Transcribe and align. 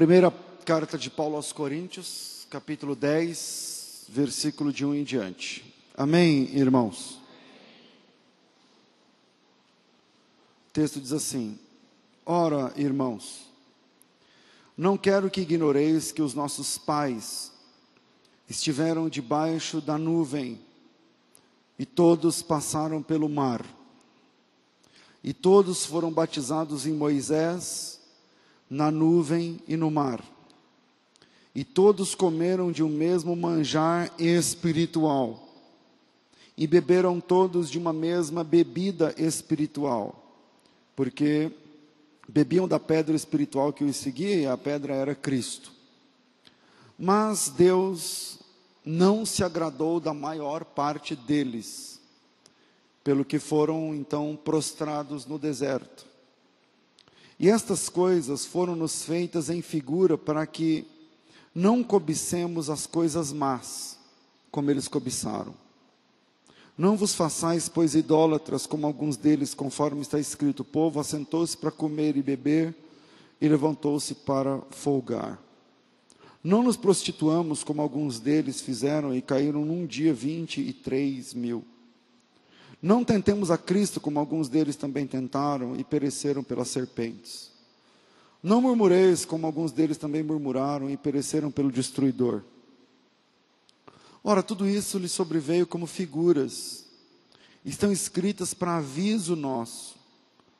Primeira 0.00 0.32
carta 0.64 0.96
de 0.96 1.10
Paulo 1.10 1.36
aos 1.36 1.52
Coríntios, 1.52 2.46
capítulo 2.48 2.96
10, 2.96 4.06
versículo 4.08 4.72
de 4.72 4.82
1 4.82 4.94
em 4.94 5.04
diante. 5.04 5.74
Amém, 5.94 6.44
irmãos? 6.56 7.20
O 10.66 10.72
texto 10.72 10.98
diz 11.02 11.12
assim: 11.12 11.58
Ora, 12.24 12.72
irmãos, 12.76 13.42
não 14.74 14.96
quero 14.96 15.28
que 15.28 15.42
ignoreis 15.42 16.10
que 16.10 16.22
os 16.22 16.32
nossos 16.32 16.78
pais 16.78 17.52
estiveram 18.48 19.06
debaixo 19.06 19.82
da 19.82 19.98
nuvem 19.98 20.58
e 21.78 21.84
todos 21.84 22.40
passaram 22.40 23.02
pelo 23.02 23.28
mar. 23.28 23.62
E 25.22 25.34
todos 25.34 25.84
foram 25.84 26.10
batizados 26.10 26.86
em 26.86 26.94
Moisés 26.94 27.99
na 28.70 28.88
nuvem 28.88 29.58
e 29.66 29.76
no 29.76 29.90
mar. 29.90 30.24
E 31.52 31.64
todos 31.64 32.14
comeram 32.14 32.70
de 32.70 32.84
um 32.84 32.88
mesmo 32.88 33.34
manjar 33.34 34.12
espiritual, 34.16 35.48
e 36.56 36.66
beberam 36.66 37.20
todos 37.20 37.68
de 37.68 37.78
uma 37.78 37.92
mesma 37.92 38.44
bebida 38.44 39.12
espiritual, 39.18 40.14
porque 40.94 41.50
bebiam 42.28 42.68
da 42.68 42.78
pedra 42.78 43.16
espiritual 43.16 43.72
que 43.72 43.82
os 43.82 43.96
seguia, 43.96 44.36
e 44.36 44.46
a 44.46 44.56
pedra 44.56 44.94
era 44.94 45.14
Cristo. 45.14 45.72
Mas 46.96 47.48
Deus 47.48 48.38
não 48.84 49.26
se 49.26 49.42
agradou 49.42 49.98
da 49.98 50.14
maior 50.14 50.64
parte 50.64 51.16
deles, 51.16 52.00
pelo 53.02 53.24
que 53.24 53.38
foram 53.38 53.94
então 53.94 54.38
prostrados 54.44 55.26
no 55.26 55.38
deserto. 55.38 56.09
E 57.42 57.48
estas 57.48 57.88
coisas 57.88 58.44
foram 58.44 58.76
nos 58.76 59.02
feitas 59.02 59.48
em 59.48 59.62
figura 59.62 60.18
para 60.18 60.46
que 60.46 60.86
não 61.54 61.82
cobicemos 61.82 62.68
as 62.68 62.86
coisas 62.86 63.32
más, 63.32 63.98
como 64.50 64.70
eles 64.70 64.86
cobiçaram. 64.86 65.54
Não 66.76 66.98
vos 66.98 67.14
façais, 67.14 67.66
pois, 67.66 67.94
idólatras, 67.94 68.66
como 68.66 68.86
alguns 68.86 69.16
deles, 69.16 69.54
conforme 69.54 70.02
está 70.02 70.20
escrito: 70.20 70.60
o 70.60 70.64
povo 70.66 71.00
assentou-se 71.00 71.56
para 71.56 71.70
comer 71.70 72.14
e 72.18 72.22
beber 72.22 72.74
e 73.40 73.48
levantou-se 73.48 74.14
para 74.16 74.60
folgar. 74.70 75.40
Não 76.44 76.62
nos 76.62 76.76
prostituamos, 76.76 77.64
como 77.64 77.80
alguns 77.80 78.20
deles 78.20 78.60
fizeram 78.60 79.14
e 79.14 79.22
caíram 79.22 79.64
num 79.64 79.86
dia 79.86 80.12
vinte 80.12 80.60
e 80.60 80.74
três 80.74 81.32
mil. 81.32 81.64
Não 82.82 83.04
tentemos 83.04 83.50
a 83.50 83.58
Cristo 83.58 84.00
como 84.00 84.18
alguns 84.18 84.48
deles 84.48 84.76
também 84.76 85.06
tentaram 85.06 85.76
e 85.76 85.84
pereceram 85.84 86.42
pelas 86.42 86.68
serpentes. 86.68 87.50
Não 88.42 88.62
murmureis 88.62 89.24
como 89.24 89.46
alguns 89.46 89.70
deles 89.70 89.98
também 89.98 90.22
murmuraram 90.22 90.88
e 90.88 90.96
pereceram 90.96 91.50
pelo 91.50 91.70
destruidor. 91.70 92.42
Ora, 94.24 94.42
tudo 94.42 94.66
isso 94.66 94.98
lhe 94.98 95.08
sobreveio 95.08 95.66
como 95.66 95.86
figuras, 95.86 96.86
estão 97.64 97.92
escritas 97.92 98.54
para 98.54 98.76
aviso 98.76 99.36
nosso, 99.36 99.96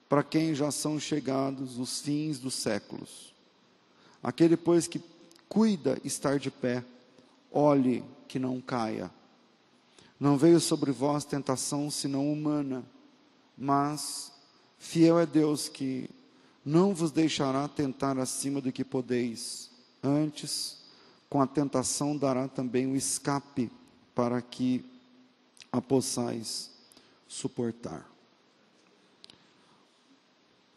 para 0.08 0.22
quem 0.22 0.54
já 0.54 0.70
são 0.70 0.98
chegados 0.98 1.78
os 1.78 2.00
fins 2.00 2.38
dos 2.38 2.54
séculos. 2.54 3.34
Aquele, 4.22 4.56
pois, 4.56 4.86
que 4.86 5.00
cuida 5.48 5.98
estar 6.04 6.38
de 6.38 6.50
pé, 6.50 6.84
olhe 7.50 8.04
que 8.28 8.38
não 8.38 8.60
caia. 8.60 9.10
Não 10.20 10.36
veio 10.36 10.60
sobre 10.60 10.92
vós 10.92 11.24
tentação 11.24 11.90
senão 11.90 12.30
humana, 12.30 12.84
mas 13.56 14.30
fiel 14.76 15.18
é 15.18 15.24
Deus 15.24 15.66
que 15.66 16.10
não 16.62 16.94
vos 16.94 17.10
deixará 17.10 17.66
tentar 17.66 18.18
acima 18.18 18.60
do 18.60 18.70
que 18.70 18.84
podeis. 18.84 19.70
Antes, 20.02 20.76
com 21.30 21.40
a 21.40 21.46
tentação 21.46 22.14
dará 22.14 22.46
também 22.48 22.86
o 22.86 22.94
escape 22.94 23.72
para 24.14 24.42
que 24.42 24.84
a 25.72 25.80
possais 25.80 26.70
suportar. 27.26 28.06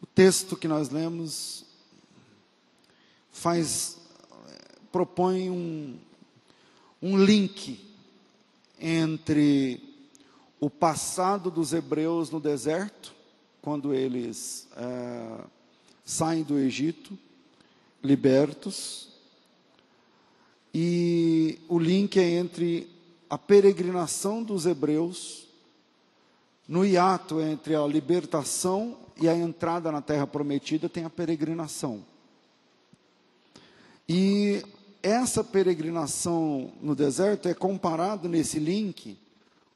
O 0.00 0.06
texto 0.06 0.56
que 0.56 0.68
nós 0.68 0.88
lemos 0.88 1.66
faz 3.30 3.98
propõe 4.90 5.50
um, 5.50 5.98
um 7.02 7.22
link 7.22 7.93
entre 8.86 9.80
o 10.60 10.68
passado 10.68 11.50
dos 11.50 11.72
hebreus 11.72 12.28
no 12.28 12.38
deserto, 12.38 13.14
quando 13.62 13.94
eles 13.94 14.68
é, 14.76 15.38
saem 16.04 16.42
do 16.42 16.58
Egito, 16.58 17.18
libertos, 18.02 19.08
e 20.74 21.58
o 21.66 21.78
link 21.78 22.20
é 22.20 22.28
entre 22.28 22.86
a 23.30 23.38
peregrinação 23.38 24.42
dos 24.42 24.66
hebreus, 24.66 25.48
no 26.68 26.84
hiato 26.84 27.40
entre 27.40 27.74
a 27.74 27.86
libertação 27.86 28.98
e 29.18 29.30
a 29.30 29.34
entrada 29.34 29.90
na 29.90 30.02
terra 30.02 30.26
prometida, 30.26 30.90
tem 30.90 31.06
a 31.06 31.10
peregrinação. 31.10 32.04
E 34.06 34.62
essa 35.04 35.44
peregrinação 35.44 36.72
no 36.80 36.94
deserto 36.94 37.46
é 37.46 37.52
comparado 37.52 38.26
nesse 38.26 38.58
link 38.58 39.18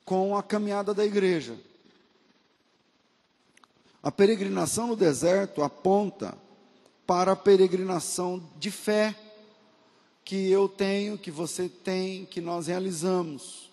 com 0.03 0.35
a 0.35 0.43
caminhada 0.43 0.95
da 0.95 1.05
igreja. 1.05 1.55
A 4.03 4.11
peregrinação 4.11 4.87
no 4.87 4.97
deserto 4.97 5.63
aponta 5.63 6.35
para 7.07 7.33
a 7.33 7.37
peregrinação 7.37 8.43
de 8.59 8.71
fé 8.71 9.15
que 10.25 10.51
eu 10.51 10.67
tenho, 10.67 11.19
que 11.19 11.31
você 11.31 11.69
tem, 11.69 12.25
que 12.25 12.41
nós 12.41 12.67
realizamos. 12.67 13.71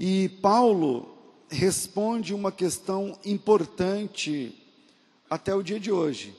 E 0.00 0.30
Paulo 0.40 1.14
responde 1.50 2.32
uma 2.32 2.50
questão 2.50 3.18
importante 3.22 4.66
até 5.28 5.54
o 5.54 5.62
dia 5.62 5.78
de 5.78 5.92
hoje. 5.92 6.34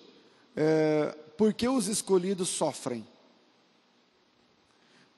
É, 0.55 1.15
por 1.37 1.53
que 1.53 1.67
os 1.67 1.87
escolhidos 1.87 2.49
sofrem? 2.49 3.12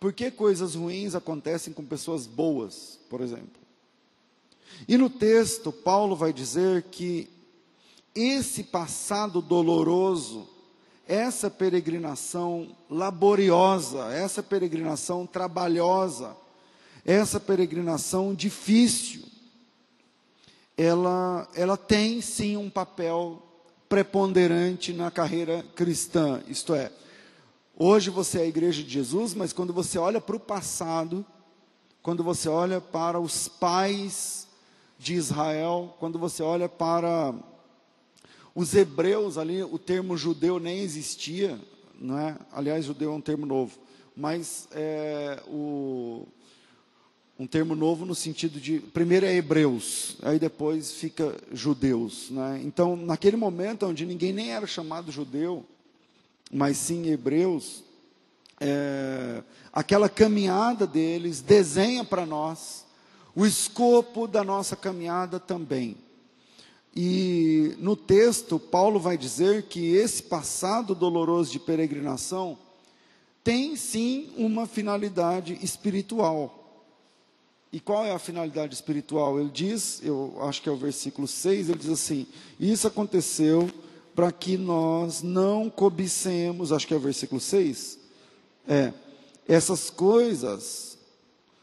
Por 0.05 0.13
que 0.13 0.29
coisas 0.29 0.75
ruins 0.75 1.16
acontecem 1.16 1.73
com 1.73 1.83
pessoas 1.83 2.27
boas, 2.27 2.99
por 3.09 3.21
exemplo? 3.21 3.59
E 4.88 4.99
no 4.99 5.09
texto, 5.09 5.71
Paulo 5.71 6.16
vai 6.16 6.31
dizer 6.31 6.83
que 6.91 7.27
esse 8.13 8.65
passado 8.65 9.41
doloroso, 9.41 10.47
essa 11.07 11.49
peregrinação 11.49 12.77
laboriosa, 12.88 14.13
essa 14.13 14.44
peregrinação 14.44 15.25
trabalhosa, 15.25 16.38
essa 17.03 17.39
peregrinação 17.39 18.35
difícil, 18.35 19.23
ela, 20.77 21.49
ela 21.55 21.77
tem 21.77 22.21
sim 22.21 22.55
um 22.57 22.69
papel 22.69 23.41
preponderante 23.89 24.94
na 24.94 25.09
carreira 25.09 25.65
cristã, 25.75 26.44
isto 26.47 26.75
é, 26.75 26.91
Hoje 27.78 28.09
você 28.09 28.40
é 28.40 28.41
a 28.44 28.47
igreja 28.47 28.81
de 28.81 28.90
Jesus, 28.90 29.34
mas 29.34 29.52
quando 29.52 29.74
você 29.74 29.97
olha 29.97 30.22
para 30.22 30.38
o 30.38 30.40
passado, 30.40 31.25
quando 32.02 32.24
você 32.24 32.47
olha 32.47 32.80
para 32.80 33.19
os 33.19 33.50
pais 33.50 34.47
de 34.97 35.13
Israel, 35.13 35.94
quando 36.00 36.18
você 36.18 36.41
olha 36.41 36.69
para 36.69 37.36
os 38.56 38.74
hebreus 38.74 39.38
ali, 39.38 39.62
o 39.62 39.78
termo 39.78 40.16
judeu 40.16 40.58
nem 40.58 40.80
existia, 40.80 41.59
não 42.00 42.18
é? 42.18 42.38
Aliás, 42.50 42.86
judeu 42.86 43.12
é 43.12 43.16
um 43.16 43.19
termo 43.19 43.46
novo, 43.46 43.78
mas 44.16 44.69
é, 44.72 45.44
o, 45.46 46.25
um 47.38 47.45
termo 47.45 47.75
novo 47.75 48.06
no 48.06 48.16
sentido 48.16 48.57
de 48.57 48.80
primeiro 48.80 49.25
é 49.25 49.36
hebreus, 49.36 50.16
aí 50.21 50.39
depois 50.39 50.94
fica 50.94 51.36
judeus, 51.51 52.30
né? 52.30 52.62
Então, 52.63 52.95
naquele 52.95 53.36
momento 53.36 53.86
onde 53.86 54.06
ninguém 54.06 54.31
nem 54.31 54.54
era 54.54 54.66
chamado 54.66 55.12
judeu, 55.12 55.66
mas 56.51 56.77
sim 56.77 57.07
Hebreus, 57.07 57.83
é, 58.59 59.44
aquela 59.71 60.07
caminhada 60.07 60.88
deles 60.88 61.42
desenha 61.42 62.03
para 62.03 62.25
nós 62.25 62.86
o 63.36 63.45
escopo 63.45 64.27
da 64.27 64.44
nossa 64.44 64.75
caminhada 64.75 65.39
também. 65.39 65.97
E 66.95 67.75
no 67.80 67.95
texto, 67.95 68.57
Paulo 68.57 69.00
vai 69.00 69.18
dizer 69.18 69.63
que 69.63 69.94
esse 69.94 70.24
passado 70.24 70.95
doloroso 70.95 71.51
de 71.51 71.59
peregrinação 71.59 72.57
tem 73.44 73.75
sim 73.75 74.31
uma 74.38 74.65
finalidade 74.65 75.59
espiritual. 75.62 76.62
E 77.71 77.80
qual 77.81 78.06
é 78.06 78.12
a 78.12 78.19
finalidade 78.19 78.74
espiritual? 78.74 79.38
Ele 79.38 79.50
diz, 79.53 80.00
eu 80.01 80.38
acho 80.44 80.62
que 80.62 80.69
é 80.69 80.71
o 80.71 80.77
versículo 80.77 81.27
6, 81.27 81.69
ele 81.69 81.77
diz 81.77 81.89
assim: 81.89 82.25
Isso 82.57 82.88
aconteceu 82.88 83.69
para 84.15 84.31
que 84.31 84.57
nós 84.57 85.21
não 85.21 85.69
cobicemos, 85.69 86.71
acho 86.71 86.88
que 86.88 86.94
é 86.94 86.97
o 86.97 87.01
versículo 87.01 87.41
6, 87.41 88.00
é, 88.65 88.94
essas 89.47 89.89
coisas 89.89 90.97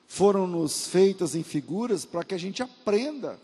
foram 0.06 0.46
nos 0.46 0.87
feitas 0.87 1.34
em 1.34 1.43
figuras 1.43 2.04
para 2.04 2.22
que 2.22 2.34
a 2.34 2.38
gente 2.38 2.62
aprenda, 2.62 3.40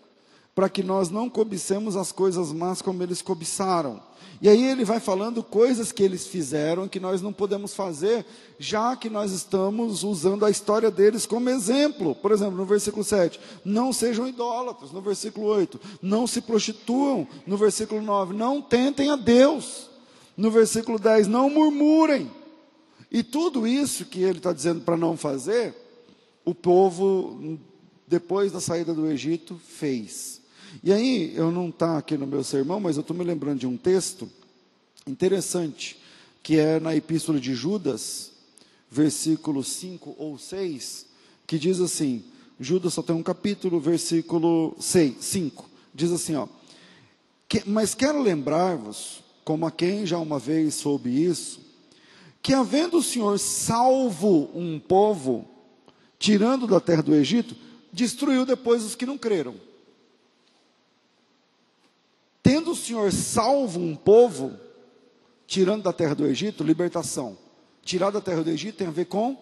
para 0.58 0.68
que 0.68 0.82
nós 0.82 1.08
não 1.08 1.30
cobicemos 1.30 1.94
as 1.94 2.10
coisas 2.10 2.52
más 2.52 2.82
como 2.82 3.00
eles 3.00 3.22
cobiçaram. 3.22 4.02
E 4.42 4.48
aí 4.48 4.60
ele 4.60 4.84
vai 4.84 4.98
falando 4.98 5.40
coisas 5.40 5.92
que 5.92 6.02
eles 6.02 6.26
fizeram 6.26 6.88
que 6.88 6.98
nós 6.98 7.22
não 7.22 7.32
podemos 7.32 7.74
fazer, 7.74 8.26
já 8.58 8.96
que 8.96 9.08
nós 9.08 9.30
estamos 9.30 10.02
usando 10.02 10.44
a 10.44 10.50
história 10.50 10.90
deles 10.90 11.26
como 11.26 11.48
exemplo. 11.48 12.12
Por 12.12 12.32
exemplo, 12.32 12.56
no 12.56 12.64
versículo 12.64 13.04
7, 13.04 13.38
não 13.64 13.92
sejam 13.92 14.26
idólatras. 14.26 14.90
No 14.90 15.00
versículo 15.00 15.46
8, 15.46 15.80
não 16.02 16.26
se 16.26 16.40
prostituam. 16.40 17.28
No 17.46 17.56
versículo 17.56 18.02
9, 18.02 18.34
não 18.34 18.60
tentem 18.60 19.10
a 19.10 19.16
Deus. 19.16 19.88
No 20.36 20.50
versículo 20.50 20.98
10, 20.98 21.28
não 21.28 21.48
murmurem. 21.48 22.28
E 23.12 23.22
tudo 23.22 23.64
isso 23.64 24.06
que 24.06 24.24
ele 24.24 24.38
está 24.38 24.52
dizendo 24.52 24.80
para 24.80 24.96
não 24.96 25.16
fazer, 25.16 25.72
o 26.44 26.52
povo, 26.52 27.60
depois 28.08 28.50
da 28.50 28.60
saída 28.60 28.92
do 28.92 29.06
Egito, 29.08 29.56
fez. 29.64 30.37
E 30.82 30.92
aí, 30.92 31.32
eu 31.34 31.50
não 31.50 31.68
está 31.68 31.98
aqui 31.98 32.16
no 32.16 32.26
meu 32.26 32.44
sermão, 32.44 32.78
mas 32.78 32.96
eu 32.96 33.00
estou 33.00 33.16
me 33.16 33.24
lembrando 33.24 33.60
de 33.60 33.66
um 33.66 33.76
texto 33.76 34.30
interessante, 35.06 35.98
que 36.42 36.58
é 36.58 36.78
na 36.78 36.94
Epístola 36.94 37.40
de 37.40 37.54
Judas, 37.54 38.30
versículo 38.90 39.64
5 39.64 40.14
ou 40.18 40.38
6, 40.38 41.06
que 41.46 41.58
diz 41.58 41.80
assim: 41.80 42.24
Judas 42.60 42.94
só 42.94 43.02
tem 43.02 43.14
um 43.14 43.22
capítulo, 43.22 43.80
versículo 43.80 44.76
6, 44.78 45.16
5, 45.18 45.68
diz 45.94 46.12
assim: 46.12 46.36
ó, 46.36 46.46
que, 47.48 47.62
Mas 47.66 47.94
quero 47.94 48.20
lembrar-vos, 48.22 49.22
como 49.44 49.66
a 49.66 49.70
quem 49.70 50.06
já 50.06 50.18
uma 50.18 50.38
vez 50.38 50.74
soube 50.74 51.10
isso, 51.24 51.60
que 52.42 52.54
havendo 52.54 52.98
o 52.98 53.02
Senhor 53.02 53.38
salvo 53.38 54.50
um 54.54 54.78
povo, 54.78 55.48
tirando 56.18 56.66
da 56.66 56.80
terra 56.80 57.02
do 57.02 57.14
Egito, 57.14 57.56
destruiu 57.92 58.44
depois 58.44 58.84
os 58.84 58.94
que 58.94 59.06
não 59.06 59.18
creram. 59.18 59.54
Tendo 62.42 62.64
o 62.64 62.66
Senhor 62.78 63.12
salvo 63.12 63.80
um 63.80 63.94
povo, 63.94 64.58
tirando 65.46 65.82
da 65.82 65.92
terra 65.92 66.14
do 66.14 66.26
Egito, 66.26 66.64
libertação. 66.64 67.36
Tirar 67.82 68.10
da 68.10 68.20
terra 68.20 68.42
do 68.42 68.50
Egito 68.50 68.78
tem 68.78 68.86
a 68.86 68.92
ver 68.92 69.06
com 69.06 69.36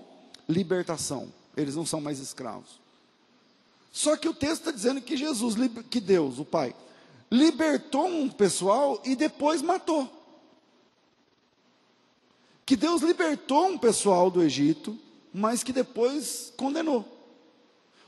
libertação. 0.49 1.33
Eles 1.57 1.77
não 1.77 1.87
são 1.87 2.01
mais 2.01 2.19
escravos. 2.19 2.81
Só 3.93 4.17
que 4.17 4.29
o 4.29 4.35
texto 4.35 4.59
está 4.59 4.71
dizendo 4.71 5.01
que 5.01 5.17
Jesus, 5.17 5.55
que 5.89 6.01
Deus, 6.01 6.39
o 6.39 6.45
Pai, 6.45 6.75
libertou 7.31 8.07
um 8.07 8.29
pessoal 8.29 9.01
e 9.05 9.17
depois 9.17 9.63
matou. 9.63 10.11
Que 12.65 12.77
Deus 12.77 13.03
libertou 13.03 13.69
um 13.69 13.79
pessoal 13.79 14.31
do 14.31 14.43
Egito, 14.43 14.99
mas 15.33 15.63
que 15.63 15.73
depois 15.73 16.53
condenou. 16.57 17.05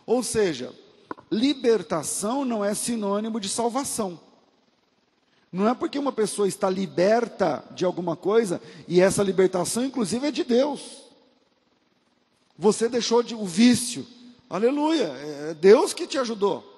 Ou 0.05 0.23
seja, 0.23 0.75
libertação 1.31 2.45
não 2.45 2.65
é 2.65 2.75
sinônimo 2.75 3.41
de 3.41 3.49
salvação. 3.49 4.21
Não 5.51 5.69
é 5.69 5.75
porque 5.75 5.99
uma 5.99 6.13
pessoa 6.13 6.47
está 6.47 6.69
liberta 6.69 7.65
de 7.71 7.85
alguma 7.85 8.15
coisa, 8.15 8.61
e 8.87 9.01
essa 9.01 9.23
libertação, 9.23 9.85
inclusive, 9.85 10.27
é 10.27 10.31
de 10.31 10.45
Deus. 10.45 11.05
Você 12.57 12.89
deixou 12.89 13.23
de, 13.23 13.35
o 13.35 13.47
vício, 13.47 14.07
aleluia, 14.51 15.07
é 15.51 15.55
Deus 15.55 15.95
que 15.95 16.07
te 16.07 16.19
ajudou. 16.19 16.77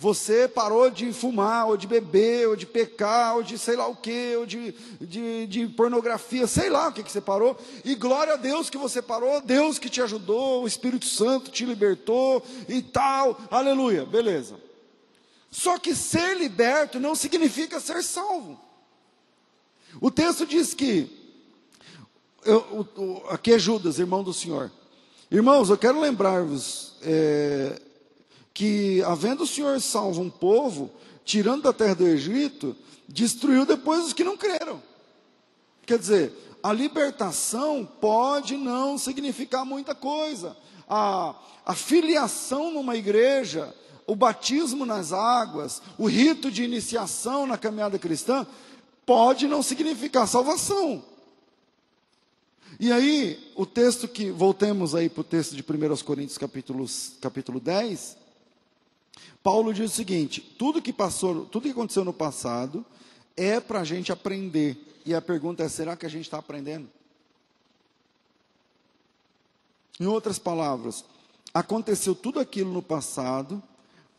Você 0.00 0.46
parou 0.46 0.88
de 0.90 1.12
fumar, 1.12 1.66
ou 1.66 1.76
de 1.76 1.88
beber, 1.88 2.46
ou 2.46 2.54
de 2.54 2.66
pecar, 2.66 3.34
ou 3.34 3.42
de 3.42 3.58
sei 3.58 3.74
lá 3.74 3.88
o 3.88 3.96
que, 3.96 4.36
ou 4.36 4.46
de, 4.46 4.72
de, 5.00 5.46
de, 5.48 5.66
pornografia, 5.66 6.46
sei 6.46 6.70
lá 6.70 6.86
o 6.86 6.92
que, 6.92 7.02
que 7.02 7.10
você 7.10 7.20
parou. 7.20 7.58
E 7.84 7.96
glória 7.96 8.34
a 8.34 8.36
Deus 8.36 8.70
que 8.70 8.78
você 8.78 9.02
parou, 9.02 9.40
Deus 9.40 9.76
que 9.76 9.90
te 9.90 10.00
ajudou, 10.00 10.62
o 10.62 10.68
Espírito 10.68 11.06
Santo 11.06 11.50
te 11.50 11.64
libertou 11.64 12.40
e 12.68 12.80
tal, 12.80 13.40
aleluia, 13.50 14.04
beleza. 14.04 14.67
Só 15.50 15.78
que 15.78 15.94
ser 15.94 16.36
liberto 16.36 17.00
não 17.00 17.14
significa 17.14 17.80
ser 17.80 18.02
salvo. 18.02 18.60
O 20.00 20.10
texto 20.10 20.46
diz 20.46 20.74
que, 20.74 21.10
eu, 22.44 22.86
o, 22.96 23.26
aqui 23.30 23.52
é 23.52 23.58
Judas, 23.58 23.98
irmão 23.98 24.22
do 24.22 24.34
Senhor. 24.34 24.70
Irmãos, 25.30 25.70
eu 25.70 25.78
quero 25.78 26.00
lembrar-vos 26.00 26.94
é, 27.02 27.80
que, 28.52 29.02
havendo 29.02 29.44
o 29.44 29.46
Senhor 29.46 29.80
salvo 29.80 30.20
um 30.20 30.30
povo, 30.30 30.90
tirando 31.24 31.62
da 31.62 31.72
terra 31.72 31.94
do 31.94 32.06
Egito, 32.06 32.76
destruiu 33.08 33.64
depois 33.64 34.04
os 34.06 34.12
que 34.12 34.24
não 34.24 34.36
creram. 34.36 34.82
Quer 35.86 35.98
dizer, 35.98 36.32
a 36.62 36.72
libertação 36.72 37.88
pode 38.00 38.56
não 38.56 38.98
significar 38.98 39.64
muita 39.64 39.94
coisa. 39.94 40.56
A, 40.88 41.34
a 41.64 41.74
filiação 41.74 42.70
numa 42.70 42.96
igreja 42.96 43.74
o 44.08 44.16
batismo 44.16 44.86
nas 44.86 45.12
águas, 45.12 45.82
o 45.98 46.06
rito 46.06 46.50
de 46.50 46.64
iniciação 46.64 47.46
na 47.46 47.58
caminhada 47.58 47.98
cristã, 47.98 48.46
pode 49.04 49.46
não 49.46 49.62
significar 49.62 50.26
salvação. 50.26 51.04
E 52.80 52.90
aí, 52.90 53.52
o 53.54 53.66
texto 53.66 54.08
que, 54.08 54.30
voltemos 54.30 54.94
aí 54.94 55.10
para 55.10 55.20
o 55.20 55.24
texto 55.24 55.54
de 55.54 55.62
1 55.62 56.04
Coríntios 56.04 56.38
capítulo, 56.38 56.86
capítulo 57.20 57.60
10, 57.60 58.16
Paulo 59.42 59.74
diz 59.74 59.92
o 59.92 59.94
seguinte: 59.94 60.40
tudo 60.40 60.80
que 60.80 60.92
passou, 60.92 61.44
tudo 61.44 61.64
que 61.64 61.70
aconteceu 61.70 62.04
no 62.04 62.12
passado 62.12 62.86
é 63.36 63.60
para 63.60 63.80
a 63.80 63.84
gente 63.84 64.10
aprender. 64.10 64.76
E 65.04 65.14
a 65.14 65.20
pergunta 65.20 65.62
é: 65.62 65.68
será 65.68 65.96
que 65.96 66.06
a 66.06 66.10
gente 66.10 66.24
está 66.24 66.38
aprendendo? 66.38 66.88
Em 70.00 70.06
outras 70.06 70.38
palavras, 70.38 71.04
aconteceu 71.52 72.14
tudo 72.14 72.40
aquilo 72.40 72.72
no 72.72 72.82
passado, 72.82 73.62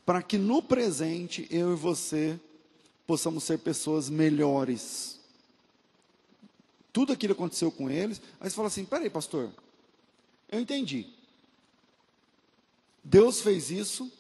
para 0.10 0.24
que 0.24 0.40
no 0.40 0.60
presente 0.60 1.48
eu 1.52 1.72
e 1.72 1.76
você 1.76 2.40
possamos 3.06 3.44
ser 3.44 3.60
pessoas 3.60 4.10
melhores. 4.10 5.20
Tudo 6.92 7.14
aquilo 7.14 7.34
aconteceu 7.34 7.72
com 7.72 7.92
eles, 7.92 8.20
aí 8.40 8.50
você 8.50 8.56
fala 8.56 8.70
assim: 8.70 8.86
peraí, 8.86 9.08
pastor, 9.08 9.52
eu 10.52 10.60
entendi. 10.60 11.06
Deus 13.04 13.42
fez 13.42 13.70
isso 13.70 14.12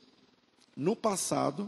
no 0.77 0.95
passado 0.95 1.67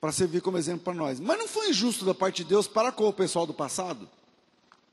para 0.00 0.12
servir 0.12 0.40
como 0.40 0.56
exemplo 0.56 0.84
para 0.84 0.94
nós. 0.94 1.18
Mas 1.18 1.36
não 1.36 1.48
foi 1.48 1.70
injusto 1.70 2.04
da 2.04 2.14
parte 2.14 2.44
de 2.44 2.50
Deus 2.50 2.68
para 2.68 2.92
com 2.92 3.08
o 3.08 3.12
pessoal 3.12 3.44
do 3.44 3.52
passado? 3.52 4.08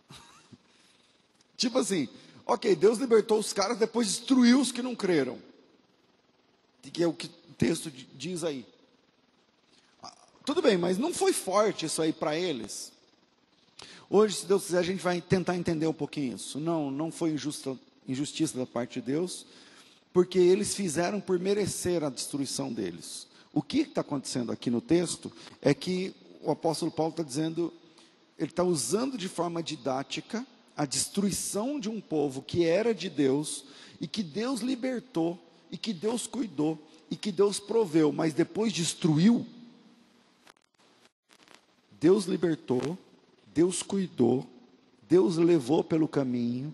tipo 1.55 1.77
assim, 1.77 2.09
ok, 2.47 2.75
Deus 2.75 2.97
libertou 2.97 3.37
os 3.37 3.53
caras, 3.53 3.77
depois 3.77 4.07
destruiu 4.07 4.59
os 4.59 4.71
que 4.71 4.81
não 4.81 4.95
creram. 4.95 5.37
Que 6.81 7.03
é 7.03 7.07
o 7.07 7.13
que 7.13 7.29
texto 7.57 7.91
diz 7.91 8.43
aí. 8.43 8.65
Ah, 10.01 10.13
tudo 10.45 10.61
bem, 10.61 10.77
mas 10.77 10.97
não 10.97 11.13
foi 11.13 11.33
forte 11.33 11.85
isso 11.85 12.01
aí 12.01 12.13
para 12.13 12.37
eles. 12.37 12.91
Hoje, 14.09 14.35
se 14.35 14.45
Deus 14.45 14.65
quiser, 14.65 14.79
a 14.79 14.83
gente 14.83 15.01
vai 15.01 15.19
tentar 15.19 15.57
entender 15.57 15.87
um 15.87 15.93
pouquinho 15.93 16.35
isso. 16.35 16.59
Não, 16.59 16.89
não 16.89 17.11
foi 17.11 17.31
injusta, 17.31 17.77
injustiça 18.07 18.57
da 18.57 18.65
parte 18.65 19.01
de 19.01 19.07
Deus, 19.07 19.45
porque 20.13 20.39
eles 20.39 20.73
fizeram 20.73 21.19
por 21.19 21.37
merecer 21.39 22.03
a 22.03 22.09
destruição 22.09 22.71
deles. 22.71 23.27
O 23.53 23.61
que 23.61 23.79
está 23.79 24.01
acontecendo 24.01 24.51
aqui 24.51 24.69
no 24.69 24.79
texto 24.79 25.31
é 25.61 25.73
que 25.73 26.15
o 26.41 26.51
apóstolo 26.51 26.91
Paulo 26.91 27.11
está 27.11 27.23
dizendo, 27.23 27.73
ele 28.37 28.51
está 28.51 28.63
usando 28.63 29.17
de 29.17 29.27
forma 29.27 29.61
didática 29.61 30.45
a 30.75 30.85
destruição 30.85 31.79
de 31.79 31.89
um 31.89 31.99
povo 31.99 32.41
que 32.41 32.63
era 32.65 32.93
de 32.93 33.09
Deus 33.09 33.65
e 33.99 34.07
que 34.07 34.21
Deus 34.21 34.61
libertou 34.61 35.37
e 35.71 35.77
que 35.77 35.91
Deus 35.91 36.27
cuidou 36.27 36.86
e 37.09 37.15
que 37.15 37.31
Deus 37.31 37.59
proveu, 37.59 38.11
mas 38.11 38.33
depois 38.33 38.73
destruiu. 38.73 39.45
Deus 41.99 42.25
libertou, 42.25 42.97
Deus 43.53 43.81
cuidou, 43.81 44.47
Deus 45.09 45.37
levou 45.37 45.83
pelo 45.83 46.07
caminho, 46.07 46.73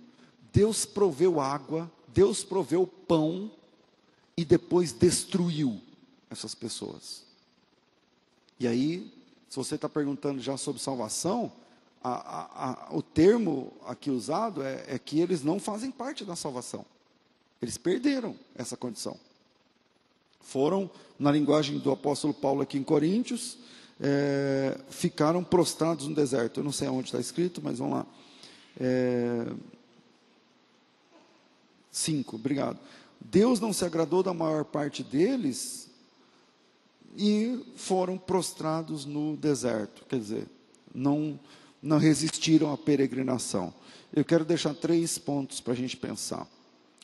Deus 0.51 0.85
proveu 0.85 1.39
água, 1.39 1.91
Deus 2.07 2.43
proveu 2.43 2.85
pão 2.85 3.51
e 4.35 4.43
depois 4.43 4.91
destruiu 4.91 5.79
essas 6.29 6.53
pessoas. 6.53 7.23
E 8.59 8.67
aí, 8.67 9.11
se 9.49 9.55
você 9.55 9.75
está 9.75 9.87
perguntando 9.87 10.41
já 10.41 10.57
sobre 10.57 10.81
salvação, 10.81 11.51
a, 12.03 12.11
a, 12.11 12.71
a, 12.71 12.95
o 12.95 13.01
termo 13.01 13.71
aqui 13.85 14.11
usado 14.11 14.61
é, 14.61 14.83
é 14.87 14.99
que 14.99 15.19
eles 15.19 15.43
não 15.43 15.59
fazem 15.59 15.89
parte 15.89 16.25
da 16.25 16.35
salvação. 16.35 16.85
Eles 17.61 17.77
perderam 17.77 18.35
essa 18.55 18.75
condição. 18.75 19.17
Foram, 20.43 20.89
na 21.17 21.31
linguagem 21.31 21.79
do 21.79 21.91
apóstolo 21.91 22.33
Paulo 22.33 22.61
aqui 22.61 22.77
em 22.77 22.83
Coríntios, 22.83 23.57
é, 23.99 24.77
ficaram 24.89 25.43
prostrados 25.43 26.07
no 26.07 26.13
deserto. 26.13 26.59
Eu 26.59 26.63
não 26.63 26.71
sei 26.71 26.87
onde 26.89 27.07
está 27.07 27.19
escrito, 27.19 27.61
mas 27.63 27.79
vamos 27.79 27.95
lá. 27.95 28.05
É, 28.79 29.47
cinco, 31.89 32.35
obrigado. 32.35 32.77
Deus 33.19 33.59
não 33.59 33.71
se 33.71 33.85
agradou 33.85 34.21
da 34.21 34.33
maior 34.33 34.65
parte 34.65 35.01
deles 35.01 35.89
e 37.15 37.63
foram 37.75 38.17
prostrados 38.17 39.05
no 39.05 39.37
deserto. 39.37 40.05
Quer 40.09 40.19
dizer, 40.19 40.47
não, 40.93 41.39
não 41.81 41.97
resistiram 41.97 42.71
à 42.73 42.77
peregrinação. 42.77 43.73
Eu 44.13 44.25
quero 44.25 44.43
deixar 44.43 44.73
três 44.75 45.17
pontos 45.17 45.61
para 45.61 45.73
a 45.73 45.75
gente 45.75 45.95
pensar. 45.95 46.47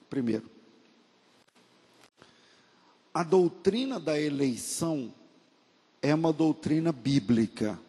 Primeiro, 0.10 0.50
a 3.13 3.23
doutrina 3.23 3.99
da 3.99 4.19
eleição 4.19 5.13
é 6.01 6.13
uma 6.13 6.31
doutrina 6.31 6.91
bíblica, 6.91 7.79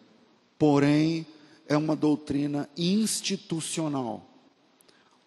porém 0.58 1.26
é 1.68 1.76
uma 1.76 1.94
doutrina 1.94 2.68
institucional. 2.76 4.26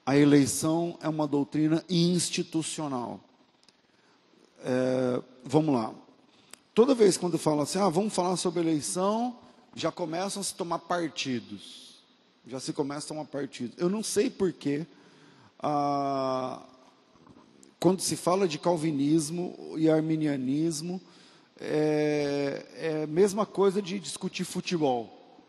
A 0.05 0.17
eleição 0.17 0.97
é 1.01 1.07
uma 1.07 1.25
doutrina 1.25 1.83
institucional. 1.89 3.21
É, 4.65 5.21
vamos 5.45 5.73
lá. 5.73 5.93
Toda 6.73 6.93
vez 6.93 7.15
quando 7.15 7.37
fala 7.37 7.63
assim, 7.63 7.79
ah, 7.79 7.87
vamos 7.87 8.13
falar 8.13 8.35
sobre 8.35 8.61
eleição, 8.61 9.37
já 9.75 9.91
começam 9.91 10.41
a 10.41 10.43
se 10.43 10.53
tomar 10.53 10.79
partidos. 10.79 12.01
Já 12.45 12.59
se 12.59 12.73
começa 12.73 13.05
a 13.05 13.07
tomar 13.09 13.25
partidos. 13.25 13.77
Eu 13.77 13.89
não 13.89 14.03
sei 14.03 14.29
porquê. 14.29 14.85
Ah, 15.59 16.61
quando 17.83 17.99
se 17.99 18.15
fala 18.15 18.47
de 18.47 18.57
calvinismo 18.57 19.73
e 19.75 19.89
arminianismo, 19.89 21.01
é, 21.59 22.65
é 22.77 23.03
a 23.03 23.07
mesma 23.07 23.45
coisa 23.45 23.81
de 23.81 23.99
discutir 23.99 24.45
futebol. 24.45 25.43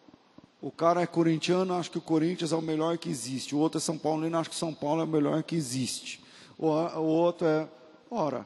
O 0.60 0.68
cara 0.68 1.00
é 1.00 1.06
corintiano, 1.06 1.74
acha 1.74 1.88
que 1.88 1.98
o 1.98 2.00
Corinthians 2.00 2.50
é 2.50 2.56
o 2.56 2.60
melhor 2.60 2.98
que 2.98 3.08
existe. 3.08 3.54
O 3.54 3.58
outro 3.58 3.78
é 3.78 3.80
São 3.80 3.96
Paulo, 3.96 4.26
acha 4.36 4.50
que 4.50 4.56
São 4.56 4.74
Paulo 4.74 5.02
é 5.02 5.04
o 5.04 5.06
melhor 5.06 5.44
que 5.44 5.54
existe. 5.54 6.24
O, 6.58 6.70
o 6.70 7.04
outro 7.04 7.46
é, 7.46 7.68
ora, 8.10 8.44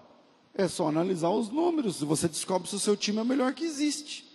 é 0.53 0.69
só 0.69 0.87
analisar 0.87 1.31
os 1.31 1.49
números 1.49 2.03
e 2.03 2.05
você 2.05 2.29
descobre 2.29 2.69
se 2.69 2.77
o 2.77 2.79
seu 2.79 2.95
time 2.95 3.21
é 3.21 3.23
o 3.23 3.25
melhor 3.25 3.55
que 3.55 3.65
existe. 3.65 4.28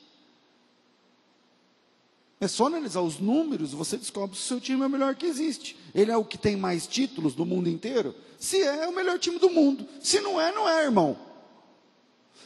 É 2.44 2.48
só 2.50 2.66
analisar 2.66 3.00
os 3.00 3.20
números, 3.20 3.72
você 3.72 3.96
descobre 3.96 4.36
se 4.36 4.44
o 4.44 4.46
seu 4.46 4.60
time 4.60 4.84
é 4.84 4.86
o 4.86 4.90
melhor 4.90 5.16
que 5.16 5.26
existe. 5.26 5.78
Ele 5.96 6.12
é 6.12 6.18
o 6.18 6.26
que 6.26 6.38
tem 6.38 6.58
mais 6.58 6.86
títulos 6.86 7.34
do 7.34 7.46
mundo 7.46 7.70
inteiro? 7.70 8.14
Se 8.38 8.62
é, 8.62 8.84
é 8.84 8.88
o 8.90 8.94
melhor 8.94 9.18
time 9.18 9.40
do 9.40 9.50
mundo. 9.50 9.88
Se 10.02 10.20
não 10.20 10.42
é, 10.42 10.52
não 10.52 10.68
é, 10.68 10.84
irmão. 10.84 11.18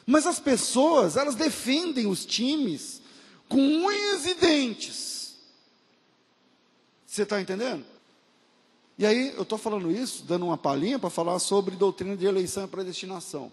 Mas 0.06 0.28
as 0.28 0.40
pessoas, 0.40 1.18
elas 1.18 1.34
defendem 1.34 2.06
os 2.06 2.28
times 2.28 3.02
com 3.50 3.58
unhas 3.58 4.28
e 4.28 4.36
dentes. 4.36 5.34
Você 7.08 7.24
está 7.24 7.42
entendendo? 7.42 7.84
E 9.00 9.06
aí, 9.08 9.34
eu 9.36 9.42
estou 9.42 9.58
falando 9.58 9.90
isso, 9.90 10.26
dando 10.26 10.46
uma 10.46 10.60
palhinha 10.60 11.00
para 11.00 11.10
falar 11.10 11.40
sobre 11.40 11.76
doutrina 11.76 12.16
de 12.16 12.28
eleição 12.28 12.66
e 12.66 12.68
predestinação. 12.68 13.52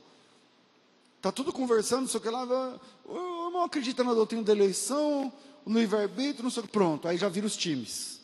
Está 1.17 1.33
tudo 1.33 1.55
conversando, 1.55 2.03
não 2.03 2.09
sei 2.09 2.21
o 2.21 2.23
que 2.23 2.29
lá. 2.29 2.79
Eu 3.09 3.51
não 3.51 3.65
acredito 3.65 4.05
na 4.05 4.13
doutrina 4.13 4.43
da 4.43 4.53
eleição, 4.53 5.33
no 5.65 5.79
livre-arbítrio, 5.79 6.45
não 6.45 6.51
sei. 6.51 6.63
Pronto, 6.65 7.09
aí 7.09 7.17
já 7.17 7.29
vira 7.29 7.47
os 7.47 7.57
times. 7.57 8.21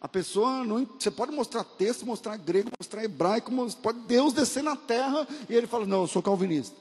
A 0.00 0.08
pessoa, 0.08 0.64
não, 0.64 0.84
você 0.84 1.10
pode 1.10 1.30
mostrar 1.32 1.62
texto, 1.62 2.04
mostrar 2.04 2.36
grego, 2.36 2.70
mostrar 2.78 3.04
hebraico, 3.04 3.52
pode 3.82 4.00
Deus 4.00 4.32
descer 4.32 4.62
na 4.62 4.74
terra 4.74 5.26
e 5.48 5.54
ele 5.54 5.66
fala: 5.66 5.86
Não, 5.86 6.02
eu 6.02 6.08
sou 6.08 6.22
calvinista. 6.22 6.76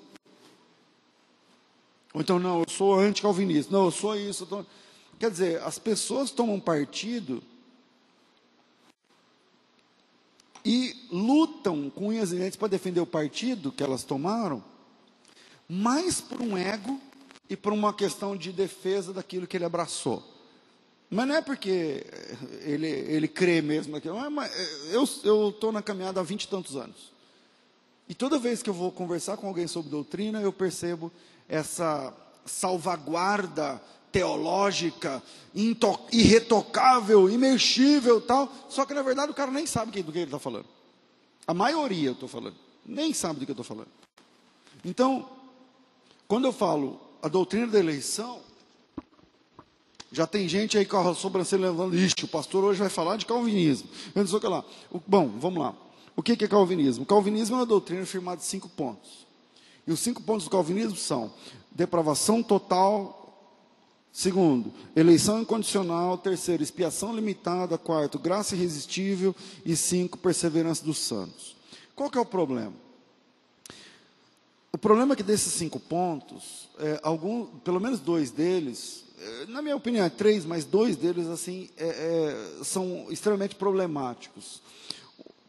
Ou 2.13 2.21
então, 2.21 2.39
não, 2.39 2.59
eu 2.59 2.65
sou 2.69 2.99
anti-calvinista. 2.99 3.71
Não, 3.71 3.85
eu 3.85 3.91
sou 3.91 4.15
isso. 4.15 4.43
Eu 4.43 4.47
tô... 4.47 4.65
Quer 5.19 5.31
dizer, 5.31 5.61
as 5.61 5.77
pessoas 5.77 6.31
tomam 6.31 6.59
partido 6.59 7.43
e 10.65 10.95
lutam 11.11 11.89
com 11.89 12.07
unhas 12.07 12.31
e 12.31 12.35
dentes 12.35 12.57
para 12.57 12.67
defender 12.67 12.99
o 12.99 13.05
partido 13.05 13.71
que 13.71 13.83
elas 13.83 14.03
tomaram, 14.03 14.63
mais 15.69 16.19
por 16.19 16.41
um 16.41 16.57
ego 16.57 16.99
e 17.51 17.57
por 17.57 17.73
uma 17.73 17.93
questão 17.93 18.37
de 18.37 18.49
defesa 18.53 19.11
daquilo 19.11 19.45
que 19.45 19.57
ele 19.57 19.65
abraçou. 19.65 20.23
Mas 21.09 21.27
não 21.27 21.35
é 21.35 21.41
porque 21.41 22.05
ele, 22.61 22.87
ele 22.87 23.27
crê 23.27 23.61
mesmo 23.61 23.91
naquilo. 23.91 24.15
Mas 24.31 24.49
eu 25.25 25.49
estou 25.49 25.69
na 25.69 25.81
caminhada 25.81 26.21
há 26.21 26.23
vinte 26.23 26.43
e 26.43 26.47
tantos 26.47 26.77
anos. 26.77 27.11
E 28.07 28.15
toda 28.15 28.39
vez 28.39 28.63
que 28.63 28.69
eu 28.69 28.73
vou 28.73 28.89
conversar 28.89 29.35
com 29.35 29.49
alguém 29.49 29.67
sobre 29.67 29.91
doutrina, 29.91 30.39
eu 30.39 30.53
percebo 30.53 31.11
essa 31.49 32.13
salvaguarda 32.45 33.81
teológica, 34.13 35.21
irretocável, 36.09 37.29
imexível 37.29 38.21
tal. 38.21 38.49
Só 38.69 38.85
que 38.85 38.93
na 38.93 39.01
verdade 39.01 39.29
o 39.29 39.35
cara 39.35 39.51
nem 39.51 39.65
sabe 39.65 39.91
do 40.01 40.09
que 40.09 40.19
ele 40.19 40.23
está 40.27 40.39
falando. 40.39 40.67
A 41.45 41.53
maioria 41.53 42.07
eu 42.07 42.13
estou 42.13 42.29
falando. 42.29 42.55
Nem 42.85 43.13
sabe 43.13 43.41
do 43.41 43.45
que 43.45 43.51
eu 43.51 43.61
estou 43.61 43.65
falando. 43.65 43.91
Então, 44.85 45.29
quando 46.29 46.45
eu 46.45 46.53
falo 46.53 47.10
a 47.21 47.27
doutrina 47.27 47.67
da 47.67 47.79
eleição, 47.79 48.39
já 50.11 50.27
tem 50.27 50.47
gente 50.49 50.77
aí 50.77 50.85
com 50.85 50.97
a 50.97 51.15
sobrancelha 51.15 51.69
levando, 51.69 51.95
ixi, 51.95 52.25
o 52.25 52.27
pastor 52.27 52.63
hoje 52.63 52.79
vai 52.79 52.89
falar 52.89 53.15
de 53.15 53.25
calvinismo. 53.25 53.87
Eu 54.13 54.23
não 54.23 54.27
sei 54.27 54.39
o 54.39 54.49
lá. 54.49 54.65
Bom, 55.07 55.29
vamos 55.39 55.63
lá. 55.63 55.73
O 56.15 56.21
que 56.21 56.43
é 56.43 56.47
calvinismo? 56.47 57.05
Calvinismo 57.05 57.55
é 57.55 57.59
uma 57.59 57.65
doutrina 57.65 58.05
firmada 58.05 58.41
em 58.41 58.43
cinco 58.43 58.67
pontos. 58.67 59.25
E 59.87 59.91
os 59.91 59.99
cinco 59.99 60.21
pontos 60.21 60.43
do 60.45 60.49
calvinismo 60.49 60.97
são 60.97 61.31
depravação 61.71 62.43
total, 62.43 63.17
segundo, 64.11 64.73
eleição 64.95 65.41
incondicional, 65.41 66.17
terceiro, 66.17 66.61
expiação 66.61 67.15
limitada, 67.15 67.77
quarto, 67.77 68.19
graça 68.19 68.55
irresistível 68.55 69.33
e 69.65 69.75
cinco, 69.75 70.17
perseverança 70.17 70.83
dos 70.83 70.97
santos. 70.97 71.55
Qual 71.95 72.09
que 72.09 72.17
é 72.17 72.21
o 72.21 72.25
problema? 72.25 72.73
O 74.73 74.77
problema 74.77 75.13
é 75.13 75.17
que 75.17 75.23
desses 75.23 75.51
cinco 75.53 75.79
pontos, 75.79 76.69
é, 76.79 76.99
algum, 77.03 77.45
pelo 77.45 77.79
menos 77.79 77.99
dois 77.99 78.31
deles, 78.31 79.03
é, 79.19 79.45
na 79.47 79.61
minha 79.61 79.75
opinião, 79.75 80.05
é 80.05 80.09
três, 80.09 80.45
mas 80.45 80.63
dois 80.63 80.95
deles 80.95 81.27
assim 81.27 81.69
é, 81.77 81.87
é, 82.59 82.63
são 82.63 83.05
extremamente 83.09 83.55
problemáticos. 83.55 84.61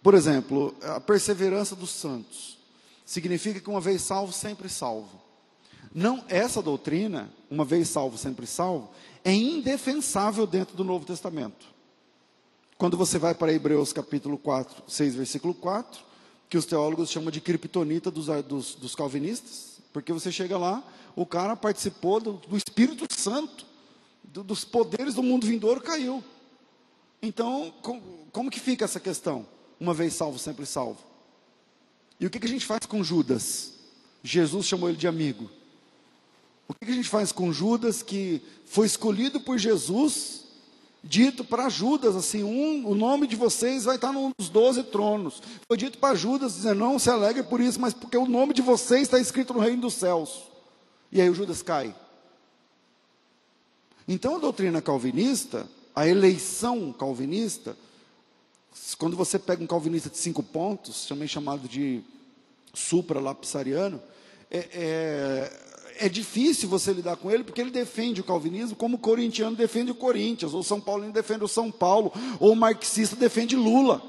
Por 0.03 0.15
exemplo, 0.15 0.75
a 0.83 0.99
perseverança 0.99 1.77
dos 1.77 1.91
santos 1.91 2.59
significa 3.07 3.61
que 3.61 3.71
uma 3.71 3.81
vez 3.81 4.03
salvo, 4.03 4.33
sempre 4.33 4.69
salvo. 4.69 5.23
Não, 5.95 6.25
essa 6.29 6.61
doutrina, 6.61 7.31
uma 7.49 7.65
vez 7.65 7.89
salvo, 7.89 8.19
sempre 8.19 8.47
salvo, 8.47 8.91
é 9.25 9.33
indefensável 9.33 10.47
dentro 10.49 10.77
do 10.77 10.83
Novo 10.83 11.07
Testamento. 11.07 11.67
Quando 12.77 12.97
você 12.97 13.19
vai 13.19 13.35
para 13.35 13.53
Hebreus 13.53 13.93
capítulo 13.93 14.37
4, 14.37 14.83
6, 14.89 15.15
versículo 15.15 15.55
4, 15.55 16.12
que 16.53 16.59
os 16.59 16.67
teólogos 16.67 17.11
chamam 17.11 17.31
de 17.31 17.41
criptonita 17.41 18.11
dos, 18.11 18.27
dos, 18.45 18.75
dos 18.75 18.95
calvinistas, 18.95 19.79
porque 19.91 20.13
você 20.13 20.31
chega 20.31 20.59
lá, 20.59 20.87
o 21.17 21.25
cara 21.25 21.57
participou 21.57 22.21
do, 22.21 22.33
do 22.35 22.59
Espírito 22.59 23.07
Santo, 23.11 23.65
do, 24.23 24.45
dos 24.45 24.63
poderes 24.63 25.15
do 25.15 25.23
mundo 25.23 25.47
vindouro 25.47 25.81
caiu. 25.81 26.23
Então, 27.23 27.73
com, 27.81 28.03
como 28.31 28.51
que 28.51 28.61
fica 28.61 28.85
essa 28.85 29.01
questão? 29.01 29.47
Uma 29.81 29.95
vez 29.95 30.13
salvo, 30.13 30.39
sempre 30.39 30.67
salvo. 30.67 30.99
E 32.21 32.27
o 32.27 32.31
que, 32.31 32.39
que 32.39 32.45
a 32.45 32.51
gente 32.51 32.67
faz 32.67 32.85
com 32.85 33.03
Judas? 33.03 33.73
Jesus 34.23 34.67
chamou 34.67 34.91
ele 34.91 34.99
de 34.99 35.09
amigo. 35.09 35.51
O 36.69 36.75
que, 36.75 36.85
que 36.85 36.93
a 36.93 36.95
gente 36.95 37.09
faz 37.09 37.33
com 37.33 37.51
Judas, 37.51 38.03
que 38.03 38.43
foi 38.67 38.85
escolhido 38.85 39.41
por 39.41 39.57
Jesus 39.57 40.42
dito 41.03 41.45
para 41.45 41.69
Judas, 41.69 42.15
assim, 42.15 42.45
um, 42.45 42.87
o 42.87 42.95
nome 42.95 43.27
de 43.27 43.35
vocês 43.35 43.85
vai 43.85 43.97
estar 43.97 44.13
num 44.13 44.31
dos 44.39 44.49
doze 44.49 44.83
tronos. 44.85 45.43
Foi 45.67 45.77
dito 45.77 45.99
para 45.99 46.15
Judas, 46.15 46.55
dizendo, 46.55 46.79
não 46.79 46.99
se 46.99 47.11
alegre 47.11 47.43
por 47.43 47.61
isso, 47.61 47.81
mas 47.81 47.93
porque 47.93 48.17
o 48.17 48.27
nome 48.27 48.55
de 48.55 48.63
vocês 48.63 49.03
está 49.03 49.19
escrito 49.19 49.53
no 49.53 49.61
reino 49.61 49.83
dos 49.83 49.95
céus. 49.95 50.43
E 51.11 51.21
aí 51.21 51.29
o 51.29 51.35
Judas 51.35 51.63
cai. 51.63 51.95
Então 54.07 54.37
a 54.37 54.39
doutrina 54.39 54.81
calvinista, 54.81 55.69
a 55.95 56.07
eleição 56.07 56.93
calvinista, 56.93 57.77
quando 58.99 59.17
você 59.17 59.39
pega 59.39 59.63
um 59.63 59.67
calvinista 59.67 60.09
de 60.09 60.17
cinco 60.17 60.43
pontos, 60.43 61.07
também 61.07 61.29
chamado 61.29 61.69
de 61.69 62.03
supra-lapsariano, 62.73 64.01
é, 64.51 64.69
é 64.73 65.72
é 66.03 66.09
difícil 66.09 66.69
você 66.69 66.93
lidar 66.93 67.17
com 67.17 67.31
ele, 67.31 67.45
porque 67.45 67.61
ele 67.61 67.71
defende 67.71 68.21
o 68.21 68.25
calvinismo 68.25 68.75
como 68.75 68.97
o 68.97 68.99
corintiano 68.99 69.55
defende 69.55 69.93
o 69.93 69.95
Corinthians, 69.95 70.53
ou 70.53 70.59
o 70.59 70.65
São 70.65 70.81
Paulino 70.81 71.13
defende 71.13 71.45
o 71.45 71.49
São 71.49 71.71
Paulo, 71.71 72.13
ou 72.41 72.53
o 72.53 72.57
marxista 72.57 73.15
defende 73.15 73.55
Lula. 73.55 74.03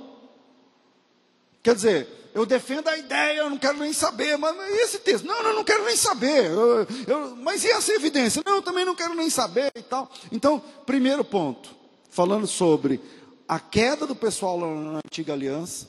Quer 1.62 1.75
dizer, 1.75 2.07
eu 2.33 2.47
defendo 2.47 2.88
a 2.88 2.97
ideia, 2.97 3.41
eu 3.41 3.50
não 3.50 3.59
quero 3.59 3.77
nem 3.77 3.93
saber, 3.93 4.38
mas 4.38 4.57
e 4.57 4.81
esse 4.81 5.00
texto? 5.00 5.23
Não, 5.23 5.39
eu 5.43 5.53
não 5.53 5.63
quero 5.63 5.85
nem 5.85 5.95
saber. 5.95 6.45
Eu, 6.45 6.88
eu, 7.05 7.35
mas 7.35 7.63
e 7.63 7.69
essa 7.69 7.93
evidência? 7.93 8.41
Não, 8.43 8.55
eu 8.55 8.62
também 8.63 8.85
não 8.85 8.95
quero 8.95 9.13
nem 9.13 9.29
saber 9.29 9.71
e 9.75 9.83
tal. 9.83 10.12
Então, 10.31 10.59
primeiro 10.88 11.23
ponto, 11.23 11.75
falando 12.09 12.47
sobre 12.47 13.00
a 13.47 13.59
queda 13.59 14.07
do 14.07 14.15
pessoal 14.15 14.59
na 14.59 15.00
antiga 15.05 15.33
aliança, 15.33 15.88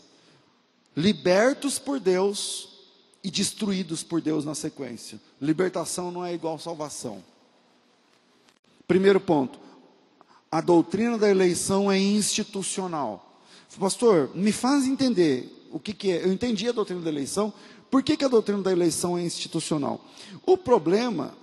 libertos 0.94 1.78
por 1.78 1.98
Deus 1.98 2.68
e 3.24 3.30
destruídos 3.30 4.02
por 4.02 4.20
Deus 4.20 4.44
na 4.44 4.54
sequência. 4.54 5.18
Libertação 5.44 6.10
não 6.10 6.24
é 6.24 6.32
igual 6.32 6.58
salvação. 6.58 7.22
Primeiro 8.88 9.20
ponto, 9.20 9.58
a 10.50 10.60
doutrina 10.60 11.18
da 11.18 11.28
eleição 11.28 11.92
é 11.92 11.98
institucional. 11.98 13.40
Pastor, 13.78 14.30
me 14.34 14.52
faz 14.52 14.86
entender 14.86 15.68
o 15.70 15.78
que, 15.78 15.92
que 15.92 16.12
é. 16.12 16.24
Eu 16.24 16.32
entendi 16.32 16.68
a 16.68 16.72
doutrina 16.72 17.02
da 17.02 17.10
eleição, 17.10 17.52
por 17.90 18.02
que, 18.02 18.16
que 18.16 18.24
a 18.24 18.28
doutrina 18.28 18.62
da 18.62 18.72
eleição 18.72 19.18
é 19.18 19.22
institucional? 19.22 20.00
O 20.46 20.56
problema 20.56 21.34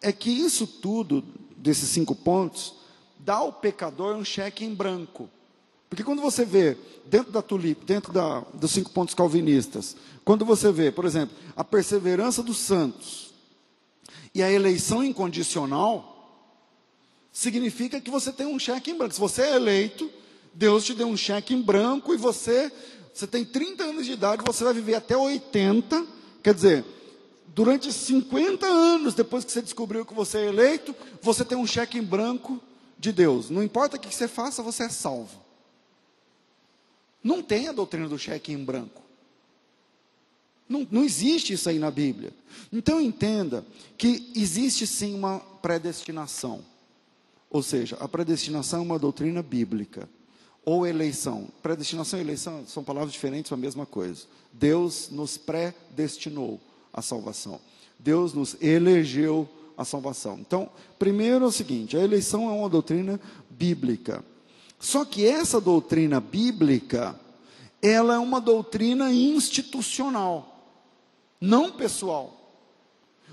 é 0.00 0.10
que 0.10 0.30
isso 0.30 0.66
tudo, 0.66 1.22
desses 1.56 1.88
cinco 1.90 2.14
pontos, 2.14 2.74
dá 3.18 3.36
ao 3.36 3.52
pecador 3.52 4.16
um 4.16 4.24
cheque 4.24 4.64
em 4.64 4.74
branco. 4.74 5.28
Porque 5.88 6.04
quando 6.04 6.22
você 6.22 6.44
vê 6.44 6.76
dentro 7.06 7.32
da 7.32 7.42
tulip, 7.42 7.84
dentro 7.84 8.12
da, 8.12 8.40
dos 8.54 8.70
cinco 8.70 8.90
pontos 8.90 9.14
calvinistas, 9.14 9.96
quando 10.24 10.44
você 10.44 10.72
vê, 10.72 10.90
por 10.90 11.04
exemplo, 11.04 11.36
a 11.56 11.64
perseverança 11.64 12.42
dos 12.42 12.58
santos 12.58 13.29
e 14.34 14.42
a 14.42 14.50
eleição 14.50 15.02
incondicional, 15.02 16.10
significa 17.32 18.00
que 18.00 18.10
você 18.10 18.32
tem 18.32 18.46
um 18.46 18.58
cheque 18.58 18.90
em 18.90 18.96
branco. 18.96 19.14
Se 19.14 19.20
você 19.20 19.42
é 19.42 19.56
eleito, 19.56 20.10
Deus 20.52 20.84
te 20.84 20.94
deu 20.94 21.06
um 21.06 21.16
cheque 21.16 21.54
em 21.54 21.62
branco 21.62 22.12
e 22.14 22.16
você, 22.16 22.72
você 23.12 23.26
tem 23.26 23.44
30 23.44 23.84
anos 23.84 24.06
de 24.06 24.12
idade, 24.12 24.42
você 24.46 24.64
vai 24.64 24.74
viver 24.74 24.94
até 24.94 25.16
80, 25.16 26.06
quer 26.42 26.54
dizer, 26.54 26.84
durante 27.54 27.92
50 27.92 28.66
anos 28.66 29.14
depois 29.14 29.44
que 29.44 29.52
você 29.52 29.62
descobriu 29.62 30.04
que 30.04 30.14
você 30.14 30.38
é 30.38 30.46
eleito, 30.46 30.94
você 31.20 31.44
tem 31.44 31.58
um 31.58 31.66
cheque 31.66 31.98
em 31.98 32.02
branco 32.02 32.60
de 32.98 33.12
Deus. 33.12 33.50
Não 33.50 33.62
importa 33.62 33.96
o 33.96 34.00
que 34.00 34.14
você 34.14 34.28
faça, 34.28 34.62
você 34.62 34.84
é 34.84 34.88
salvo. 34.88 35.40
Não 37.22 37.42
tem 37.42 37.68
a 37.68 37.72
doutrina 37.72 38.08
do 38.08 38.18
cheque 38.18 38.52
em 38.52 38.64
branco. 38.64 39.02
Não, 40.70 40.86
não 40.88 41.04
existe 41.04 41.52
isso 41.52 41.68
aí 41.68 41.80
na 41.80 41.90
Bíblia. 41.90 42.32
Então 42.72 43.00
entenda 43.00 43.66
que 43.98 44.30
existe 44.36 44.86
sim 44.86 45.16
uma 45.16 45.40
predestinação. 45.40 46.64
Ou 47.50 47.60
seja, 47.60 47.96
a 47.96 48.06
predestinação 48.06 48.78
é 48.78 48.82
uma 48.82 48.98
doutrina 48.98 49.42
bíblica. 49.42 50.08
Ou 50.64 50.86
eleição. 50.86 51.48
Predestinação 51.60 52.20
e 52.20 52.22
eleição 52.22 52.64
são 52.68 52.84
palavras 52.84 53.12
diferentes, 53.12 53.50
a 53.50 53.56
mesma 53.56 53.84
coisa. 53.84 54.26
Deus 54.52 55.08
nos 55.10 55.36
predestinou 55.36 56.60
à 56.92 57.02
salvação. 57.02 57.60
Deus 57.98 58.32
nos 58.32 58.56
elegeu 58.62 59.48
à 59.76 59.84
salvação. 59.84 60.38
Então, 60.38 60.70
primeiro 60.98 61.44
é 61.44 61.48
o 61.48 61.52
seguinte: 61.52 61.96
a 61.96 62.04
eleição 62.04 62.48
é 62.48 62.52
uma 62.52 62.68
doutrina 62.68 63.20
bíblica. 63.50 64.24
Só 64.78 65.04
que 65.04 65.26
essa 65.26 65.60
doutrina 65.60 66.20
bíblica, 66.20 67.18
ela 67.82 68.14
é 68.14 68.18
uma 68.18 68.40
doutrina 68.40 69.12
institucional, 69.12 70.49
não 71.40 71.72
pessoal. 71.72 72.36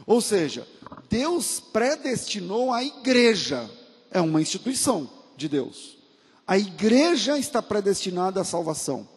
Ou 0.05 0.21
seja, 0.21 0.67
Deus 1.09 1.59
predestinou 1.59 2.71
a 2.71 2.83
igreja, 2.83 3.69
é 4.11 4.21
uma 4.21 4.41
instituição 4.41 5.09
de 5.35 5.49
Deus. 5.49 5.97
A 6.45 6.57
igreja 6.57 7.37
está 7.37 7.61
predestinada 7.61 8.39
à 8.39 8.43
salvação. 8.43 9.07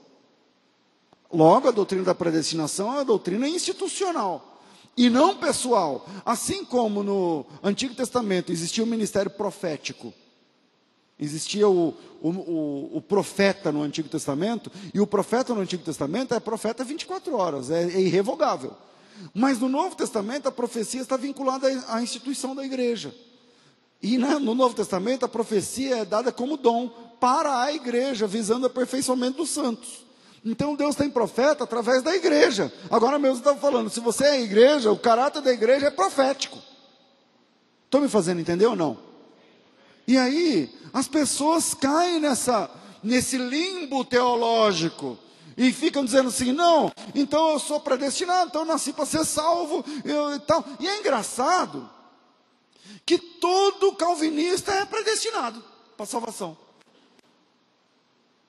Logo, 1.33 1.69
a 1.69 1.71
doutrina 1.71 2.03
da 2.03 2.15
predestinação 2.15 2.89
é 2.89 2.95
uma 2.97 3.05
doutrina 3.05 3.49
institucional 3.49 4.63
e 4.97 5.09
não 5.09 5.37
pessoal. 5.37 6.07
Assim 6.25 6.65
como 6.65 7.03
no 7.03 7.47
Antigo 7.63 7.95
Testamento 7.95 8.51
existia 8.51 8.83
o 8.83 8.87
ministério 8.87 9.31
profético, 9.31 10.13
Existia 11.21 11.69
o, 11.69 11.95
o, 12.23 12.97
o, 12.97 13.03
profeta 13.03 13.71
no 13.71 13.83
Antigo 13.83 14.09
Testamento, 14.09 14.73
e 14.95 15.01
o 15.01 15.07
profeta 15.07 15.55
no 15.55 15.61
Antigo 15.61 15.85
Testamento 15.85 16.35
é 16.35 16.41
profeta 16.41 16.83
24 16.83 17.37
horas, 17.37 17.71
é, 17.71 17.83
é 17.83 18.01
irrevogável. 18.01 18.73
Mas 19.35 19.59
no 19.59 19.69
Novo 19.69 19.95
Testamento 19.95 20.49
a 20.49 20.53
profecia 20.53 21.03
está 21.03 21.19
vinculada 21.19 21.69
à, 21.89 22.03
instituição 22.03 22.55
da 22.55 22.65
igreja. 22.65 23.15
E 24.03 24.17
né, 24.17 24.39
no 24.39 24.55
Novo 24.55 24.75
Testamento 24.75 25.27
a 25.27 25.29
profecia 25.29 25.99
é 25.99 26.05
dada 26.07 26.33
como 26.33 26.57
dom 26.57 26.89
para 27.21 27.65
a 27.65 27.71
igreja, 27.71 28.27
visando 28.27 28.63
o 28.65 28.67
aperfeiçoamento 28.69 29.37
dos 29.37 29.51
santos. 29.51 30.07
Então 30.43 30.75
Deus 30.75 30.97
tem 30.97 31.11
profeta 31.11 31.65
através 31.65 32.03
da 32.03 32.17
igreja. 32.17 32.73
Agora 32.91 33.19
mesmo 33.19 33.37
estava 33.37 33.59
falando, 33.59 33.91
se 33.91 34.01
você 34.01 34.25
é 34.25 34.41
igreja, 34.41 34.91
o 34.91 34.99
caráter 34.99 35.43
da 35.43 35.53
igreja 35.53 35.89
é 35.89 35.91
profético. 35.91 36.59
Estou 37.85 38.01
me 38.01 38.09
fazendo 38.09 38.41
entender 38.41 38.65
ou 38.65 38.75
não? 38.75 39.10
E 40.11 40.19
aí, 40.19 40.69
as 40.93 41.07
pessoas 41.07 41.73
caem 41.73 42.19
nessa, 42.19 42.69
nesse 43.01 43.39
limbo 43.39 44.05
teológico 44.05 45.17
e 45.57 45.73
ficam 45.73 46.05
dizendo 46.05 46.31
assim: 46.31 46.51
não, 46.51 46.91
então 47.15 47.53
eu 47.53 47.61
sou 47.61 47.79
predestinado, 47.79 48.49
então 48.49 48.63
eu 48.63 48.67
nasci 48.67 48.93
para 48.93 49.07
ser 49.07 49.25
salvo 49.25 49.85
eu, 50.05 50.35
e 50.35 50.41
tal. 50.41 50.65
E 50.81 50.89
é 50.89 50.99
engraçado 50.99 51.89
que 53.07 53.19
todo 53.19 53.93
calvinista 53.93 54.73
é 54.73 54.85
predestinado 54.85 55.63
para 55.97 56.05
salvação. 56.07 56.59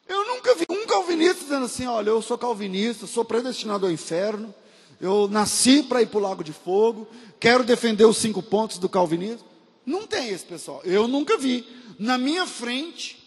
Eu 0.07 0.27
nunca 0.29 0.55
vi 0.55 0.65
um 0.67 0.87
calvinista 0.87 1.43
dizendo 1.43 1.65
assim: 1.65 1.85
olha, 1.85 2.09
eu 2.09 2.23
sou 2.23 2.39
calvinista, 2.39 3.05
sou 3.05 3.23
predestinado 3.23 3.85
ao 3.85 3.91
inferno, 3.91 4.51
eu 4.99 5.27
nasci 5.27 5.83
para 5.83 6.01
ir 6.01 6.07
para 6.07 6.17
o 6.17 6.23
lago 6.23 6.43
de 6.43 6.53
fogo, 6.53 7.07
quero 7.39 7.63
defender 7.63 8.05
os 8.05 8.17
cinco 8.17 8.41
pontos 8.41 8.79
do 8.79 8.89
calvinismo. 8.89 9.50
Não 9.91 10.07
tem 10.07 10.29
esse 10.29 10.45
pessoal. 10.45 10.81
Eu 10.85 11.05
nunca 11.05 11.37
vi. 11.37 11.67
Na 11.99 12.17
minha 12.17 12.47
frente, 12.47 13.21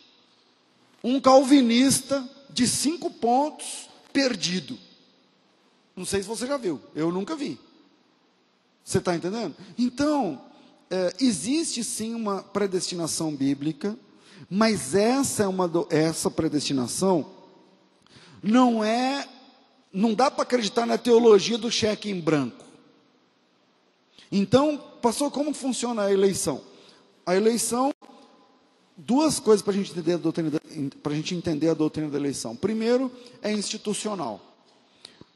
um 1.02 1.20
calvinista 1.20 2.26
de 2.48 2.66
cinco 2.66 3.10
pontos 3.10 3.88
perdido. 4.12 4.78
Não 5.94 6.06
sei 6.06 6.22
se 6.22 6.28
você 6.28 6.46
já 6.46 6.56
viu. 6.56 6.80
Eu 6.94 7.12
nunca 7.12 7.36
vi. 7.36 7.60
Você 8.82 8.98
está 8.98 9.14
entendendo? 9.14 9.54
Então, 9.76 10.42
é, 10.90 11.14
existe 11.20 11.84
sim 11.84 12.14
uma 12.14 12.42
predestinação 12.42 13.34
bíblica, 13.36 13.96
mas 14.48 14.94
essa 14.94 15.42
é 15.42 15.46
uma 15.46 15.68
do, 15.68 15.86
essa 15.90 16.30
predestinação 16.30 17.30
não 18.42 18.82
é 18.82 19.28
não 19.92 20.12
dá 20.12 20.30
para 20.30 20.42
acreditar 20.42 20.86
na 20.86 20.98
teologia 20.98 21.56
do 21.56 21.70
cheque 21.70 22.10
em 22.10 22.20
branco. 22.20 22.64
Então, 24.30 24.82
pastor, 25.04 25.30
como 25.30 25.52
funciona 25.52 26.04
a 26.04 26.12
eleição? 26.12 26.62
A 27.26 27.36
eleição, 27.36 27.92
duas 28.96 29.38
coisas 29.38 29.60
para 29.60 29.74
a 29.74 29.76
gente 29.76 29.90
entender 29.90 30.14
a 30.14 30.16
doutrina, 30.16 30.50
para 31.02 31.12
a 31.12 31.14
gente 31.14 31.34
entender 31.34 31.68
a 31.68 31.74
doutrina 31.74 32.08
da 32.08 32.16
eleição. 32.16 32.56
Primeiro, 32.56 33.12
é 33.42 33.52
institucional. 33.52 34.40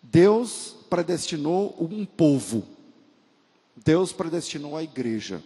Deus 0.03 0.75
predestinou 0.89 1.77
um 1.79 2.07
povo. 2.07 2.67
Deus 3.85 4.11
predestinou 4.11 4.75
a 4.75 4.83
igreja. 4.83 5.43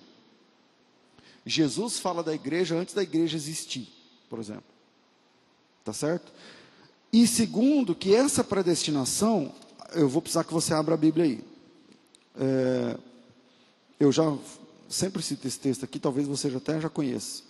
Jesus 1.44 1.98
fala 1.98 2.22
da 2.22 2.32
igreja 2.32 2.76
antes 2.76 2.94
da 2.94 3.02
igreja 3.02 3.36
existir, 3.36 3.88
por 4.30 4.38
exemplo. 4.38 4.62
Tá 5.84 5.92
certo? 5.92 6.32
E 7.12 7.26
segundo, 7.26 7.92
que 7.92 8.14
essa 8.14 8.44
predestinação, 8.44 9.52
eu 9.94 10.08
vou 10.08 10.22
precisar 10.22 10.44
que 10.44 10.54
você 10.54 10.72
abra 10.72 10.94
a 10.94 10.96
Bíblia 10.96 11.24
aí. 11.24 11.44
É, 12.38 12.96
eu 14.02 14.10
já 14.10 14.36
sempre 14.88 15.22
cito 15.22 15.46
esse 15.46 15.60
texto 15.60 15.84
aqui, 15.84 15.96
talvez 15.96 16.26
você 16.26 16.50
já 16.50 16.58
até 16.58 16.80
já 16.80 16.88
conheça. 16.88 17.44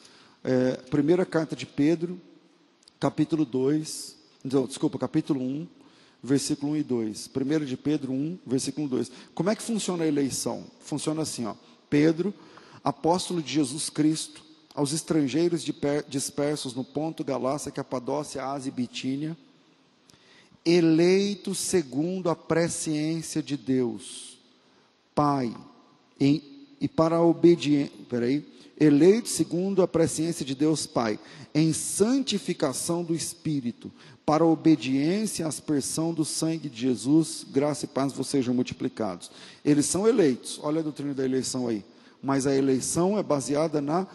É, 0.44 0.74
primeira 0.90 1.24
carta 1.24 1.56
de 1.56 1.64
Pedro, 1.64 2.20
capítulo 3.00 3.46
2, 3.46 4.16
não, 4.44 4.66
desculpa, 4.66 4.98
capítulo 4.98 5.40
1, 5.40 5.66
versículo 6.22 6.72
1 6.72 6.76
e 6.76 6.82
2. 6.82 7.28
Primeiro 7.28 7.64
de 7.64 7.74
Pedro 7.74 8.12
1, 8.12 8.38
versículo 8.46 8.86
2. 8.86 9.10
Como 9.34 9.48
é 9.48 9.56
que 9.56 9.62
funciona 9.62 10.04
a 10.04 10.06
eleição? 10.06 10.66
Funciona 10.80 11.22
assim, 11.22 11.46
ó. 11.46 11.54
Pedro, 11.88 12.34
apóstolo 12.84 13.40
de 13.40 13.50
Jesus 13.50 13.88
Cristo, 13.88 14.44
aos 14.74 14.92
estrangeiros 14.92 15.66
dispersos 16.06 16.74
no 16.74 16.84
ponto 16.84 17.24
Galácia, 17.24 17.72
Capadócia, 17.72 18.44
Ásia 18.44 18.68
e 18.68 18.72
Bitínia, 18.72 19.34
eleito 20.66 21.54
segundo 21.54 22.28
a 22.28 22.36
presciência 22.36 23.42
de 23.42 23.56
Deus, 23.56 24.38
Pai, 25.14 25.54
em, 26.22 26.40
e 26.80 26.86
para 26.86 27.16
a 27.16 27.22
obediência, 27.22 27.92
peraí, 28.08 28.44
eleito 28.78 29.28
segundo 29.28 29.82
a 29.82 29.88
presciência 29.88 30.44
de 30.44 30.54
Deus 30.54 30.86
Pai, 30.86 31.18
em 31.52 31.72
santificação 31.72 33.02
do 33.02 33.14
Espírito, 33.14 33.90
para 34.24 34.44
a 34.44 34.46
obediência 34.46 35.42
e 35.42 35.46
aspersão 35.46 36.14
do 36.14 36.24
sangue 36.24 36.68
de 36.68 36.80
Jesus, 36.80 37.44
graça 37.50 37.86
e 37.86 37.88
paz 37.88 38.12
vos 38.12 38.28
sejam 38.28 38.54
multiplicados. 38.54 39.32
Eles 39.64 39.86
são 39.86 40.06
eleitos, 40.06 40.60
olha 40.62 40.78
a 40.78 40.82
doutrina 40.82 41.12
da 41.12 41.24
eleição 41.24 41.66
aí, 41.66 41.84
mas 42.22 42.46
a 42.46 42.54
eleição 42.54 43.18
é 43.18 43.22
baseada 43.22 43.80
na 43.80 44.06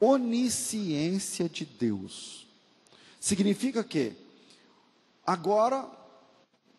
onisciência 0.00 1.48
de 1.48 1.64
Deus. 1.64 2.46
Significa 3.18 3.82
que 3.82 4.12
agora 5.26 5.84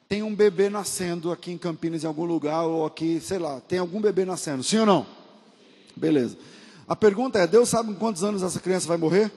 tem 0.07 0.23
um 0.23 0.33
bebê 0.33 0.69
nascendo 0.69 1.31
aqui 1.31 1.51
em 1.51 1.57
Campinas, 1.57 2.03
em 2.03 2.07
algum 2.07 2.25
lugar, 2.25 2.63
ou 2.63 2.85
aqui, 2.85 3.19
sei 3.19 3.39
lá, 3.39 3.59
tem 3.61 3.79
algum 3.79 3.99
bebê 3.99 4.23
nascendo, 4.23 4.63
sim 4.63 4.77
ou 4.77 4.85
não? 4.85 5.05
Beleza. 5.95 6.37
A 6.87 6.95
pergunta 6.95 7.39
é: 7.39 7.47
Deus 7.47 7.69
sabe 7.69 7.91
em 7.91 7.95
quantos 7.95 8.23
anos 8.23 8.41
essa 8.41 8.59
criança 8.59 8.87
vai 8.87 8.97
morrer? 8.97 9.31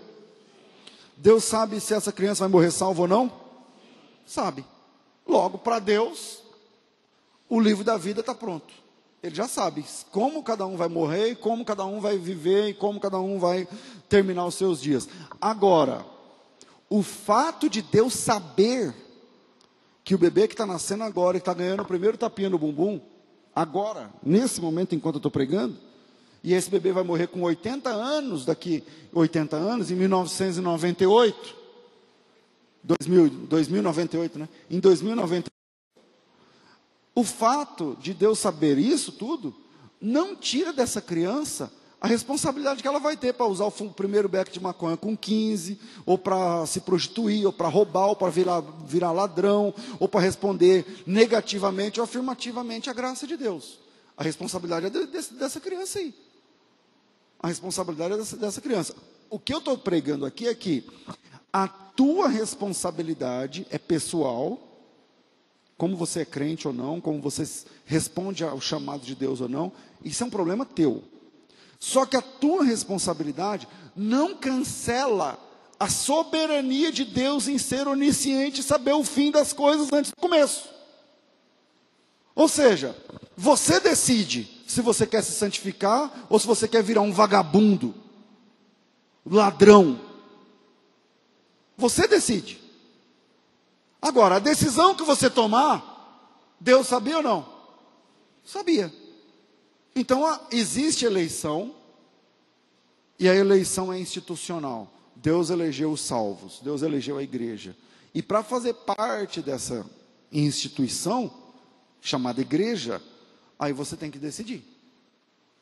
Deus 1.16 1.44
sabe 1.44 1.80
se 1.80 1.92
essa 1.92 2.12
criança 2.12 2.40
vai 2.40 2.48
morrer 2.48 2.70
salvo 2.70 3.02
ou 3.02 3.08
não? 3.08 3.32
Sabe. 4.24 4.64
Logo, 5.26 5.58
para 5.58 5.78
Deus, 5.78 6.42
o 7.48 7.60
livro 7.60 7.84
da 7.84 7.96
vida 7.96 8.20
está 8.20 8.34
pronto. 8.34 8.72
Ele 9.22 9.34
já 9.34 9.46
sabe 9.46 9.84
como 10.10 10.42
cada 10.42 10.64
um 10.64 10.76
vai 10.76 10.88
morrer, 10.88 11.34
como 11.36 11.64
cada 11.64 11.84
um 11.84 12.00
vai 12.00 12.16
viver 12.16 12.68
e 12.68 12.74
como 12.74 12.98
cada 12.98 13.18
um 13.18 13.38
vai 13.38 13.68
terminar 14.08 14.46
os 14.46 14.54
seus 14.54 14.80
dias. 14.80 15.08
Agora, 15.38 16.06
o 16.88 17.02
fato 17.02 17.68
de 17.68 17.82
Deus 17.82 18.14
saber 18.14 18.94
que 20.10 20.14
o 20.16 20.18
bebê 20.18 20.48
que 20.48 20.54
está 20.54 20.66
nascendo 20.66 21.04
agora 21.04 21.36
e 21.36 21.38
está 21.38 21.54
ganhando 21.54 21.84
o 21.84 21.86
primeiro 21.86 22.18
tapinha 22.18 22.50
no 22.50 22.58
bumbum, 22.58 23.00
agora, 23.54 24.12
nesse 24.20 24.60
momento, 24.60 24.92
enquanto 24.92 25.14
eu 25.14 25.18
estou 25.20 25.30
pregando, 25.30 25.76
e 26.42 26.52
esse 26.52 26.68
bebê 26.68 26.90
vai 26.90 27.04
morrer 27.04 27.28
com 27.28 27.42
80 27.42 27.88
anos, 27.88 28.44
daqui 28.44 28.82
80 29.12 29.54
anos, 29.54 29.88
em 29.88 29.94
1998, 29.94 31.54
2000, 32.82 33.28
2098, 33.28 34.38
né? 34.40 34.48
Em 34.68 34.80
2098. 34.80 35.48
O 37.14 37.22
fato 37.22 37.96
de 38.00 38.12
Deus 38.12 38.40
saber 38.40 38.78
isso 38.78 39.12
tudo 39.12 39.54
não 40.00 40.34
tira 40.34 40.72
dessa 40.72 41.00
criança 41.00 41.72
a 42.00 42.06
responsabilidade 42.06 42.80
que 42.80 42.88
ela 42.88 42.98
vai 42.98 43.14
ter 43.14 43.34
para 43.34 43.44
usar 43.44 43.66
o 43.66 43.70
primeiro 43.90 44.26
beck 44.26 44.50
de 44.50 44.58
maconha 44.58 44.96
com 44.96 45.14
15, 45.14 45.78
ou 46.06 46.16
para 46.16 46.64
se 46.64 46.80
prostituir, 46.80 47.44
ou 47.44 47.52
para 47.52 47.68
roubar, 47.68 48.06
ou 48.06 48.16
para 48.16 48.30
virar, 48.30 48.62
virar 48.86 49.12
ladrão, 49.12 49.74
ou 49.98 50.08
para 50.08 50.20
responder 50.20 51.02
negativamente 51.06 52.00
ou 52.00 52.04
afirmativamente 52.04 52.88
à 52.88 52.94
graça 52.94 53.26
de 53.26 53.36
Deus. 53.36 53.78
A 54.16 54.22
responsabilidade 54.22 54.86
é 54.86 54.90
de, 54.90 55.06
de, 55.06 55.34
dessa 55.34 55.60
criança 55.60 55.98
aí. 55.98 56.14
A 57.38 57.48
responsabilidade 57.48 58.14
é 58.14 58.16
dessa, 58.16 58.36
dessa 58.36 58.60
criança. 58.62 58.94
O 59.28 59.38
que 59.38 59.52
eu 59.52 59.58
estou 59.58 59.76
pregando 59.76 60.24
aqui 60.24 60.48
é 60.48 60.54
que 60.54 60.86
a 61.52 61.68
tua 61.68 62.28
responsabilidade 62.28 63.66
é 63.70 63.76
pessoal, 63.76 64.58
como 65.76 65.96
você 65.96 66.20
é 66.20 66.24
crente 66.24 66.66
ou 66.66 66.72
não, 66.72 66.98
como 66.98 67.20
você 67.20 67.42
responde 67.84 68.42
ao 68.42 68.60
chamado 68.60 69.04
de 69.04 69.14
Deus 69.14 69.42
ou 69.42 69.50
não, 69.50 69.70
isso 70.02 70.22
é 70.22 70.26
um 70.26 70.30
problema 70.30 70.64
teu. 70.64 71.02
Só 71.80 72.04
que 72.04 72.16
a 72.16 72.20
tua 72.20 72.62
responsabilidade 72.62 73.66
não 73.96 74.36
cancela 74.36 75.38
a 75.78 75.88
soberania 75.88 76.92
de 76.92 77.06
Deus 77.06 77.48
em 77.48 77.56
ser 77.56 77.88
onisciente 77.88 78.60
e 78.60 78.64
saber 78.64 78.92
o 78.92 79.02
fim 79.02 79.30
das 79.30 79.54
coisas 79.54 79.90
antes 79.90 80.10
do 80.10 80.16
começo. 80.20 80.68
Ou 82.34 82.46
seja, 82.46 82.94
você 83.34 83.80
decide 83.80 84.62
se 84.66 84.82
você 84.82 85.06
quer 85.06 85.22
se 85.22 85.32
santificar 85.32 86.26
ou 86.28 86.38
se 86.38 86.46
você 86.46 86.68
quer 86.68 86.82
virar 86.82 87.00
um 87.00 87.12
vagabundo, 87.12 87.94
ladrão. 89.24 89.98
Você 91.78 92.06
decide. 92.06 92.60
Agora, 94.02 94.36
a 94.36 94.38
decisão 94.38 94.94
que 94.94 95.02
você 95.02 95.30
tomar, 95.30 96.28
Deus 96.60 96.86
sabia 96.86 97.16
ou 97.16 97.22
não? 97.22 97.48
Sabia. 98.44 98.99
Então, 100.00 100.40
existe 100.50 101.04
eleição, 101.04 101.74
e 103.18 103.28
a 103.28 103.34
eleição 103.34 103.92
é 103.92 104.00
institucional. 104.00 104.90
Deus 105.14 105.50
elegeu 105.50 105.92
os 105.92 106.00
salvos, 106.00 106.58
Deus 106.64 106.80
elegeu 106.80 107.18
a 107.18 107.22
igreja. 107.22 107.76
E 108.14 108.22
para 108.22 108.42
fazer 108.42 108.72
parte 108.72 109.42
dessa 109.42 109.84
instituição, 110.32 111.30
chamada 112.00 112.40
igreja, 112.40 113.02
aí 113.58 113.74
você 113.74 113.94
tem 113.94 114.10
que 114.10 114.18
decidir. 114.18 114.64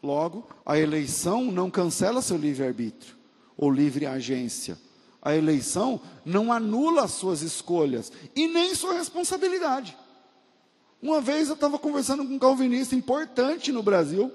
Logo, 0.00 0.48
a 0.64 0.78
eleição 0.78 1.50
não 1.50 1.68
cancela 1.68 2.22
seu 2.22 2.36
livre-arbítrio 2.36 3.16
ou 3.56 3.72
livre 3.72 4.06
agência. 4.06 4.78
A 5.20 5.34
eleição 5.34 6.00
não 6.24 6.52
anula 6.52 7.06
as 7.06 7.10
suas 7.10 7.42
escolhas 7.42 8.12
e 8.36 8.46
nem 8.46 8.72
sua 8.72 8.92
responsabilidade. 8.92 9.96
Uma 11.00 11.20
vez 11.20 11.48
eu 11.48 11.54
estava 11.54 11.78
conversando 11.78 12.26
com 12.26 12.34
um 12.34 12.38
calvinista 12.38 12.94
importante 12.94 13.70
no 13.70 13.82
Brasil. 13.82 14.32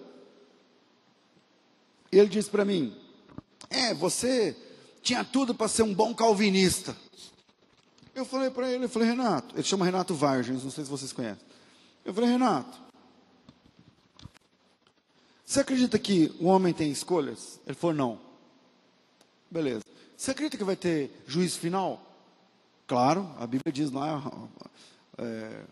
E 2.12 2.17
ele 2.17 2.30
disse 2.30 2.49
para 2.49 2.63
mim: 2.63 2.95
É, 3.69 3.93
você 3.93 4.56
tinha 5.02 5.23
tudo 5.23 5.54
para 5.54 5.67
ser 5.67 5.84
um 5.84 5.93
bom 5.93 6.13
calvinista. 6.13 6.95
Eu 8.15 8.26
falei 8.26 8.49
para 8.52 8.71
ele, 8.71 8.86
eu 8.86 8.89
falei, 8.89 9.08
Renato, 9.08 9.56
ele 9.56 9.63
chama 9.63 9.86
Renato 9.86 10.13
Vargens, 10.13 10.63
não 10.63 10.69
sei 10.69 10.84
se 10.84 10.89
vocês 10.89 11.12
conhecem. 11.12 11.43
Eu 12.06 12.13
falei, 12.13 12.30
Renato, 12.30 12.78
você 15.43 15.60
acredita 15.60 15.97
que 15.97 16.32
o 16.39 16.45
homem 16.45 16.73
tem 16.73 16.91
escolhas? 16.91 17.60
Ele 17.65 17.76
falou, 17.76 17.95
não. 17.95 18.19
Beleza. 19.49 19.84
Você 20.15 20.32
acredita 20.32 20.58
que 20.58 20.63
vai 20.63 20.76
ter 20.76 21.12
juízo 21.28 21.60
final? 21.60 22.02
Claro, 22.88 23.30
a 23.39 23.47
Bíblia 23.47 23.73
diz 23.73 23.91
lá, 23.91 24.21
é, 25.17 25.63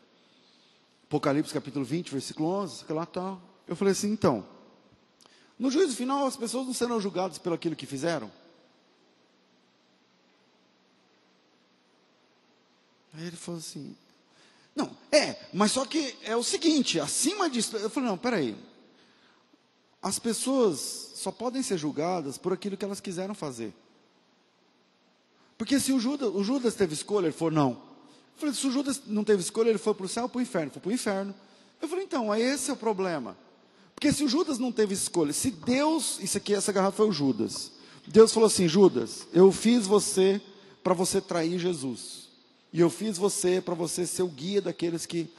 Apocalipse 1.12 1.54
capítulo 1.54 1.84
20, 1.84 2.10
versículo 2.10 2.48
11, 2.48 2.86
que 2.86 2.94
lá 2.94 3.04
está. 3.04 3.38
Eu 3.68 3.76
falei 3.76 3.92
assim, 3.92 4.10
então, 4.10 4.48
no 5.60 5.70
juízo 5.70 5.94
final 5.94 6.26
as 6.26 6.38
pessoas 6.38 6.66
não 6.66 6.74
serão 6.74 7.02
julgadas 7.02 7.38
pelo 7.38 7.54
aquilo 7.54 7.76
que 7.76 7.86
fizeram? 7.86 8.32
Aí 13.14 13.28
ele 13.28 13.36
falou 13.36 13.60
assim, 13.60 13.94
não, 14.74 14.90
é, 15.12 15.36
mas 15.52 15.74
só 15.74 15.86
que 15.86 16.16
é 16.24 16.34
o 16.38 16.44
seguinte, 16.44 16.98
acima 16.98 17.50
disso, 17.50 17.76
eu 17.76 17.90
falei, 17.90 18.08
não, 18.08 18.18
peraí, 18.18 18.56
as 20.02 20.18
pessoas 20.18 21.12
só 21.16 21.30
podem 21.30 21.62
ser 21.62 21.78
julgadas 21.78 22.38
por 22.38 22.54
aquilo 22.54 22.78
que 22.78 22.86
elas 22.86 23.02
quiseram 23.02 23.36
fazer. 23.36 23.74
Porque 25.58 25.78
se 25.78 25.92
o 25.92 26.00
Judas, 26.00 26.34
o 26.34 26.42
Judas 26.42 26.74
teve 26.74 26.94
escolha, 26.94 27.26
ele 27.26 27.34
falou, 27.34 27.52
não, 27.52 27.91
falei, 28.42 28.56
se 28.56 28.68
o 28.68 28.72
Judas 28.72 29.02
não 29.08 29.24
teve 29.24 29.42
escolha, 29.42 29.70
ele 29.70 29.78
foi 29.78 29.94
para 29.94 30.06
o 30.06 30.10
céu 30.10 30.24
ou 30.24 30.30
para 30.30 30.40
o 30.40 30.42
inferno? 30.42 30.72
Foi 30.72 30.82
para 30.82 30.90
o 30.90 30.94
inferno. 30.94 31.34
Eu 31.82 31.88
falei, 31.88 32.04
então, 32.04 32.36
esse 32.36 32.70
é 32.70 32.74
o 32.74 32.78
problema. 32.78 33.38
Porque 33.96 34.12
se 34.12 34.24
o 34.24 34.28
Judas 34.28 34.58
não 34.58 34.72
teve 34.72 34.94
escolha, 34.94 35.32
se 35.32 35.52
Deus, 35.52 36.20
isso 36.20 36.36
aqui, 36.36 36.54
essa 36.54 36.72
garrafa 36.72 36.98
foi 36.98 37.08
o 37.08 37.12
Judas. 37.12 37.72
Deus 38.08 38.34
falou 38.34 38.48
assim: 38.48 38.68
Judas, 38.68 39.28
eu 39.32 39.52
fiz 39.52 39.86
você 39.86 40.42
para 40.84 40.94
você 40.94 41.22
trair 41.22 41.60
Jesus. 41.60 42.30
E 42.74 42.80
eu 42.80 42.90
fiz 42.90 43.18
você 43.18 43.62
para 43.62 43.76
você 43.76 44.08
ser 44.08 44.24
o 44.24 44.28
guia 44.28 44.62
daqueles 44.62 45.06
que. 45.06 45.30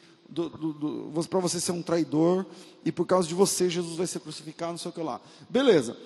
para 1.28 1.40
você 1.40 1.60
ser 1.60 1.72
um 1.72 1.82
traidor. 1.82 2.46
E 2.84 2.92
por 2.92 3.06
causa 3.06 3.26
de 3.26 3.34
você, 3.34 3.68
Jesus 3.68 3.96
vai 3.96 4.06
ser 4.06 4.20
crucificado, 4.20 4.72
não 4.72 4.78
sei 4.78 4.90
o 4.90 4.94
que 4.94 5.02
lá. 5.02 5.20
Beleza. 5.48 5.96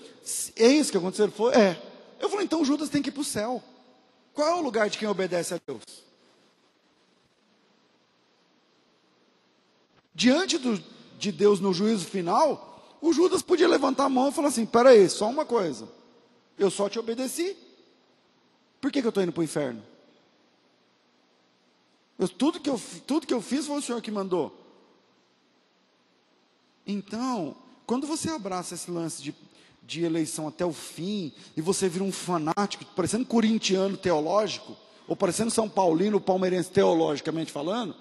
É 0.57 0.69
isso 0.69 0.91
que 0.91 0.97
aconteceu? 0.97 1.27
Ele 1.27 1.35
falou: 1.35 1.53
é. 1.53 1.81
Eu 2.19 2.31
falei: 2.31 2.47
então 2.47 2.65
Judas 2.65 2.89
tem 2.89 3.03
que 3.03 3.11
ir 3.11 3.13
para 3.13 3.21
o 3.21 3.25
céu. 3.25 3.63
Qual 4.33 4.49
é 4.49 4.55
o 4.55 4.63
lugar 4.63 4.89
de 4.89 4.99
quem 4.99 5.09
obedece 5.09 5.55
a 5.55 5.61
Deus? 5.67 5.83
Diante 10.17 10.57
do, 10.57 10.83
de 11.19 11.31
Deus 11.31 11.61
no 11.61 11.75
juízo 11.75 12.07
final, 12.07 12.97
o 13.03 13.13
Judas 13.13 13.43
podia 13.43 13.69
levantar 13.69 14.07
a 14.07 14.09
mão 14.09 14.31
e 14.31 14.33
falar 14.33 14.49
assim: 14.49 14.65
peraí, 14.65 15.09
só 15.11 15.29
uma 15.29 15.45
coisa, 15.45 15.87
eu 16.59 16.71
só 16.71 16.89
te 16.89 16.99
obedeci, 16.99 17.55
por 18.81 18.91
que, 18.91 19.03
que 19.03 19.07
eu 19.07 19.11
estou 19.11 19.23
indo 19.23 19.33
para 19.33 19.43
o 19.43 19.45
inferno? 19.45 19.83
Eu, 22.19 22.27
tudo, 22.31 22.59
que 22.59 22.71
eu, 22.71 22.81
tudo 23.07 23.27
que 23.27 23.35
eu 23.35 23.43
fiz 23.43 23.67
foi 23.67 23.79
o 23.79 23.83
Senhor 23.83 24.01
que 24.01 24.11
mandou. 24.11 24.59
Então, 26.87 27.55
quando 27.85 28.07
você 28.07 28.31
abraça 28.31 28.75
esse 28.75 28.91
lance 28.91 29.23
de, 29.23 29.35
de 29.83 30.03
eleição 30.03 30.49
até 30.49 30.65
o 30.65 30.73
fim, 30.73 31.31
e 31.55 31.61
você 31.61 31.91
vira 31.91 32.05
um 32.05 32.13
fanático, 32.13 32.87
parecendo 32.97 33.27
corintiano 33.27 33.99
teológico, 33.99 34.75
ou 35.07 35.15
parecendo 35.15 35.51
São 35.51 35.69
Paulino 35.69 36.19
palmeirense 36.19 36.71
teologicamente 36.71 37.53
falando, 37.53 37.95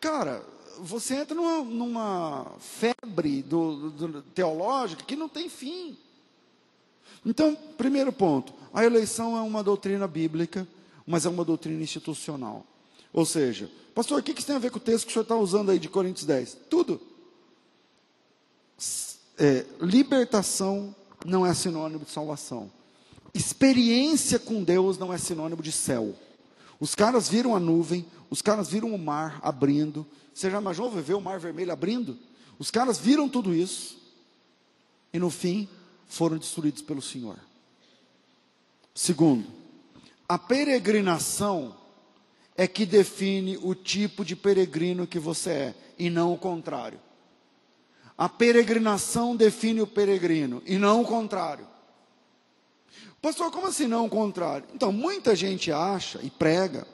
cara, 0.00 0.44
você 0.80 1.16
entra 1.16 1.34
numa, 1.34 1.64
numa 1.64 2.52
febre 2.58 3.42
do, 3.42 3.90
do, 3.90 4.22
teológica 4.22 5.04
que 5.04 5.16
não 5.16 5.28
tem 5.28 5.48
fim. 5.48 5.96
Então, 7.24 7.56
primeiro 7.76 8.12
ponto, 8.12 8.52
a 8.72 8.84
eleição 8.84 9.36
é 9.36 9.40
uma 9.40 9.62
doutrina 9.62 10.06
bíblica, 10.06 10.66
mas 11.06 11.26
é 11.26 11.28
uma 11.28 11.44
doutrina 11.44 11.82
institucional. 11.82 12.64
Ou 13.12 13.24
seja, 13.24 13.70
pastor, 13.94 14.20
o 14.20 14.22
que 14.22 14.32
isso 14.32 14.46
tem 14.46 14.56
a 14.56 14.60
ver 14.60 14.70
com 14.70 14.78
o 14.78 14.80
texto 14.80 15.04
que 15.06 15.10
o 15.10 15.12
senhor 15.12 15.22
está 15.22 15.36
usando 15.36 15.70
aí 15.70 15.78
de 15.78 15.88
Coríntios 15.88 16.26
10? 16.26 16.58
Tudo. 16.68 17.00
É, 19.38 19.64
libertação 19.80 20.94
não 21.24 21.46
é 21.46 21.54
sinônimo 21.54 22.04
de 22.04 22.10
salvação. 22.10 22.70
Experiência 23.34 24.38
com 24.38 24.62
Deus 24.62 24.98
não 24.98 25.12
é 25.12 25.18
sinônimo 25.18 25.62
de 25.62 25.72
céu. 25.72 26.14
Os 26.78 26.94
caras 26.94 27.28
viram 27.28 27.54
a 27.56 27.60
nuvem, 27.60 28.06
os 28.28 28.42
caras 28.42 28.68
viram 28.68 28.94
o 28.94 28.98
mar 28.98 29.40
abrindo, 29.42 30.06
você 30.34 30.50
já 30.50 30.60
imaginou 30.60 30.90
ver 30.90 31.14
o 31.14 31.20
mar 31.20 31.40
vermelho 31.40 31.72
abrindo? 31.72 32.18
Os 32.58 32.70
caras 32.70 32.98
viram 32.98 33.28
tudo 33.28 33.54
isso 33.54 33.98
e 35.12 35.18
no 35.18 35.30
fim 35.30 35.68
foram 36.06 36.36
destruídos 36.36 36.82
pelo 36.82 37.00
Senhor. 37.00 37.38
Segundo, 38.94 39.46
a 40.28 40.38
peregrinação 40.38 41.74
é 42.56 42.66
que 42.66 42.84
define 42.84 43.58
o 43.62 43.74
tipo 43.74 44.24
de 44.24 44.34
peregrino 44.34 45.06
que 45.06 45.18
você 45.18 45.50
é 45.50 45.74
e 45.98 46.10
não 46.10 46.32
o 46.32 46.38
contrário. 46.38 47.00
A 48.16 48.28
peregrinação 48.28 49.36
define 49.36 49.82
o 49.82 49.86
peregrino 49.86 50.62
e 50.64 50.78
não 50.78 51.02
o 51.02 51.04
contrário. 51.04 51.66
Pastor, 53.26 53.50
como 53.50 53.66
assim 53.66 53.88
não 53.88 54.04
o 54.04 54.08
contrário? 54.08 54.68
Então, 54.72 54.92
muita 54.92 55.34
gente 55.34 55.72
acha 55.72 56.20
e 56.22 56.30
prega 56.30 56.86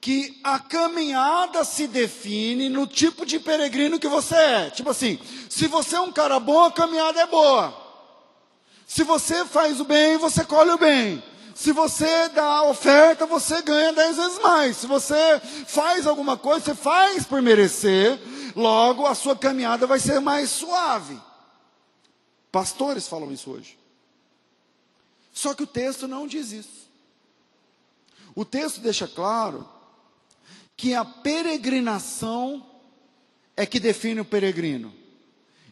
que 0.00 0.40
a 0.42 0.58
caminhada 0.58 1.62
se 1.62 1.86
define 1.86 2.68
no 2.68 2.88
tipo 2.88 3.24
de 3.24 3.38
peregrino 3.38 4.00
que 4.00 4.08
você 4.08 4.34
é. 4.34 4.70
Tipo 4.70 4.90
assim, 4.90 5.20
se 5.48 5.68
você 5.68 5.94
é 5.94 6.00
um 6.00 6.10
cara 6.10 6.40
bom, 6.40 6.64
a 6.64 6.72
caminhada 6.72 7.20
é 7.20 7.26
boa. 7.28 7.72
Se 8.84 9.04
você 9.04 9.44
faz 9.44 9.78
o 9.78 9.84
bem, 9.84 10.16
você 10.16 10.44
colhe 10.44 10.72
o 10.72 10.78
bem. 10.78 11.22
Se 11.54 11.70
você 11.70 12.28
dá 12.30 12.64
oferta, 12.64 13.24
você 13.24 13.62
ganha 13.62 13.92
dez 13.92 14.16
vezes 14.16 14.40
mais. 14.40 14.76
Se 14.78 14.88
você 14.88 15.40
faz 15.68 16.04
alguma 16.04 16.36
coisa, 16.36 16.64
você 16.64 16.74
faz 16.74 17.22
por 17.22 17.40
merecer, 17.40 18.18
logo 18.56 19.06
a 19.06 19.14
sua 19.14 19.36
caminhada 19.36 19.86
vai 19.86 20.00
ser 20.00 20.18
mais 20.18 20.50
suave. 20.50 21.16
Pastores 22.50 23.06
falam 23.06 23.30
isso 23.30 23.52
hoje. 23.52 23.81
Só 25.32 25.54
que 25.54 25.62
o 25.62 25.66
texto 25.66 26.06
não 26.06 26.26
diz 26.26 26.52
isso. 26.52 26.90
O 28.34 28.44
texto 28.44 28.80
deixa 28.80 29.08
claro 29.08 29.68
que 30.76 30.94
a 30.94 31.04
peregrinação 31.04 32.64
é 33.56 33.66
que 33.66 33.78
define 33.78 34.20
o 34.20 34.24
peregrino, 34.24 34.92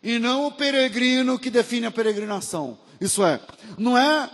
e 0.03 0.19
não 0.19 0.47
o 0.47 0.53
peregrino 0.53 1.39
que 1.39 1.51
define 1.51 1.87
a 1.87 1.91
peregrinação. 1.91 2.79
Isso 3.01 3.25
é, 3.25 3.41
não 3.79 3.97
é 3.97 4.31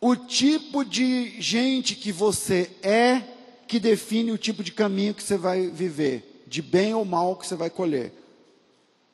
o 0.00 0.14
tipo 0.14 0.84
de 0.84 1.40
gente 1.40 1.94
que 1.94 2.12
você 2.12 2.70
é 2.82 3.22
que 3.66 3.80
define 3.80 4.30
o 4.30 4.38
tipo 4.38 4.62
de 4.62 4.70
caminho 4.70 5.14
que 5.14 5.22
você 5.22 5.36
vai 5.36 5.66
viver, 5.68 6.44
de 6.46 6.62
bem 6.62 6.94
ou 6.94 7.04
mal 7.04 7.36
que 7.36 7.46
você 7.46 7.56
vai 7.56 7.68
colher. 7.68 8.12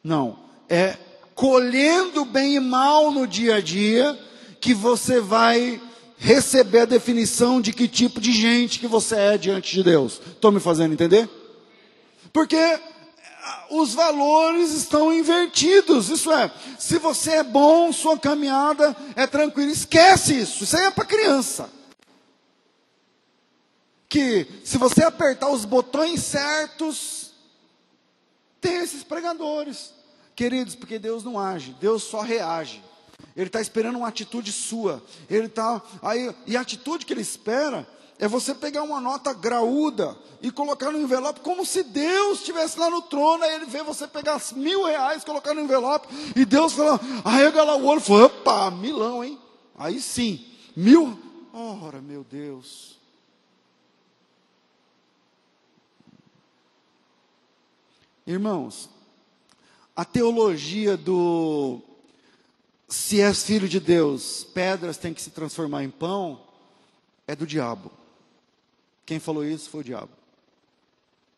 Não, 0.05 0.38
é 0.68 0.98
colhendo 1.35 2.25
bem 2.25 2.57
e 2.57 2.61
mal 2.61 3.11
no 3.11 3.27
dia 3.27 3.57
a 3.57 3.61
dia 3.61 4.18
que 4.62 4.72
você 4.72 5.20
vai 5.20 5.83
receber 6.16 6.83
a 6.83 6.85
definição 6.85 7.61
de 7.61 7.72
que 7.72 7.88
tipo 7.88 8.20
de 8.20 8.31
gente 8.31 8.79
que 8.79 8.87
você 8.87 9.16
é 9.16 9.37
diante 9.37 9.75
de 9.75 9.83
Deus. 9.83 10.20
Estou 10.25 10.53
me 10.53 10.61
fazendo 10.61 10.92
entender? 10.92 11.29
Porque 12.33 12.57
ah, 12.57 13.66
os 13.70 13.92
valores 13.92 14.70
estão 14.70 15.12
invertidos. 15.12 16.09
Isso 16.09 16.31
é, 16.31 16.48
se 16.79 16.96
você 16.98 17.33
é 17.33 17.42
bom, 17.42 17.92
sua 17.92 18.16
caminhada 18.16 18.96
é 19.16 19.27
tranquila. 19.27 19.72
Esquece 19.72 20.38
isso. 20.38 20.62
Isso 20.62 20.77
aí 20.77 20.85
é 20.85 20.90
para 20.92 21.05
criança. 21.05 21.68
Que 24.09 24.46
se 24.62 24.79
você 24.79 25.03
apertar 25.03 25.51
os 25.51 25.64
botões 25.64 26.22
certos, 26.22 27.33
tem 28.61 28.77
esses 28.77 29.03
pregadores. 29.03 29.92
Queridos, 30.37 30.77
porque 30.77 31.01
Deus 31.01 31.25
não 31.25 31.37
age, 31.37 31.75
Deus 31.81 32.05
só 32.05 32.20
reage. 32.20 32.81
Ele 33.37 33.47
está 33.47 33.61
esperando 33.61 33.97
uma 33.97 34.09
atitude 34.09 34.53
sua. 34.53 35.03
Ele 35.29 35.49
tá 35.49 35.83
aí 36.03 36.35
e 36.47 36.57
a 36.57 36.61
atitude 36.61 37.07
que 37.07 37.12
ele 37.12 37.21
espera 37.21 37.87
é 38.18 38.29
você 38.29 38.55
pegar 38.55 38.83
uma 38.83 39.01
nota 39.01 39.33
graúda 39.33 40.16
e 40.40 40.51
colocar 40.51 40.92
no 40.92 41.01
envelope 41.01 41.40
como 41.40 41.66
se 41.66 41.83
Deus 41.83 42.38
estivesse 42.38 42.79
lá 42.79 42.88
no 42.90 43.03
trono. 43.03 43.42
Aí 43.42 43.55
ele 43.55 43.66
vê 43.66 43.83
você 43.83 44.07
pegar 44.07 44.40
mil 44.55 44.85
reais, 44.85 45.25
colocar 45.25 45.55
no 45.55 45.62
envelope 45.62 46.07
e 46.37 46.45
Deus 46.45 46.75
fala, 46.75 47.01
arrega 47.25 47.64
lá 47.64 47.77
o 47.77 47.85
olho, 47.85 48.01
fala, 48.01 48.27
opa, 48.27 48.71
milão, 48.71 49.25
hein? 49.25 49.38
Aí 49.77 50.01
sim, 50.01 50.47
mil. 50.77 51.18
Ora, 51.53 52.01
meu 52.01 52.25
Deus. 52.25 52.99
Irmãos, 58.27 58.88
a 59.97 60.05
teologia 60.05 60.97
do 60.97 61.83
se 62.92 63.20
és 63.22 63.42
filho 63.42 63.68
de 63.68 63.81
Deus, 63.81 64.44
pedras 64.44 64.98
têm 64.98 65.14
que 65.14 65.22
se 65.22 65.31
transformar 65.31 65.83
em 65.83 65.90
pão, 65.90 66.40
é 67.26 67.35
do 67.35 67.46
diabo. 67.46 67.90
Quem 69.07 69.18
falou 69.18 69.44
isso 69.44 69.70
foi 69.70 69.81
o 69.81 69.85
diabo. 69.85 70.11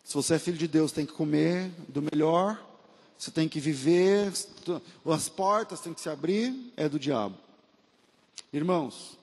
Se 0.03 0.15
você 0.15 0.35
é 0.35 0.39
filho 0.39 0.59
de 0.59 0.67
Deus, 0.67 0.91
tem 0.91 1.07
que 1.07 1.13
comer 1.13 1.71
do 1.89 2.03
melhor, 2.03 2.61
você 3.17 3.31
tem 3.31 3.49
que 3.49 3.61
viver, 3.61 4.33
as 5.07 5.29
portas 5.29 5.81
têm 5.81 5.95
que 5.95 6.01
se 6.01 6.09
abrir, 6.09 6.73
é 6.77 6.89
do 6.89 6.99
diabo. 6.99 7.37
Irmãos, 8.53 9.17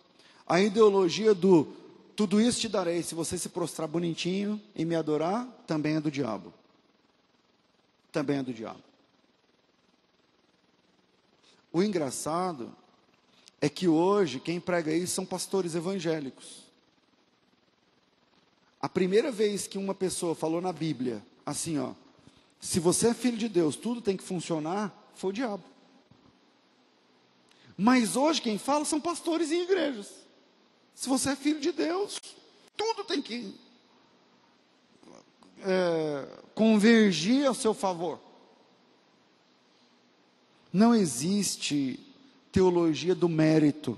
a 0.47 0.61
ideologia 0.61 1.33
do 1.33 1.67
tudo 2.15 2.39
isso 2.39 2.61
te 2.61 2.69
darei 2.69 3.03
se 3.03 3.15
você 3.15 3.37
se 3.37 3.49
prostrar 3.49 3.87
bonitinho 3.87 4.61
e 4.75 4.85
me 4.85 4.95
adorar, 4.95 5.45
também 5.67 5.95
é 5.95 6.01
do 6.01 6.11
diabo. 6.11 6.53
Também 8.11 8.37
é 8.37 8.43
do 8.43 8.53
diabo. 8.53 8.90
O 11.71 11.81
engraçado 11.81 12.75
é 13.61 13.69
que 13.69 13.87
hoje 13.87 14.39
quem 14.39 14.59
prega 14.59 14.93
isso 14.93 15.13
são 15.13 15.25
pastores 15.25 15.75
evangélicos. 15.75 16.63
A 18.81 18.89
primeira 18.89 19.31
vez 19.31 19.67
que 19.67 19.77
uma 19.77 19.93
pessoa 19.93 20.33
falou 20.33 20.59
na 20.59 20.73
Bíblia, 20.73 21.23
assim, 21.45 21.77
ó, 21.77 21.93
se 22.59 22.79
você 22.79 23.09
é 23.09 23.13
filho 23.13 23.37
de 23.37 23.47
Deus, 23.47 23.75
tudo 23.75 24.01
tem 24.01 24.17
que 24.17 24.23
funcionar, 24.23 24.91
foi 25.15 25.29
o 25.29 25.33
diabo. 25.33 25.63
Mas 27.77 28.15
hoje 28.15 28.41
quem 28.41 28.57
fala 28.57 28.85
são 28.85 28.99
pastores 28.99 29.51
em 29.51 29.63
igrejas. 29.63 30.07
Se 30.93 31.07
você 31.07 31.31
é 31.31 31.35
filho 31.35 31.59
de 31.59 31.71
Deus, 31.71 32.19
tudo 32.75 33.03
tem 33.03 33.21
que 33.21 33.55
é, 35.63 36.27
convergir 36.53 37.45
ao 37.45 37.53
seu 37.53 37.73
favor. 37.73 38.19
Não 40.71 40.95
existe 40.95 41.99
teologia 42.51 43.15
do 43.15 43.27
mérito. 43.27 43.97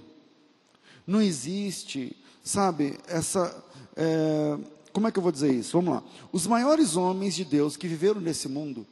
Não 1.06 1.22
existe, 1.22 2.16
sabe, 2.44 2.98
essa. 3.08 3.64
É, 3.96 4.58
como 4.92 5.08
é 5.08 5.12
que 5.12 5.20
eu 5.20 5.24
vou 5.24 5.32
dizer 5.32 5.54
isso? 5.54 5.74
Vamos 5.74 5.96
lá. 5.96 6.04
Os 6.32 6.48
maiores 6.48 6.96
homens 6.96 7.36
de 7.36 7.44
Deus 7.44 7.76
que 7.76 7.88
viveram 7.88 8.22
nesse 8.22 8.48
mundo, 8.48 8.86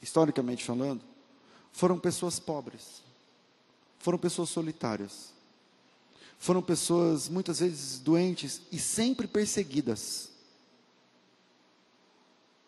historicamente 0.00 0.64
falando, 0.64 1.02
foram 1.72 1.98
pessoas 1.98 2.38
pobres, 2.38 3.02
foram 3.98 4.18
pessoas 4.18 4.50
solitárias, 4.50 5.32
foram 6.38 6.62
pessoas 6.62 7.28
muitas 7.28 7.60
vezes 7.60 7.98
doentes 7.98 8.62
e 8.70 8.78
sempre 8.78 9.26
perseguidas. 9.26 10.30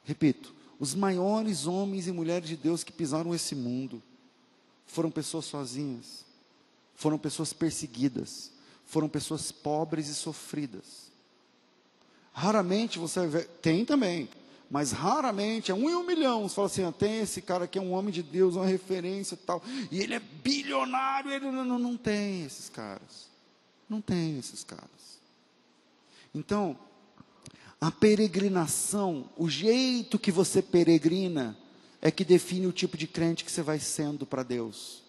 Repito, 0.05 0.55
os 0.79 0.95
maiores 0.95 1.67
homens 1.67 2.07
e 2.07 2.13
mulheres 2.13 2.49
de 2.49 2.57
Deus 2.57 2.85
que 2.85 2.93
pisaram 2.93 3.35
esse 3.35 3.55
mundo 3.55 4.03
foram 4.87 5.11
pessoas 5.11 5.45
sozinhas, 5.45 6.25
foram 6.95 7.19
pessoas 7.19 7.53
perseguidas, 7.53 8.51
foram 8.87 9.09
pessoas 9.09 9.51
pobres 9.51 10.09
e 10.09 10.15
sofridas. 10.15 11.11
Raramente 12.33 12.99
você 12.99 13.27
vê, 13.27 13.43
tem 13.43 13.85
também, 13.85 14.29
mas 14.71 14.93
raramente, 14.93 15.71
é 15.71 15.75
um 15.75 15.89
em 15.89 15.95
um 15.95 16.05
milhão, 16.05 16.49
você 16.49 16.55
fala 16.55 16.67
assim, 16.67 16.85
ah, 16.85 16.93
tem 16.93 17.21
esse 17.21 17.41
cara 17.41 17.67
que 17.67 17.79
é 17.79 17.83
um 17.83 17.93
homem 17.93 18.13
de 18.13 18.23
Deus, 18.23 18.57
uma 18.57 18.67
referência 18.67 19.35
e 19.35 19.39
tal, 19.39 19.63
e 19.91 20.01
ele 20.01 20.15
é 20.15 20.21
bilionário, 20.21 21.31
ele 21.31 21.51
não, 21.51 21.65
não, 21.65 21.79
não 21.79 21.97
tem 21.97 22.45
esses 22.45 22.69
caras, 22.69 23.29
não 23.89 24.01
tem 24.01 24.39
esses 24.39 24.65
caras. 24.65 24.91
Então, 26.35 26.77
a 27.81 27.91
peregrinação, 27.91 29.29
o 29.37 29.49
jeito 29.49 30.19
que 30.19 30.33
você 30.33 30.61
peregrina, 30.63 31.57
é 32.05 32.11
que 32.11 32.23
define 32.23 32.67
o 32.67 32.73
tipo 32.73 32.99
de 32.99 33.07
crente 33.07 33.43
que 33.43 33.51
você 33.51 33.63
vai 33.63 33.81
sendo 33.81 34.27
para 34.27 34.43
Deus. 34.43 35.03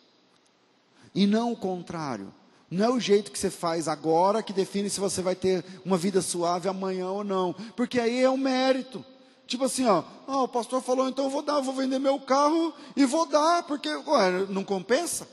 E 1.13 1.27
não 1.27 1.51
o 1.51 1.57
contrário. 1.57 2.33
Não 2.71 2.85
é 2.85 2.89
o 2.89 3.01
jeito 3.01 3.31
que 3.31 3.37
você 3.37 3.49
faz 3.49 3.89
agora 3.89 4.41
que 4.41 4.53
define 4.53 4.89
se 4.89 5.01
você 5.01 5.21
vai 5.21 5.35
ter 5.35 5.63
uma 5.83 5.97
vida 5.97 6.21
suave 6.21 6.69
amanhã 6.69 7.09
ou 7.09 7.21
não. 7.21 7.53
Porque 7.75 7.99
aí 7.99 8.23
é 8.23 8.29
um 8.29 8.37
mérito. 8.37 9.03
Tipo 9.45 9.65
assim, 9.65 9.85
ó, 9.85 10.05
oh, 10.25 10.43
o 10.43 10.47
pastor 10.47 10.81
falou, 10.81 11.09
então 11.09 11.25
eu 11.25 11.29
vou 11.29 11.41
dar, 11.41 11.55
eu 11.55 11.63
vou 11.63 11.75
vender 11.75 11.99
meu 11.99 12.17
carro 12.17 12.73
e 12.95 13.05
vou 13.05 13.25
dar, 13.25 13.63
porque 13.63 13.89
ué, 13.89 14.45
não 14.49 14.63
compensa? 14.63 15.27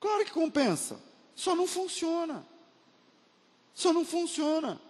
Claro 0.00 0.24
que 0.24 0.30
compensa. 0.30 0.96
Só 1.34 1.56
não 1.56 1.66
funciona. 1.66 2.46
Só 3.74 3.92
não 3.92 4.04
funciona. 4.04 4.80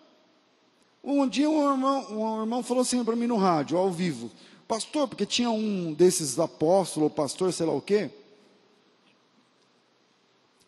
Um 1.03 1.27
dia 1.27 1.49
um 1.49 1.73
irmão, 1.73 2.13
um 2.13 2.41
irmão 2.43 2.63
falou 2.63 2.83
assim 2.83 3.03
para 3.03 3.17
mim 3.17 3.27
no 3.27 3.37
rádio, 3.37 3.79
ao 3.79 3.91
vivo 3.91 4.31
pastor, 4.67 5.09
porque 5.09 5.27
tinha 5.27 5.51
um 5.51 5.93
desses 5.93 6.39
apóstolos, 6.39 7.13
pastor, 7.13 7.53
sei 7.53 7.67
lá 7.67 7.73
o 7.73 7.81
quê, 7.81 8.11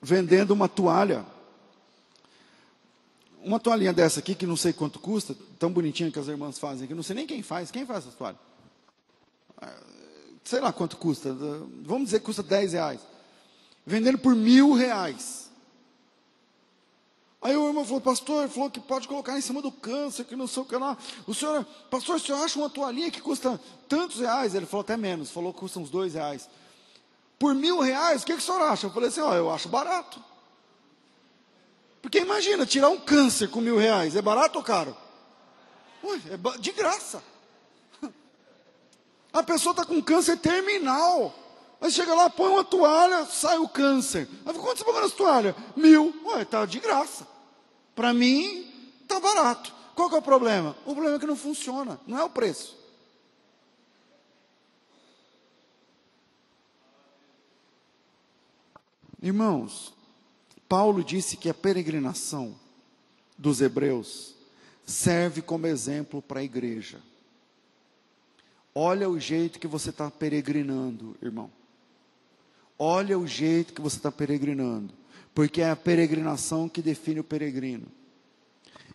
vendendo 0.00 0.52
uma 0.52 0.68
toalha. 0.68 1.24
Uma 3.42 3.60
toalhinha 3.60 3.92
dessa 3.92 4.18
aqui, 4.20 4.34
que 4.34 4.46
não 4.46 4.56
sei 4.56 4.72
quanto 4.72 4.98
custa, 4.98 5.36
tão 5.58 5.70
bonitinha 5.70 6.10
que 6.10 6.18
as 6.18 6.26
irmãs 6.26 6.58
fazem 6.58 6.84
aqui, 6.84 6.94
não 6.94 7.02
sei 7.02 7.14
nem 7.14 7.26
quem 7.26 7.42
faz, 7.42 7.70
quem 7.70 7.86
faz 7.86 8.06
essa 8.06 8.16
toalha? 8.16 8.38
Sei 10.44 10.60
lá 10.60 10.72
quanto 10.72 10.96
custa, 10.96 11.32
vamos 11.82 12.04
dizer 12.06 12.20
que 12.20 12.26
custa 12.26 12.42
10 12.42 12.72
reais. 12.72 13.00
Vendendo 13.84 14.18
por 14.18 14.34
mil 14.34 14.72
reais. 14.74 15.45
Aí 17.40 17.56
o 17.56 17.68
irmão 17.68 17.84
falou, 17.84 18.00
pastor, 18.00 18.48
falou 18.48 18.70
que 18.70 18.80
pode 18.80 19.06
colocar 19.06 19.36
em 19.38 19.40
cima 19.40 19.60
do 19.60 19.70
câncer, 19.70 20.24
que 20.24 20.34
não 20.34 20.46
sei 20.46 20.62
o 20.62 20.66
que 20.66 20.76
lá. 20.76 20.96
O 21.26 21.34
senhor, 21.34 21.64
pastor, 21.90 22.16
o 22.16 22.20
senhor 22.20 22.42
acha 22.42 22.58
uma 22.58 22.70
toalhinha 22.70 23.10
que 23.10 23.20
custa 23.20 23.60
tantos 23.88 24.20
reais? 24.20 24.54
Ele 24.54 24.66
falou 24.66 24.80
até 24.80 24.96
menos, 24.96 25.30
falou 25.30 25.52
que 25.52 25.60
custa 25.60 25.78
uns 25.78 25.90
dois 25.90 26.14
reais. 26.14 26.48
Por 27.38 27.54
mil 27.54 27.80
reais, 27.80 28.22
o 28.22 28.26
que, 28.26 28.32
que 28.32 28.38
o 28.38 28.42
senhor 28.42 28.62
acha? 28.62 28.86
Eu 28.86 28.90
falei 28.90 29.10
assim, 29.10 29.20
ó, 29.20 29.34
eu 29.34 29.50
acho 29.50 29.68
barato. 29.68 30.22
Porque 32.00 32.18
imagina, 32.18 32.64
tirar 32.64 32.88
um 32.88 32.98
câncer 32.98 33.48
com 33.48 33.60
mil 33.60 33.76
reais, 33.76 34.16
é 34.16 34.22
barato 34.22 34.58
ou 34.58 34.64
caro? 34.64 34.96
Ué, 36.02 36.20
é 36.30 36.58
de 36.58 36.72
graça. 36.72 37.22
A 39.32 39.42
pessoa 39.42 39.72
está 39.72 39.84
com 39.84 40.00
câncer 40.00 40.38
terminal. 40.38 41.34
Aí 41.80 41.90
chega 41.90 42.14
lá, 42.14 42.30
põe 42.30 42.50
uma 42.50 42.64
toalha, 42.64 43.26
sai 43.26 43.58
o 43.58 43.68
câncer. 43.68 44.28
Aí 44.44 44.54
quanto 44.54 44.78
você 44.78 44.84
pagou 44.84 45.02
nessa 45.02 45.16
toalha? 45.16 45.56
Mil. 45.76 46.14
Ué, 46.24 46.44
tá 46.44 46.64
de 46.64 46.80
graça. 46.80 47.26
Para 47.94 48.12
mim, 48.14 48.66
está 49.02 49.20
barato. 49.20 49.74
Qual 49.94 50.08
que 50.08 50.14
é 50.14 50.18
o 50.18 50.22
problema? 50.22 50.76
O 50.84 50.92
problema 50.92 51.16
é 51.16 51.18
que 51.18 51.26
não 51.26 51.36
funciona, 51.36 52.00
não 52.06 52.18
é 52.18 52.24
o 52.24 52.30
preço. 52.30 52.76
Irmãos, 59.22 59.94
Paulo 60.68 61.02
disse 61.02 61.36
que 61.36 61.48
a 61.48 61.54
peregrinação 61.54 62.54
dos 63.36 63.60
Hebreus 63.60 64.34
serve 64.84 65.42
como 65.42 65.66
exemplo 65.66 66.20
para 66.22 66.40
a 66.40 66.44
igreja. 66.44 67.00
Olha 68.74 69.08
o 69.08 69.18
jeito 69.18 69.58
que 69.58 69.66
você 69.66 69.90
está 69.90 70.10
peregrinando, 70.10 71.16
irmão. 71.22 71.50
Olha 72.78 73.18
o 73.18 73.26
jeito 73.26 73.72
que 73.72 73.80
você 73.80 73.96
está 73.96 74.12
peregrinando. 74.12 74.92
Porque 75.34 75.60
é 75.60 75.70
a 75.70 75.76
peregrinação 75.76 76.68
que 76.68 76.80
define 76.80 77.20
o 77.20 77.24
peregrino. 77.24 77.86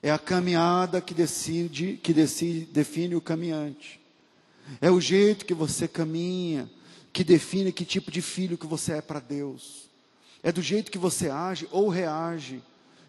É 0.02 0.12
a 0.12 0.18
caminhada 0.18 1.00
que 1.00 1.14
decide, 1.14 2.00
que 2.02 2.14
decide, 2.14 2.66
define 2.66 3.16
o 3.16 3.22
caminhante. 3.22 4.00
É 4.80 4.90
o 4.90 5.00
jeito 5.00 5.46
que 5.46 5.54
você 5.54 5.88
caminha, 5.88 6.70
que 7.14 7.24
define 7.24 7.72
que 7.72 7.86
tipo 7.86 8.10
de 8.10 8.22
filho 8.22 8.58
que 8.58 8.66
você 8.66 8.94
é 8.94 9.02
para 9.02 9.20
Deus. 9.20 9.90
É 10.42 10.52
do 10.52 10.62
jeito 10.62 10.92
que 10.92 10.98
você 10.98 11.30
age 11.30 11.68
ou 11.72 11.90
reage, 11.90 12.64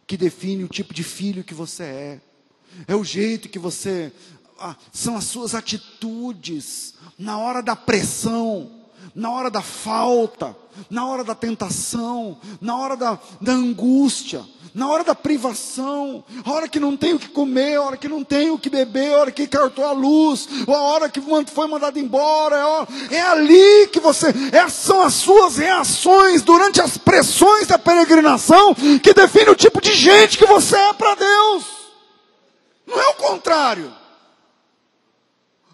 que 0.07 0.17
define 0.17 0.65
o 0.65 0.69
tipo 0.69 0.93
de 0.93 1.03
filho 1.03 1.45
que 1.45 1.55
você 1.55 1.85
é. 1.85 2.21
É 2.87 2.95
o 2.95 3.05
jeito 3.05 3.49
que 3.49 3.59
você 3.59 4.13
ah, 4.59 4.77
são 4.93 5.17
as 5.17 5.25
suas 5.25 5.55
atitudes 5.55 6.95
na 7.19 7.39
hora 7.39 7.63
da 7.63 7.75
pressão, 7.75 8.82
na 9.15 9.31
hora 9.31 9.51
da 9.51 9.63
falta, 9.63 10.57
na 10.89 11.07
hora 11.07 11.23
da 11.23 11.35
tentação, 11.35 12.39
na 12.61 12.77
hora 12.77 12.97
da, 12.97 13.19
da 13.41 13.53
angústia, 13.53 14.43
na 14.75 14.89
hora 14.89 15.05
da 15.05 15.15
privação, 15.15 16.25
a 16.45 16.51
hora 16.51 16.67
que 16.67 16.81
não 16.81 16.97
tem 16.97 17.13
o 17.13 17.19
que 17.19 17.29
comer, 17.29 17.77
a 17.77 17.83
hora 17.83 17.97
que 17.97 18.09
não 18.09 18.25
tem 18.25 18.51
o 18.51 18.59
que 18.59 18.71
beber, 18.71 19.13
a 19.13 19.19
hora 19.19 19.31
que 19.31 19.47
cortou 19.47 19.85
a 19.85 19.93
luz, 19.93 20.49
ou 20.67 20.75
a 20.75 20.81
hora 20.81 21.09
que 21.11 21.21
foi 21.21 21.67
mandado 21.67 21.99
embora, 21.99 22.87
é, 23.11 23.17
é 23.17 23.21
ali 23.21 23.89
que 23.89 24.01
você, 24.01 24.29
é, 24.51 24.69
são 24.69 25.03
as 25.03 25.15
suas 25.15 25.59
reações 25.59 26.41
durante 26.43 26.81
as 26.81 26.97
pressões 26.97 27.67
da 27.67 27.79
peregrinação 27.79 28.75
que 29.03 29.13
define 29.13 29.51
o 29.51 29.57
tipo 29.57 29.81
de 29.81 29.93
gente 29.93 30.39
que 30.39 30.47
você 30.47 30.77
é 30.77 30.93
para 30.95 31.17
Deus. 31.17 31.65
Não 32.87 32.99
é 32.99 33.09
o 33.09 33.15
contrário. 33.15 34.02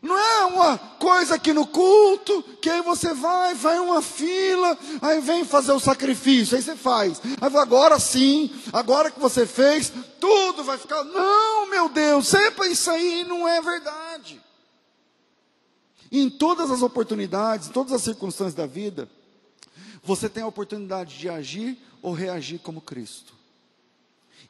Não 0.01 0.17
é 0.17 0.45
uma 0.47 0.79
coisa 0.79 1.35
aqui 1.35 1.53
no 1.53 1.67
culto, 1.67 2.43
que 2.63 2.71
aí 2.71 2.83
você 2.83 3.13
vai, 3.13 3.55
vai 3.55 3.79
uma 3.81 4.01
fila, 4.01 4.79
aí 5.03 5.21
vem 5.21 5.45
fazer 5.45 5.73
o 5.73 5.81
sacrifício, 5.81 6.57
aí 6.57 6.63
você 6.63 6.77
faz. 6.77 7.21
Aí 7.41 7.57
agora 7.57 7.99
sim, 7.99 8.51
agora 8.73 9.11
que 9.11 9.19
você 9.19 9.45
fez, 9.45 9.93
tudo 10.21 10.63
vai 10.63 10.79
ficar. 10.79 11.03
Não, 11.03 11.69
meu 11.69 11.89
Deus, 11.89 12.29
sempre 12.29 12.69
isso 12.69 12.91
aí 12.91 13.25
não 13.25 13.49
é 13.49 13.61
verdade. 13.61 14.41
em 16.11 16.31
todas 16.31 16.71
as 16.71 16.81
oportunidades, 16.83 17.69
em 17.69 17.73
todas 17.73 17.93
as 17.93 18.03
circunstâncias 18.03 18.55
da 18.55 18.67
vida, 18.67 19.09
você 20.03 20.29
tem 20.29 20.43
a 20.43 20.47
oportunidade 20.47 21.19
de 21.19 21.29
agir 21.29 21.77
ou 22.01 22.13
reagir 22.13 22.61
como 22.61 22.81
Cristo. 22.81 23.35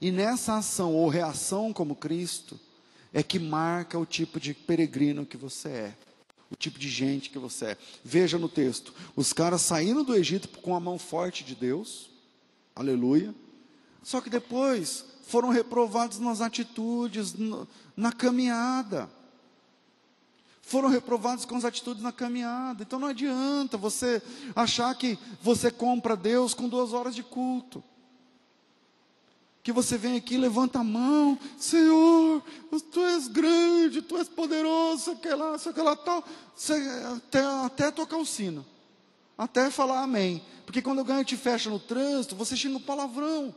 E 0.00 0.12
nessa 0.12 0.56
ação 0.56 0.94
ou 0.94 1.08
reação 1.08 1.72
como 1.72 1.96
Cristo, 1.96 2.60
é 3.12 3.22
que 3.22 3.38
marca 3.38 3.98
o 3.98 4.06
tipo 4.06 4.38
de 4.38 4.54
peregrino 4.54 5.26
que 5.26 5.36
você 5.36 5.68
é, 5.68 5.94
o 6.50 6.56
tipo 6.56 6.78
de 6.78 6.88
gente 6.88 7.30
que 7.30 7.38
você 7.38 7.66
é. 7.66 7.78
Veja 8.04 8.38
no 8.38 8.48
texto: 8.48 8.92
os 9.16 9.32
caras 9.32 9.62
saíram 9.62 10.04
do 10.04 10.14
Egito 10.14 10.48
com 10.60 10.74
a 10.74 10.80
mão 10.80 10.98
forte 10.98 11.44
de 11.44 11.54
Deus, 11.54 12.10
aleluia, 12.74 13.34
só 14.02 14.20
que 14.20 14.30
depois 14.30 15.04
foram 15.24 15.50
reprovados 15.50 16.18
nas 16.18 16.40
atitudes, 16.40 17.34
na 17.96 18.12
caminhada. 18.12 19.10
Foram 20.62 20.90
reprovados 20.90 21.46
com 21.46 21.56
as 21.56 21.64
atitudes 21.64 22.02
na 22.02 22.12
caminhada. 22.12 22.82
Então 22.82 22.98
não 22.98 23.08
adianta 23.08 23.78
você 23.78 24.20
achar 24.54 24.94
que 24.94 25.18
você 25.40 25.70
compra 25.70 26.14
Deus 26.14 26.52
com 26.52 26.68
duas 26.68 26.92
horas 26.92 27.14
de 27.14 27.22
culto 27.22 27.82
que 29.68 29.72
você 29.72 29.98
vem 29.98 30.16
aqui, 30.16 30.38
levanta 30.38 30.78
a 30.78 30.82
mão, 30.82 31.38
Senhor, 31.58 32.42
tu 32.90 33.00
és 33.04 33.28
grande, 33.28 34.00
tu 34.00 34.16
és 34.16 34.26
poderoso, 34.26 35.10
aquela, 35.10 35.56
aquela 35.56 35.94
tal, 35.94 36.24
você, 36.56 36.72
até, 37.14 37.44
até 37.44 37.90
tocar 37.90 38.16
o 38.16 38.24
sino, 38.24 38.64
até 39.36 39.70
falar 39.70 40.00
amém. 40.00 40.42
Porque 40.64 40.80
quando 40.80 41.00
alguém 41.00 41.22
te 41.22 41.36
fecha 41.36 41.68
no 41.68 41.78
trânsito, 41.78 42.34
você 42.34 42.56
xinga 42.56 42.78
um 42.78 42.80
palavrão. 42.80 43.54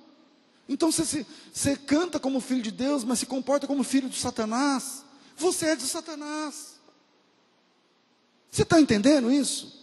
Então 0.68 0.92
você, 0.92 1.26
você 1.54 1.78
canta 1.78 2.20
como 2.20 2.42
filho 2.42 2.62
de 2.62 2.72
Deus, 2.72 3.06
mas 3.06 3.20
se 3.20 3.26
comporta 3.26 3.66
como 3.66 3.82
filho 3.82 4.10
de 4.10 4.20
Satanás. 4.20 5.06
Você 5.38 5.68
é 5.68 5.76
de 5.78 5.84
Satanás. 5.84 6.76
Você 8.52 8.64
está 8.64 8.82
entendendo 8.82 9.32
isso? 9.32 9.80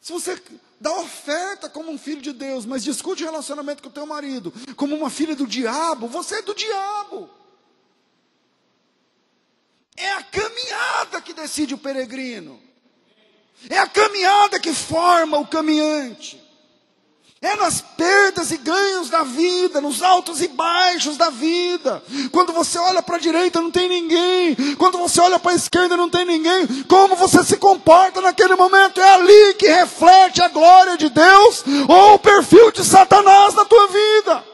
Se 0.00 0.10
você 0.10 0.42
dá 0.82 0.92
oferta 0.98 1.68
como 1.68 1.92
um 1.92 1.96
filho 1.96 2.20
de 2.20 2.32
Deus, 2.32 2.66
mas 2.66 2.82
discute 2.82 3.22
relacionamento 3.22 3.84
com 3.84 3.88
o 3.88 3.92
teu 3.92 4.04
marido 4.04 4.52
como 4.74 4.96
uma 4.96 5.08
filha 5.08 5.36
do 5.36 5.46
diabo, 5.46 6.08
você 6.08 6.36
é 6.36 6.42
do 6.42 6.54
diabo. 6.54 7.30
É 9.96 10.10
a 10.10 10.22
caminhada 10.24 11.20
que 11.20 11.32
decide 11.32 11.74
o 11.74 11.78
peregrino. 11.78 12.60
É 13.70 13.78
a 13.78 13.86
caminhada 13.86 14.58
que 14.58 14.74
forma 14.74 15.38
o 15.38 15.46
caminhante. 15.46 16.42
É 17.42 17.56
nas 17.56 17.80
perdas 17.80 18.52
e 18.52 18.56
ganhos 18.56 19.10
da 19.10 19.24
vida, 19.24 19.80
nos 19.80 20.00
altos 20.00 20.40
e 20.40 20.46
baixos 20.46 21.16
da 21.16 21.28
vida. 21.28 22.00
Quando 22.30 22.52
você 22.52 22.78
olha 22.78 23.02
para 23.02 23.16
a 23.16 23.18
direita, 23.18 23.60
não 23.60 23.68
tem 23.68 23.88
ninguém. 23.88 24.54
Quando 24.76 24.96
você 24.96 25.20
olha 25.20 25.40
para 25.40 25.50
a 25.50 25.56
esquerda, 25.56 25.96
não 25.96 26.08
tem 26.08 26.24
ninguém. 26.24 26.84
Como 26.84 27.16
você 27.16 27.42
se 27.42 27.56
comporta 27.56 28.20
naquele 28.20 28.54
momento 28.54 29.00
é 29.00 29.14
ali 29.14 29.54
que 29.54 29.66
reflete 29.66 30.40
a 30.40 30.46
glória 30.46 30.96
de 30.96 31.08
Deus 31.08 31.64
ou 31.88 32.14
o 32.14 32.18
perfil 32.20 32.70
de 32.70 32.84
Satanás 32.84 33.54
na 33.54 33.64
tua 33.64 33.88
vida. 33.88 34.44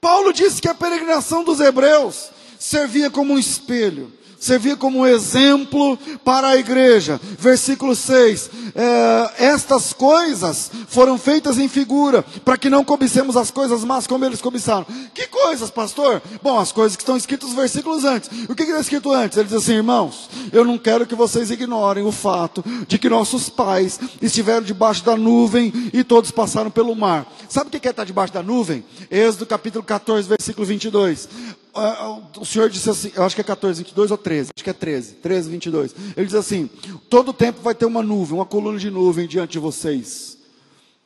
Paulo 0.00 0.32
disse 0.32 0.60
que 0.60 0.68
a 0.68 0.74
peregrinação 0.74 1.44
dos 1.44 1.60
hebreus 1.60 2.30
servia 2.58 3.08
como 3.08 3.34
um 3.34 3.38
espelho 3.38 4.12
servia 4.40 4.74
como 4.74 5.06
exemplo 5.06 5.98
para 6.24 6.48
a 6.48 6.56
igreja. 6.56 7.20
Versículo 7.38 7.94
6: 7.94 8.50
é, 8.74 9.44
Estas 9.44 9.92
coisas 9.92 10.70
foram 10.88 11.18
feitas 11.18 11.58
em 11.58 11.68
figura, 11.68 12.24
para 12.44 12.56
que 12.56 12.70
não 12.70 12.82
cobicemos 12.82 13.36
as 13.36 13.50
coisas 13.50 13.84
más 13.84 14.06
como 14.06 14.24
eles 14.24 14.40
cobiçaram. 14.40 14.86
Que 15.14 15.26
coisas, 15.26 15.70
pastor? 15.70 16.22
Bom, 16.42 16.58
as 16.58 16.72
coisas 16.72 16.96
que 16.96 17.02
estão 17.02 17.16
escritas 17.16 17.50
nos 17.50 17.58
versículos 17.58 18.04
antes. 18.04 18.30
O 18.48 18.54
que 18.54 18.62
está 18.62 18.80
escrito 18.80 19.12
antes? 19.12 19.36
Ele 19.36 19.46
diz 19.46 19.58
assim: 19.58 19.74
irmãos, 19.74 20.30
eu 20.50 20.64
não 20.64 20.78
quero 20.78 21.06
que 21.06 21.14
vocês 21.14 21.50
ignorem 21.50 22.04
o 22.04 22.10
fato 22.10 22.64
de 22.88 22.98
que 22.98 23.08
nossos 23.08 23.50
pais 23.50 24.00
estiveram 24.22 24.62
debaixo 24.62 25.04
da 25.04 25.16
nuvem 25.16 25.72
e 25.92 26.02
todos 26.02 26.30
passaram 26.30 26.70
pelo 26.70 26.96
mar. 26.96 27.30
Sabe 27.48 27.68
o 27.68 27.80
que 27.80 27.86
é 27.86 27.90
estar 27.90 28.04
debaixo 28.04 28.32
da 28.32 28.42
nuvem? 28.42 28.82
Êxodo 29.10 29.44
capítulo 29.44 29.84
14, 29.84 30.28
versículo 30.28 30.66
22 30.66 31.28
o 31.72 32.44
Senhor 32.44 32.68
disse 32.68 32.90
assim, 32.90 33.12
eu 33.14 33.22
acho 33.22 33.34
que 33.34 33.40
é 33.40 33.44
14, 33.44 33.82
22 33.82 34.10
ou 34.10 34.18
13, 34.18 34.50
acho 34.54 34.64
que 34.64 34.70
é 34.70 34.72
13, 34.72 35.14
13, 35.14 35.50
22. 35.50 35.94
Ele 36.16 36.26
diz 36.26 36.34
assim: 36.34 36.68
todo 37.08 37.32
tempo 37.32 37.60
vai 37.62 37.74
ter 37.74 37.84
uma 37.84 38.02
nuvem, 38.02 38.34
uma 38.34 38.46
coluna 38.46 38.78
de 38.78 38.90
nuvem 38.90 39.26
diante 39.26 39.52
de 39.52 39.58
vocês. 39.58 40.38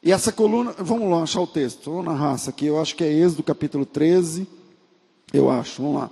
E 0.02 0.12
essa 0.12 0.30
coluna, 0.32 0.74
vamos 0.78 1.10
lá 1.10 1.22
achar 1.22 1.40
o 1.40 1.46
texto, 1.46 1.90
vamos 1.90 2.06
na 2.06 2.14
raça 2.14 2.50
aqui, 2.50 2.66
eu 2.66 2.80
acho 2.80 2.94
que 2.94 3.04
é 3.04 3.12
Êxodo 3.12 3.42
capítulo 3.42 3.86
13, 3.86 4.46
eu 5.32 5.50
acho, 5.50 5.82
vamos 5.82 6.00
lá. 6.00 6.10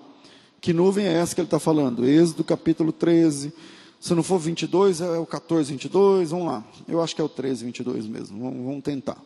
Que 0.60 0.72
nuvem 0.72 1.06
é 1.06 1.12
essa 1.12 1.34
que 1.34 1.40
ele 1.40 1.46
está 1.46 1.58
falando? 1.58 2.06
Êxodo 2.06 2.44
capítulo 2.44 2.92
13. 2.92 3.52
Se 4.00 4.14
não 4.14 4.22
for 4.22 4.38
22, 4.38 5.00
é 5.00 5.18
o 5.18 5.26
14, 5.26 5.70
22, 5.70 6.30
vamos 6.30 6.46
lá. 6.46 6.64
Eu 6.88 7.00
acho 7.00 7.14
que 7.14 7.20
é 7.20 7.24
o 7.24 7.28
13, 7.28 7.64
22 7.64 8.06
mesmo, 8.06 8.38
vamos, 8.38 8.64
vamos 8.64 8.82
tentar. 8.82 9.16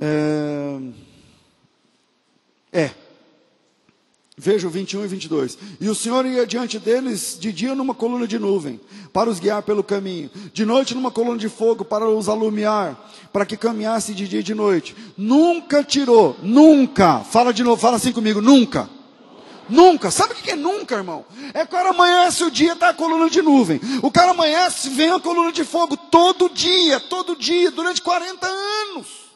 É, 0.00 0.80
é 2.72 2.90
Veja 4.36 4.66
o 4.66 4.70
21 4.70 5.04
e 5.04 5.08
22. 5.08 5.58
E 5.78 5.88
o 5.88 5.94
Senhor 5.94 6.24
ia 6.24 6.46
diante 6.46 6.78
deles 6.78 7.36
de 7.38 7.52
dia 7.52 7.74
numa 7.74 7.94
coluna 7.94 8.26
de 8.26 8.38
nuvem, 8.38 8.80
para 9.12 9.28
os 9.28 9.38
guiar 9.38 9.62
pelo 9.62 9.84
caminho, 9.84 10.30
de 10.54 10.64
noite 10.64 10.94
numa 10.94 11.10
coluna 11.10 11.38
de 11.38 11.50
fogo, 11.50 11.84
para 11.84 12.08
os 12.08 12.30
alumiar, 12.30 12.98
para 13.30 13.44
que 13.44 13.58
caminhasse 13.58 14.14
de 14.14 14.26
dia 14.26 14.40
e 14.40 14.42
de 14.42 14.54
noite. 14.54 14.96
Nunca 15.18 15.84
tirou, 15.84 16.34
nunca, 16.42 17.20
fala 17.20 17.52
de 17.52 17.62
novo, 17.62 17.80
fala 17.80 17.96
assim 17.96 18.12
comigo, 18.12 18.40
nunca. 18.40 18.88
Nunca, 19.68 20.10
sabe 20.10 20.32
o 20.32 20.36
que 20.36 20.50
é 20.50 20.56
nunca, 20.56 20.96
irmão? 20.96 21.24
É 21.54 21.60
que 21.60 21.74
o 21.74 21.76
cara 21.76 21.90
amanhece 21.90 22.42
o 22.42 22.50
dia, 22.50 22.72
está 22.72 22.88
a 22.88 22.94
coluna 22.94 23.28
de 23.28 23.42
nuvem. 23.42 23.80
O 24.02 24.10
cara 24.10 24.32
amanhece, 24.32 24.88
vem 24.90 25.10
a 25.10 25.20
coluna 25.20 25.52
de 25.52 25.62
fogo 25.62 25.96
todo 25.96 26.48
dia, 26.48 26.98
todo 27.00 27.36
dia, 27.36 27.70
durante 27.70 28.00
40 28.00 28.46
anos. 28.46 29.31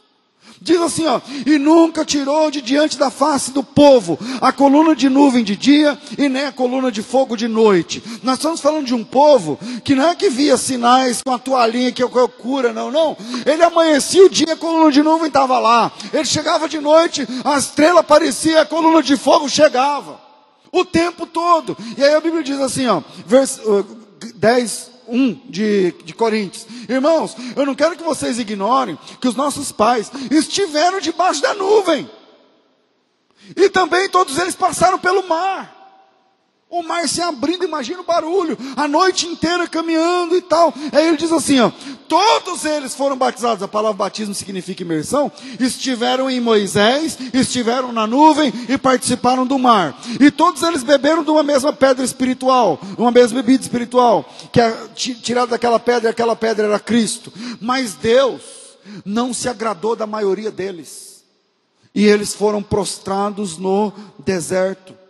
Diz 0.60 0.80
assim, 0.80 1.06
ó, 1.06 1.20
e 1.44 1.58
nunca 1.58 2.04
tirou 2.04 2.50
de 2.50 2.62
diante 2.62 2.98
da 2.98 3.10
face 3.10 3.50
do 3.50 3.62
povo 3.62 4.18
a 4.40 4.52
coluna 4.52 4.96
de 4.96 5.08
nuvem 5.08 5.44
de 5.44 5.54
dia 5.54 5.98
e 6.16 6.28
nem 6.28 6.46
a 6.46 6.52
coluna 6.52 6.90
de 6.90 7.02
fogo 7.02 7.36
de 7.36 7.46
noite. 7.46 8.02
Nós 8.22 8.36
estamos 8.38 8.60
falando 8.60 8.86
de 8.86 8.94
um 8.94 9.04
povo 9.04 9.58
que 9.84 9.94
não 9.94 10.08
é 10.08 10.14
que 10.14 10.30
via 10.30 10.56
sinais 10.56 11.20
com 11.22 11.32
a 11.32 11.38
toalhinha 11.38 11.92
que 11.92 12.02
eu 12.02 12.10
cura, 12.28 12.72
não, 12.72 12.90
não. 12.90 13.16
Ele 13.44 13.62
amanhecia 13.62 14.24
o 14.24 14.30
dia, 14.30 14.54
a 14.54 14.56
coluna 14.56 14.90
de 14.90 15.02
nuvem 15.02 15.28
estava 15.28 15.58
lá. 15.58 15.92
Ele 16.12 16.24
chegava 16.24 16.68
de 16.68 16.80
noite, 16.80 17.26
a 17.44 17.58
estrela 17.58 18.00
aparecia, 18.00 18.62
a 18.62 18.66
coluna 18.66 19.02
de 19.02 19.16
fogo 19.16 19.48
chegava. 19.48 20.20
O 20.72 20.84
tempo 20.84 21.26
todo. 21.26 21.76
E 21.96 22.02
aí 22.02 22.14
a 22.14 22.20
Bíblia 22.20 22.42
diz 22.42 22.60
assim, 22.60 22.86
ó, 22.86 23.02
vers, 23.26 23.58
uh, 23.64 23.84
10, 24.34 24.90
1 25.08 25.40
de, 25.48 25.92
de 26.04 26.14
Coríntios. 26.14 26.66
Irmãos, 26.88 27.36
eu 27.54 27.66
não 27.66 27.74
quero 27.74 27.96
que 27.96 28.02
vocês 28.02 28.38
ignorem 28.38 28.98
que 29.20 29.28
os 29.28 29.34
nossos 29.36 29.72
pais 29.72 30.10
estiveram 30.30 31.00
debaixo 31.00 31.42
da 31.42 31.54
nuvem. 31.54 32.08
E 33.54 33.68
também 33.68 34.08
todos 34.08 34.38
eles 34.38 34.54
passaram 34.54 34.98
pelo 34.98 35.28
mar. 35.28 35.75
O 36.68 36.82
mar 36.82 37.08
se 37.08 37.22
abrindo, 37.22 37.64
imagina 37.64 38.00
o 38.00 38.04
barulho, 38.04 38.58
a 38.76 38.88
noite 38.88 39.24
inteira 39.24 39.68
caminhando 39.68 40.36
e 40.36 40.42
tal. 40.42 40.74
Aí 40.92 41.06
ele 41.06 41.16
diz 41.16 41.30
assim: 41.30 41.60
ó, 41.60 41.70
todos 42.08 42.64
eles 42.64 42.92
foram 42.92 43.16
batizados, 43.16 43.62
a 43.62 43.68
palavra 43.68 43.96
batismo 43.96 44.34
significa 44.34 44.82
imersão, 44.82 45.30
estiveram 45.60 46.28
em 46.28 46.40
Moisés, 46.40 47.16
estiveram 47.32 47.92
na 47.92 48.04
nuvem 48.04 48.52
e 48.68 48.76
participaram 48.76 49.46
do 49.46 49.58
mar. 49.60 49.96
E 50.20 50.28
todos 50.28 50.62
eles 50.64 50.82
beberam 50.82 51.22
de 51.22 51.30
uma 51.30 51.44
mesma 51.44 51.72
pedra 51.72 52.04
espiritual, 52.04 52.80
uma 52.98 53.12
mesma 53.12 53.40
bebida 53.40 53.62
espiritual, 53.62 54.28
que 54.50 54.60
é 54.60 54.76
tirada 54.94 55.52
daquela 55.52 55.78
pedra, 55.78 56.10
aquela 56.10 56.34
pedra 56.34 56.66
era 56.66 56.80
Cristo. 56.80 57.32
Mas 57.60 57.94
Deus 57.94 58.42
não 59.04 59.32
se 59.32 59.48
agradou 59.48 59.94
da 59.94 60.06
maioria 60.06 60.50
deles. 60.50 61.24
E 61.94 62.04
eles 62.04 62.34
foram 62.34 62.60
prostrados 62.60 63.56
no 63.56 63.92
deserto. 64.18 65.05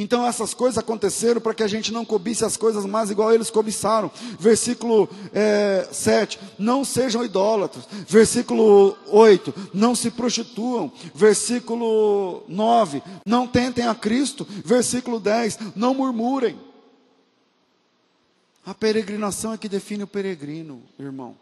Então 0.00 0.24
essas 0.24 0.54
coisas 0.54 0.78
aconteceram 0.78 1.40
para 1.40 1.52
que 1.52 1.62
a 1.64 1.66
gente 1.66 1.92
não 1.92 2.04
cobisse 2.04 2.44
as 2.44 2.56
coisas 2.56 2.86
mais 2.86 3.10
igual 3.10 3.34
eles 3.34 3.50
cobiçaram. 3.50 4.08
Versículo 4.38 5.10
é, 5.32 5.88
7, 5.90 6.38
não 6.56 6.84
sejam 6.84 7.24
idólatras. 7.24 7.84
Versículo 8.06 8.96
8, 9.08 9.52
não 9.74 9.96
se 9.96 10.12
prostituam. 10.12 10.92
Versículo 11.12 12.44
9, 12.46 13.02
não 13.26 13.48
tentem 13.48 13.88
a 13.88 13.94
Cristo. 13.94 14.46
Versículo 14.64 15.18
10, 15.18 15.74
não 15.74 15.94
murmurem. 15.94 16.56
A 18.64 18.74
peregrinação 18.74 19.52
é 19.52 19.58
que 19.58 19.68
define 19.68 20.04
o 20.04 20.06
peregrino, 20.06 20.80
irmão. 20.96 21.36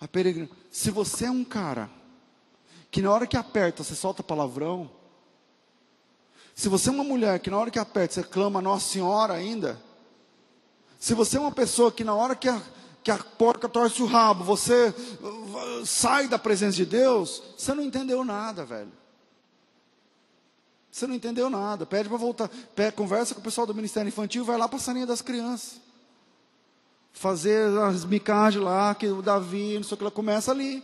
A 0.00 0.08
peregrina. 0.08 0.48
Se 0.68 0.90
você 0.90 1.26
é 1.26 1.30
um 1.30 1.44
cara 1.44 1.88
que 2.90 3.00
na 3.00 3.12
hora 3.12 3.24
que 3.24 3.36
aperta 3.36 3.84
você 3.84 3.94
solta 3.94 4.20
palavrão, 4.20 4.90
se 6.62 6.68
você 6.68 6.90
é 6.90 6.92
uma 6.92 7.02
mulher 7.02 7.40
que 7.40 7.50
na 7.50 7.58
hora 7.58 7.72
que 7.72 7.78
aperta 7.80 8.14
você 8.14 8.22
clama 8.22 8.62
Nossa 8.62 8.88
Senhora 8.88 9.34
ainda, 9.34 9.82
se 10.96 11.12
você 11.12 11.36
é 11.36 11.40
uma 11.40 11.50
pessoa 11.50 11.90
que 11.90 12.04
na 12.04 12.14
hora 12.14 12.36
que 12.36 12.48
a, 12.48 12.62
que 13.02 13.10
a 13.10 13.18
porca 13.18 13.68
torce 13.68 14.00
o 14.00 14.06
rabo, 14.06 14.44
você 14.44 14.94
sai 15.84 16.28
da 16.28 16.38
presença 16.38 16.76
de 16.76 16.86
Deus, 16.86 17.42
você 17.58 17.74
não 17.74 17.82
entendeu 17.82 18.24
nada, 18.24 18.64
velho. 18.64 18.92
Você 20.88 21.04
não 21.04 21.16
entendeu 21.16 21.50
nada. 21.50 21.84
Pede 21.84 22.08
para 22.08 22.16
voltar. 22.16 22.48
Pede, 22.76 22.94
conversa 22.94 23.34
com 23.34 23.40
o 23.40 23.44
pessoal 23.44 23.66
do 23.66 23.74
Ministério 23.74 24.06
Infantil, 24.06 24.44
vai 24.44 24.56
lá 24.56 24.68
para 24.68 24.76
a 24.76 24.80
salinha 24.80 25.06
das 25.06 25.20
crianças. 25.20 25.80
Fazer 27.12 27.76
as 27.80 28.04
micagens 28.04 28.62
lá, 28.62 28.94
que 28.94 29.08
o 29.08 29.20
Davi, 29.20 29.74
não 29.74 29.82
sei 29.82 29.94
o 29.94 29.96
que, 29.96 30.04
ela 30.04 30.12
começa 30.12 30.52
ali. 30.52 30.80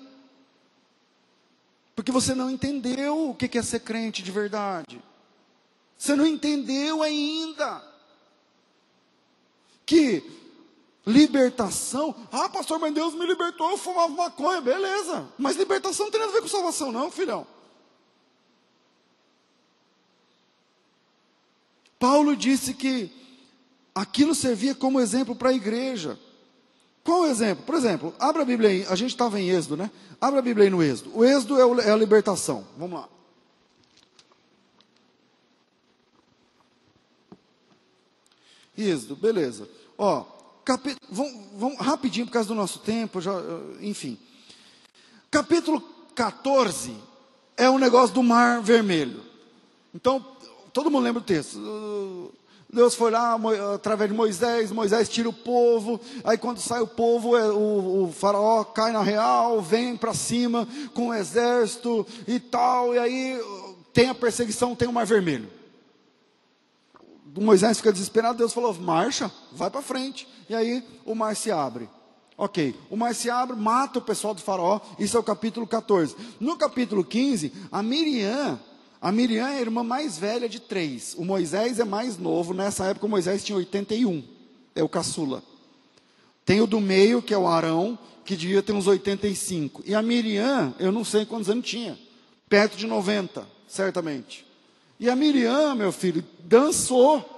Porque 1.94 2.10
você 2.10 2.34
não 2.34 2.50
entendeu 2.50 3.30
o 3.30 3.34
que 3.36 3.56
é 3.56 3.62
ser 3.62 3.78
crente 3.78 4.24
de 4.24 4.32
verdade. 4.32 5.00
Você 5.98 6.14
não 6.14 6.24
entendeu 6.24 7.02
ainda. 7.02 7.82
Que 9.84 10.22
libertação. 11.04 12.14
Ah, 12.30 12.48
pastor, 12.48 12.78
mas 12.78 12.94
Deus 12.94 13.14
me 13.14 13.26
libertou, 13.26 13.70
eu 13.70 13.78
fumava 13.78 14.12
maconha, 14.12 14.60
beleza. 14.60 15.28
Mas 15.36 15.56
libertação 15.56 16.06
não 16.06 16.12
tem 16.12 16.20
nada 16.20 16.30
a 16.30 16.34
ver 16.34 16.42
com 16.42 16.48
salvação, 16.48 16.92
não, 16.92 17.10
filhão. 17.10 17.46
Paulo 21.98 22.36
disse 22.36 22.74
que 22.74 23.10
aquilo 23.92 24.34
servia 24.34 24.74
como 24.74 25.00
exemplo 25.00 25.34
para 25.34 25.48
a 25.48 25.54
igreja. 25.54 26.16
Qual 27.02 27.22
o 27.22 27.26
exemplo? 27.26 27.64
Por 27.64 27.74
exemplo, 27.74 28.14
abra 28.20 28.42
a 28.42 28.44
Bíblia 28.44 28.70
aí, 28.70 28.86
a 28.88 28.94
gente 28.94 29.10
estava 29.10 29.40
em 29.40 29.48
Êxodo, 29.48 29.76
né? 29.76 29.90
Abra 30.20 30.38
a 30.38 30.42
Bíblia 30.42 30.66
aí 30.66 30.70
no 30.70 30.82
Êxodo. 30.82 31.10
O 31.14 31.24
Êxodo 31.24 31.80
é, 31.80 31.88
é 31.88 31.90
a 31.90 31.96
libertação. 31.96 32.68
Vamos 32.76 33.00
lá. 33.00 33.08
Êxodo, 38.78 39.16
beleza. 39.16 39.68
Ó, 39.98 40.24
capítulo, 40.64 41.00
vamos, 41.10 41.34
vamos, 41.56 41.78
rapidinho 41.78 42.26
por 42.26 42.32
causa 42.32 42.48
do 42.48 42.54
nosso 42.54 42.78
tempo, 42.78 43.20
já, 43.20 43.32
enfim. 43.80 44.16
Capítulo 45.30 45.80
14 46.14 46.94
é 47.56 47.68
um 47.68 47.78
negócio 47.78 48.14
do 48.14 48.22
Mar 48.22 48.62
Vermelho. 48.62 49.20
Então, 49.92 50.24
todo 50.72 50.90
mundo 50.90 51.02
lembra 51.02 51.20
o 51.20 51.24
texto. 51.24 52.32
Deus 52.72 52.94
foi 52.94 53.10
lá 53.10 53.36
através 53.74 54.10
de 54.10 54.16
Moisés, 54.16 54.70
Moisés 54.70 55.08
tira 55.08 55.28
o 55.28 55.32
povo, 55.32 55.98
aí 56.22 56.36
quando 56.36 56.58
sai 56.58 56.82
o 56.82 56.86
povo, 56.86 57.36
é, 57.36 57.50
o, 57.50 58.04
o 58.04 58.12
faraó 58.12 58.62
cai 58.62 58.92
na 58.92 59.02
real, 59.02 59.60
vem 59.62 59.96
para 59.96 60.12
cima 60.12 60.68
com 60.92 61.08
o 61.08 61.14
exército 61.14 62.06
e 62.26 62.38
tal, 62.38 62.94
e 62.94 62.98
aí 62.98 63.40
tem 63.92 64.10
a 64.10 64.14
perseguição, 64.14 64.76
tem 64.76 64.86
o 64.86 64.92
mar 64.92 65.06
vermelho. 65.06 65.57
Moisés 67.36 67.78
fica 67.78 67.92
desesperado, 67.92 68.38
Deus 68.38 68.52
falou: 68.52 68.74
marcha, 68.74 69.30
vai 69.52 69.70
para 69.70 69.82
frente. 69.82 70.26
E 70.48 70.54
aí 70.54 70.82
o 71.04 71.14
mar 71.14 71.36
se 71.36 71.50
abre. 71.50 71.88
Ok, 72.36 72.72
o 72.88 72.96
mar 72.96 73.14
se 73.16 73.28
abre, 73.28 73.56
mata 73.56 73.98
o 73.98 74.02
pessoal 74.02 74.32
do 74.32 74.40
faraó, 74.40 74.80
isso 74.96 75.16
é 75.16 75.20
o 75.20 75.24
capítulo 75.24 75.66
14. 75.66 76.14
No 76.38 76.56
capítulo 76.56 77.04
15, 77.04 77.52
a 77.72 77.82
Miriam, 77.82 78.60
a 79.00 79.10
Miriam 79.10 79.48
é 79.48 79.56
a 79.56 79.60
irmã 79.60 79.82
mais 79.82 80.16
velha 80.16 80.48
de 80.48 80.60
três. 80.60 81.16
O 81.18 81.24
Moisés 81.24 81.80
é 81.80 81.84
mais 81.84 82.16
novo, 82.16 82.54
nessa 82.54 82.84
época 82.84 83.06
o 83.06 83.08
Moisés 83.08 83.44
tinha 83.44 83.58
81, 83.58 84.22
é 84.76 84.84
o 84.84 84.88
caçula. 84.88 85.42
Tem 86.44 86.60
o 86.60 86.66
do 86.66 86.80
meio, 86.80 87.20
que 87.20 87.34
é 87.34 87.38
o 87.38 87.48
Arão, 87.48 87.98
que 88.24 88.36
devia 88.36 88.62
ter 88.62 88.72
uns 88.72 88.86
85. 88.86 89.82
E 89.84 89.94
a 89.94 90.00
Miriam, 90.00 90.72
eu 90.78 90.92
não 90.92 91.04
sei 91.04 91.26
quantos 91.26 91.50
anos 91.50 91.68
tinha, 91.68 91.98
perto 92.48 92.76
de 92.76 92.86
90, 92.86 93.44
certamente. 93.66 94.47
E 95.00 95.08
a 95.08 95.14
Miriam, 95.14 95.74
meu 95.74 95.92
filho, 95.92 96.24
dançou. 96.40 97.36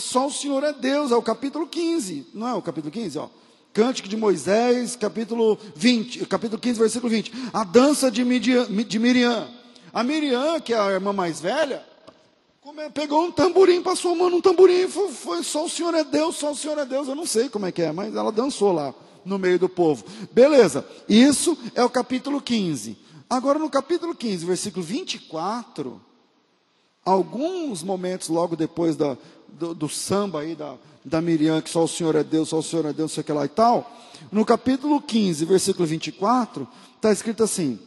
Só 0.00 0.26
o 0.26 0.32
Senhor 0.32 0.64
é 0.64 0.72
Deus, 0.72 1.12
é 1.12 1.16
o 1.16 1.22
capítulo 1.22 1.66
15. 1.66 2.28
Não 2.34 2.48
é 2.48 2.54
o 2.54 2.62
capítulo 2.62 2.90
15, 2.90 3.18
ó. 3.18 3.28
Cântico 3.72 4.08
de 4.08 4.16
Moisés, 4.16 4.96
capítulo 4.96 5.58
20, 5.76 6.26
capítulo 6.26 6.60
15, 6.60 6.78
versículo 6.80 7.10
20. 7.10 7.32
A 7.52 7.62
dança 7.62 8.10
de, 8.10 8.24
Midian, 8.24 8.66
de 8.66 8.98
Miriam. 8.98 9.48
A 9.92 10.02
Miriam, 10.02 10.58
que 10.60 10.72
é 10.72 10.78
a 10.78 10.90
irmã 10.90 11.12
mais 11.12 11.40
velha, 11.40 11.84
pegou 12.92 13.24
um 13.24 13.30
tamborim, 13.30 13.82
passou 13.82 14.12
a 14.12 14.16
mão 14.16 14.30
num 14.30 14.40
tamborim, 14.40 14.88
foi, 14.88 15.08
foi, 15.12 15.42
só 15.42 15.64
o 15.64 15.68
Senhor 15.68 15.94
é 15.94 16.02
Deus, 16.02 16.36
só 16.36 16.50
o 16.50 16.56
Senhor 16.56 16.78
é 16.78 16.84
Deus. 16.84 17.06
Eu 17.06 17.14
não 17.14 17.26
sei 17.26 17.48
como 17.48 17.66
é 17.66 17.72
que 17.72 17.82
é, 17.82 17.92
mas 17.92 18.16
ela 18.16 18.32
dançou 18.32 18.72
lá 18.72 18.94
no 19.24 19.38
meio 19.38 19.58
do 19.58 19.68
povo. 19.68 20.04
Beleza, 20.32 20.84
isso 21.08 21.56
é 21.74 21.84
o 21.84 21.90
capítulo 21.90 22.40
15. 22.40 22.96
Agora 23.28 23.58
no 23.58 23.68
capítulo 23.68 24.14
15, 24.14 24.46
versículo 24.46 24.84
24, 24.84 26.07
alguns 27.08 27.82
momentos 27.82 28.28
logo 28.28 28.54
depois 28.54 28.94
da, 28.94 29.16
do, 29.48 29.74
do, 29.74 29.88
samba 29.88 30.40
aí 30.40 30.54
da, 30.54 30.76
da 31.04 31.22
Miriam, 31.22 31.60
que 31.62 31.70
só 31.70 31.84
o 31.84 31.88
Senhor 31.88 32.14
é 32.14 32.22
Deus, 32.22 32.50
só 32.50 32.58
o 32.58 32.62
Senhor 32.62 32.84
é 32.84 32.92
Deus, 32.92 33.12
sei 33.12 33.22
que 33.22 33.32
lá 33.32 33.46
e 33.46 33.48
tal, 33.48 33.90
no 34.30 34.44
capítulo 34.44 35.00
15, 35.00 35.44
versículo 35.46 35.86
24, 35.86 36.68
está 36.96 37.10
escrito 37.10 37.42
assim: 37.42 37.78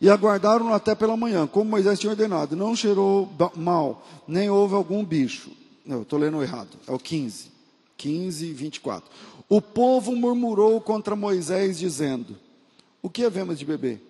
E 0.00 0.08
aguardaram 0.08 0.72
até 0.72 0.94
pela 0.94 1.16
manhã, 1.16 1.46
como 1.46 1.70
Moisés 1.70 1.98
tinha 1.98 2.10
ordenado, 2.10 2.54
não 2.54 2.76
cheirou 2.76 3.28
mal, 3.56 4.06
nem 4.28 4.48
houve 4.48 4.74
algum 4.74 5.04
bicho. 5.04 5.50
Não, 5.84 6.02
estou 6.02 6.18
lendo 6.18 6.40
errado, 6.40 6.78
é 6.86 6.92
o 6.92 6.98
15, 6.98 7.50
15, 7.96 8.52
24. 8.52 9.10
O 9.48 9.60
povo 9.60 10.14
murmurou 10.14 10.80
contra 10.80 11.16
Moisés, 11.16 11.80
dizendo: 11.80 12.36
O 13.02 13.10
que 13.10 13.24
havemos 13.24 13.58
de 13.58 13.64
beber? 13.64 14.00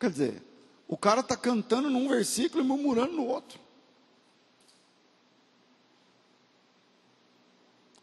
Quer 0.00 0.10
dizer, 0.10 0.45
o 0.88 0.96
cara 0.96 1.20
está 1.20 1.36
cantando 1.36 1.90
num 1.90 2.08
versículo 2.08 2.62
e 2.62 2.66
murmurando 2.66 3.12
no 3.12 3.26
outro. 3.26 3.58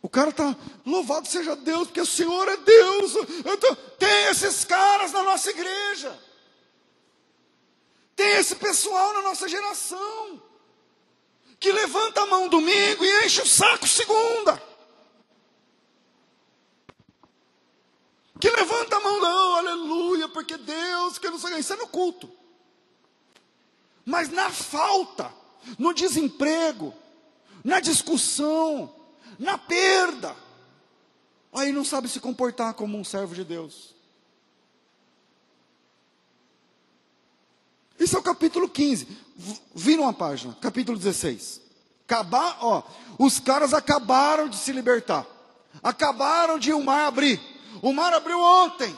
O 0.02 0.10
cara 0.10 0.32
está, 0.32 0.54
louvado 0.86 1.28
seja 1.30 1.56
Deus, 1.56 1.88
porque 1.88 2.02
o 2.02 2.06
Senhor 2.06 2.46
é 2.50 2.58
Deus. 2.58 3.14
Tô, 3.62 3.76
tem 3.98 4.26
esses 4.26 4.66
caras 4.66 5.14
na 5.14 5.24
nossa 5.24 5.50
igreja. 5.50 6.20
Tem 8.14 8.32
esse 8.32 8.56
pessoal 8.56 9.14
na 9.14 9.22
nossa 9.22 9.48
geração. 9.48 10.42
Que 11.58 11.72
levanta 11.72 12.22
a 12.22 12.26
mão 12.26 12.50
domingo 12.50 13.06
e 13.06 13.26
enche 13.26 13.42
o 13.42 13.48
saco 13.48 13.88
segunda. 13.88 14.62
Que 18.42 18.50
levanta 18.50 18.98
a 18.98 19.00
mão, 19.00 19.22
não, 19.22 19.56
aleluia, 19.56 20.28
porque 20.28 20.58
Deus, 20.58 21.18
que 21.18 21.30
não 21.30 21.40
sei, 21.40 21.60
isso 21.60 21.72
é 21.72 21.78
no 21.78 21.88
culto. 21.88 22.43
Mas 24.06 24.30
na 24.30 24.49
falta, 24.49 25.32
no 25.78 25.93
desemprego, 25.93 26.93
na 27.64 27.80
discussão, 27.80 28.93
na 29.39 29.58
perda, 29.58 30.36
aí 31.54 31.72
não 31.72 31.86
sabe 31.86 32.10
se 32.10 32.20
comportar 32.20 32.74
como 32.74 32.97
um 32.97 33.04
servo 33.04 33.34
de 33.34 33.43
Deus. 33.43 33.93
Isso 37.99 38.18
é 38.18 38.20
o 38.20 38.24
capítulo 38.24 38.68
15. 38.68 39.08
Vira 39.74 40.01
uma 40.01 40.14
página, 40.14 40.56
capítulo 40.60 40.97
16. 40.97 41.62
Acabar, 42.06 42.58
ó, 42.62 42.84
os 43.18 43.39
caras 43.39 43.74
acabaram 43.74 44.49
de 44.49 44.58
se 44.58 44.72
libertar. 44.74 45.26
Acabaram 45.82 46.60
de 46.60 46.74
o 46.74 46.84
mar 46.84 47.08
abrir. 47.08 47.39
O 47.82 47.93
mar 47.93 48.14
abriu 48.14 48.39
ontem. 48.39 48.95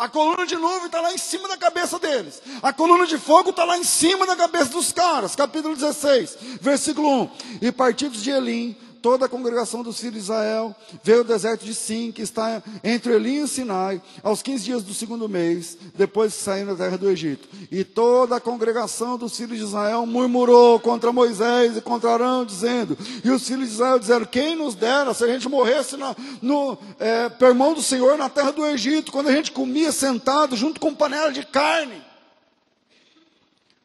A 0.00 0.08
coluna 0.08 0.46
de 0.46 0.56
nuvem 0.56 0.86
está 0.86 0.98
lá 0.98 1.12
em 1.12 1.18
cima 1.18 1.46
da 1.46 1.58
cabeça 1.58 1.98
deles. 1.98 2.40
A 2.62 2.72
coluna 2.72 3.06
de 3.06 3.18
fogo 3.18 3.50
está 3.50 3.64
lá 3.64 3.76
em 3.76 3.84
cima 3.84 4.26
da 4.26 4.34
cabeça 4.34 4.70
dos 4.70 4.90
caras. 4.92 5.36
Capítulo 5.36 5.74
16, 5.74 6.38
versículo 6.58 7.24
1. 7.24 7.30
E 7.60 7.70
partidos 7.70 8.22
de 8.22 8.30
Elim, 8.30 8.74
toda 9.02 9.26
a 9.26 9.28
congregação 9.28 9.82
dos 9.82 9.98
filhos 9.98 10.14
de 10.14 10.20
Israel 10.20 10.74
veio 11.02 11.18
ao 11.18 11.24
deserto 11.24 11.64
de 11.64 11.74
Sim, 11.74 12.12
que 12.12 12.22
está 12.22 12.62
entre 12.84 13.12
Elim 13.12 13.36
e 13.36 13.42
o 13.42 13.48
Sinai, 13.48 14.00
aos 14.22 14.42
15 14.42 14.64
dias 14.64 14.82
do 14.82 14.94
segundo 14.94 15.28
mês, 15.28 15.76
depois 15.94 16.34
que 16.34 16.42
saíram 16.42 16.74
da 16.74 16.84
terra 16.84 16.98
do 16.98 17.08
Egito. 17.10 17.48
E 17.70 17.84
toda 17.84 18.36
a 18.36 18.40
congregação 18.40 19.16
dos 19.16 19.36
filhos 19.36 19.58
de 19.58 19.64
Israel 19.64 20.04
murmurou 20.06 20.78
contra 20.80 21.12
Moisés 21.12 21.76
e 21.76 21.80
contra 21.80 22.12
Arão, 22.12 22.44
dizendo: 22.44 22.96
E 23.24 23.30
os 23.30 23.46
filhos 23.46 23.68
de 23.68 23.74
Israel 23.74 23.98
disseram: 23.98 24.26
Quem 24.26 24.56
nos 24.56 24.74
dera 24.74 25.14
se 25.14 25.24
a 25.24 25.26
gente 25.26 25.48
morresse 25.48 25.96
na, 25.96 26.14
no 26.42 26.78
é, 26.98 27.28
per 27.28 27.54
mão 27.54 27.74
do 27.74 27.82
Senhor 27.82 28.16
na 28.18 28.28
terra 28.28 28.52
do 28.52 28.66
Egito, 28.66 29.12
quando 29.12 29.28
a 29.28 29.32
gente 29.32 29.52
comia 29.52 29.92
sentado 29.92 30.56
junto 30.56 30.80
com 30.80 30.94
panela 30.94 31.32
de 31.32 31.44
carne? 31.44 32.02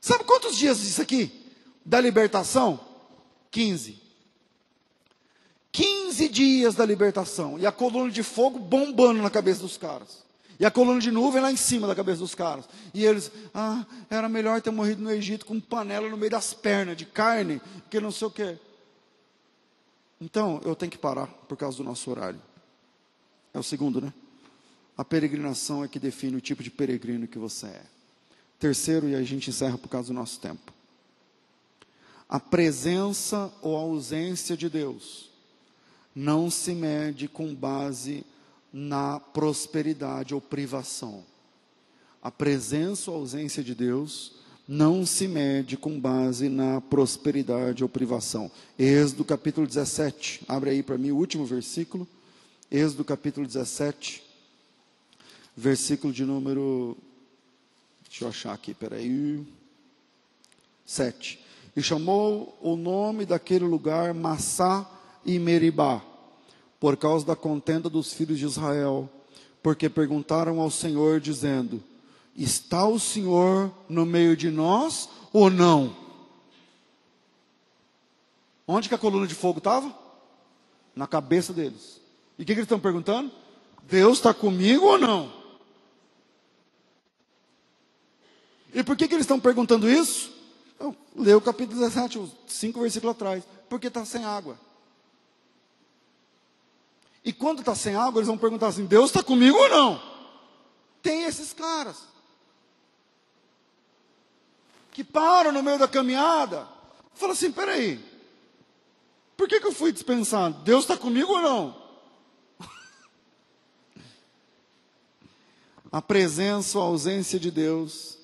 Sabe 0.01 0.23
quantos 0.23 0.55
dias 0.55 0.83
isso 0.83 1.01
aqui? 1.01 1.31
Da 1.83 1.99
libertação? 1.99 2.79
15. 3.49 4.04
15 5.75 6.29
dias 6.29 6.73
da 6.73 6.85
libertação. 6.85 7.59
E 7.59 7.65
a 7.65 7.71
coluna 7.71 8.09
de 8.09 8.23
fogo 8.23 8.57
bombando 8.57 9.21
na 9.21 9.29
cabeça 9.29 9.59
dos 9.59 9.77
caras. 9.77 10.23
E 10.57 10.65
a 10.65 10.71
coluna 10.71 11.01
de 11.01 11.11
nuvem 11.11 11.41
lá 11.41 11.51
em 11.51 11.57
cima 11.57 11.85
da 11.85 11.93
cabeça 11.93 12.19
dos 12.19 12.33
caras. 12.33 12.63
E 12.93 13.03
eles, 13.03 13.29
ah, 13.53 13.85
era 14.09 14.29
melhor 14.29 14.61
ter 14.61 14.71
morrido 14.71 15.03
no 15.03 15.11
Egito 15.11 15.45
com 15.45 15.59
panela 15.59 16.07
no 16.07 16.15
meio 16.15 16.31
das 16.31 16.53
pernas, 16.53 16.95
de 16.95 17.05
carne, 17.05 17.61
que 17.89 17.99
não 17.99 18.09
sei 18.09 18.25
o 18.25 18.31
quê. 18.31 18.57
Então, 20.21 20.61
eu 20.63 20.77
tenho 20.77 20.89
que 20.89 20.97
parar 20.97 21.27
por 21.27 21.57
causa 21.57 21.75
do 21.75 21.83
nosso 21.83 22.09
horário. 22.09 22.41
É 23.53 23.59
o 23.59 23.63
segundo, 23.63 23.99
né? 23.99 24.13
A 24.97 25.03
peregrinação 25.03 25.83
é 25.83 25.89
que 25.89 25.99
define 25.99 26.37
o 26.37 26.41
tipo 26.41 26.63
de 26.63 26.71
peregrino 26.71 27.27
que 27.27 27.37
você 27.37 27.65
é. 27.65 27.81
Terceiro, 28.57 29.09
e 29.09 29.15
a 29.15 29.23
gente 29.23 29.49
encerra 29.49 29.77
por 29.77 29.89
causa 29.89 30.07
do 30.07 30.13
nosso 30.13 30.39
tempo. 30.39 30.73
A 32.29 32.39
presença 32.39 33.51
ou 33.61 33.75
a 33.75 33.81
ausência 33.81 34.55
de 34.55 34.69
Deus 34.69 35.34
não 36.15 36.49
se 36.49 36.73
mede 36.73 37.27
com 37.27 37.53
base 37.53 38.25
na 38.71 39.19
prosperidade 39.19 40.33
ou 40.33 40.39
privação. 40.39 41.23
A 42.21 42.31
presença 42.31 43.11
ou 43.11 43.17
ausência 43.17 43.61
de 43.61 43.75
Deus 43.75 44.33
não 44.67 45.05
se 45.05 45.27
mede 45.27 45.77
com 45.77 45.99
base 45.99 46.49
na 46.49 46.81
prosperidade 46.81 47.83
ou 47.83 47.89
privação. 47.89 48.49
Êxodo 48.79 49.23
capítulo 49.23 49.67
17, 49.67 50.41
abre 50.47 50.71
aí 50.71 50.81
para 50.81 50.97
mim 50.97 51.11
o 51.11 51.17
último 51.17 51.45
versículo. 51.45 52.07
Êxodo 52.71 53.03
capítulo 53.03 53.45
17, 53.45 54.23
versículo 55.55 56.11
de 56.11 56.23
número. 56.23 56.97
Deixa 58.07 58.23
eu 58.23 58.29
achar 58.29 58.53
aqui, 58.53 58.73
peraí. 58.73 59.45
7. 60.85 61.39
E 61.75 61.83
chamou 61.83 62.57
o 62.61 62.75
nome 62.75 63.25
daquele 63.25 63.65
lugar 63.65 64.13
Massá 64.13 64.89
e 65.25 65.39
Meribá, 65.39 66.01
por 66.79 66.95
causa 66.95 67.25
da 67.25 67.35
contenda 67.35 67.89
dos 67.89 68.13
filhos 68.13 68.37
de 68.37 68.45
Israel, 68.45 69.09
porque 69.63 69.89
perguntaram 69.89 70.59
ao 70.59 70.69
Senhor, 70.69 71.19
dizendo: 71.19 71.81
Está 72.35 72.87
o 72.87 72.99
Senhor 72.99 73.71
no 73.89 74.05
meio 74.05 74.37
de 74.37 74.51
nós 74.51 75.09
ou 75.33 75.49
não? 75.49 75.95
Onde 78.67 78.89
que 78.89 78.95
a 78.95 78.99
coluna 78.99 79.27
de 79.27 79.35
fogo 79.35 79.59
estava? 79.59 79.93
Na 80.95 81.07
cabeça 81.07 81.53
deles. 81.53 82.01
E 82.37 82.43
o 82.43 82.45
que, 82.45 82.53
que 82.53 82.59
eles 82.59 82.65
estão 82.65 82.79
perguntando? 82.79 83.31
Deus 83.83 84.17
está 84.17 84.33
comigo 84.33 84.85
ou 84.85 84.97
não? 84.97 85.31
E 88.73 88.83
por 88.83 88.97
que, 88.97 89.07
que 89.07 89.13
eles 89.13 89.23
estão 89.23 89.39
perguntando 89.39 89.89
isso? 89.89 90.33
Lê 91.15 91.33
o 91.33 91.39
capítulo 91.39 91.79
17, 91.79 92.21
cinco 92.47 92.81
versículos 92.81 93.15
atrás. 93.15 93.43
Porque 93.69 93.87
está 93.87 94.03
sem 94.03 94.25
água. 94.25 94.59
E 97.25 97.33
quando 97.33 97.59
está 97.59 97.73
sem 97.73 97.95
água, 97.95 98.19
eles 98.19 98.27
vão 98.27 98.37
perguntar 98.37 98.67
assim: 98.67 98.85
Deus 98.85 99.07
está 99.07 99.23
comigo 99.23 99.57
ou 99.57 99.67
não? 99.67 99.99
Tem 101.01 101.23
esses 101.23 101.51
caras 101.51 102.03
que 104.91 105.03
param 105.03 105.51
no 105.51 105.63
meio 105.63 105.79
da 105.79 105.87
caminhada, 105.87 106.67
falam 107.15 107.33
assim: 107.33 107.51
peraí, 107.51 107.99
por 109.35 109.49
que, 109.49 109.59
que 109.59 109.65
eu 109.65 109.73
fui 109.73 109.91
dispensado? 109.91 110.63
Deus 110.63 110.83
está 110.83 110.95
comigo 110.95 111.33
ou 111.33 111.41
não? 111.41 111.83
A 115.91 116.03
presença 116.03 116.77
ou 116.77 116.83
a 116.83 116.87
ausência 116.87 117.39
de 117.39 117.49
Deus 117.49 118.19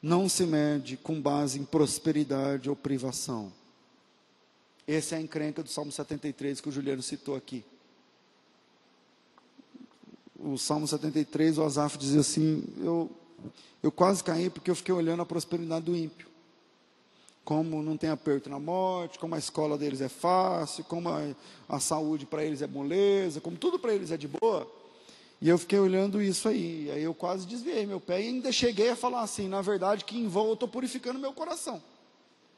não 0.00 0.30
se 0.30 0.46
mede 0.46 0.96
com 0.96 1.20
base 1.20 1.58
em 1.58 1.64
prosperidade 1.64 2.70
ou 2.70 2.76
privação. 2.76 3.52
Essa 4.88 5.16
é 5.16 5.18
a 5.18 5.20
encrenca 5.20 5.62
do 5.62 5.68
Salmo 5.68 5.92
73 5.92 6.60
que 6.60 6.68
o 6.70 6.72
Juliano 6.72 7.02
citou 7.02 7.36
aqui 7.36 7.62
o 10.42 10.56
Salmo 10.56 10.86
73, 10.86 11.58
o 11.58 11.62
Asaf 11.62 11.98
dizia 11.98 12.20
assim: 12.20 12.64
eu, 12.78 13.10
eu 13.82 13.92
quase 13.92 14.24
caí 14.24 14.50
porque 14.50 14.70
eu 14.70 14.74
fiquei 14.74 14.94
olhando 14.94 15.22
a 15.22 15.26
prosperidade 15.26 15.84
do 15.84 15.96
ímpio. 15.96 16.28
Como 17.44 17.82
não 17.82 17.96
tem 17.96 18.10
aperto 18.10 18.48
na 18.48 18.58
morte, 18.58 19.18
como 19.18 19.34
a 19.34 19.38
escola 19.38 19.76
deles 19.76 20.00
é 20.00 20.08
fácil, 20.08 20.84
como 20.84 21.08
a, 21.08 21.34
a 21.68 21.80
saúde 21.80 22.26
para 22.26 22.44
eles 22.44 22.62
é 22.62 22.66
moleza, 22.66 23.40
como 23.40 23.56
tudo 23.56 23.78
para 23.78 23.94
eles 23.94 24.10
é 24.10 24.16
de 24.16 24.28
boa. 24.28 24.70
E 25.40 25.48
eu 25.48 25.56
fiquei 25.56 25.78
olhando 25.78 26.20
isso 26.20 26.48
aí. 26.48 26.90
Aí 26.92 27.02
eu 27.02 27.14
quase 27.14 27.46
desviei 27.46 27.86
meu 27.86 27.98
pé 27.98 28.20
e 28.20 28.28
ainda 28.28 28.52
cheguei 28.52 28.90
a 28.90 28.96
falar 28.96 29.22
assim: 29.22 29.48
na 29.48 29.62
verdade, 29.62 30.04
que 30.04 30.16
em 30.16 30.28
vão 30.28 30.48
eu 30.48 30.54
estou 30.54 30.68
purificando 30.68 31.18
meu 31.18 31.32
coração. 31.32 31.82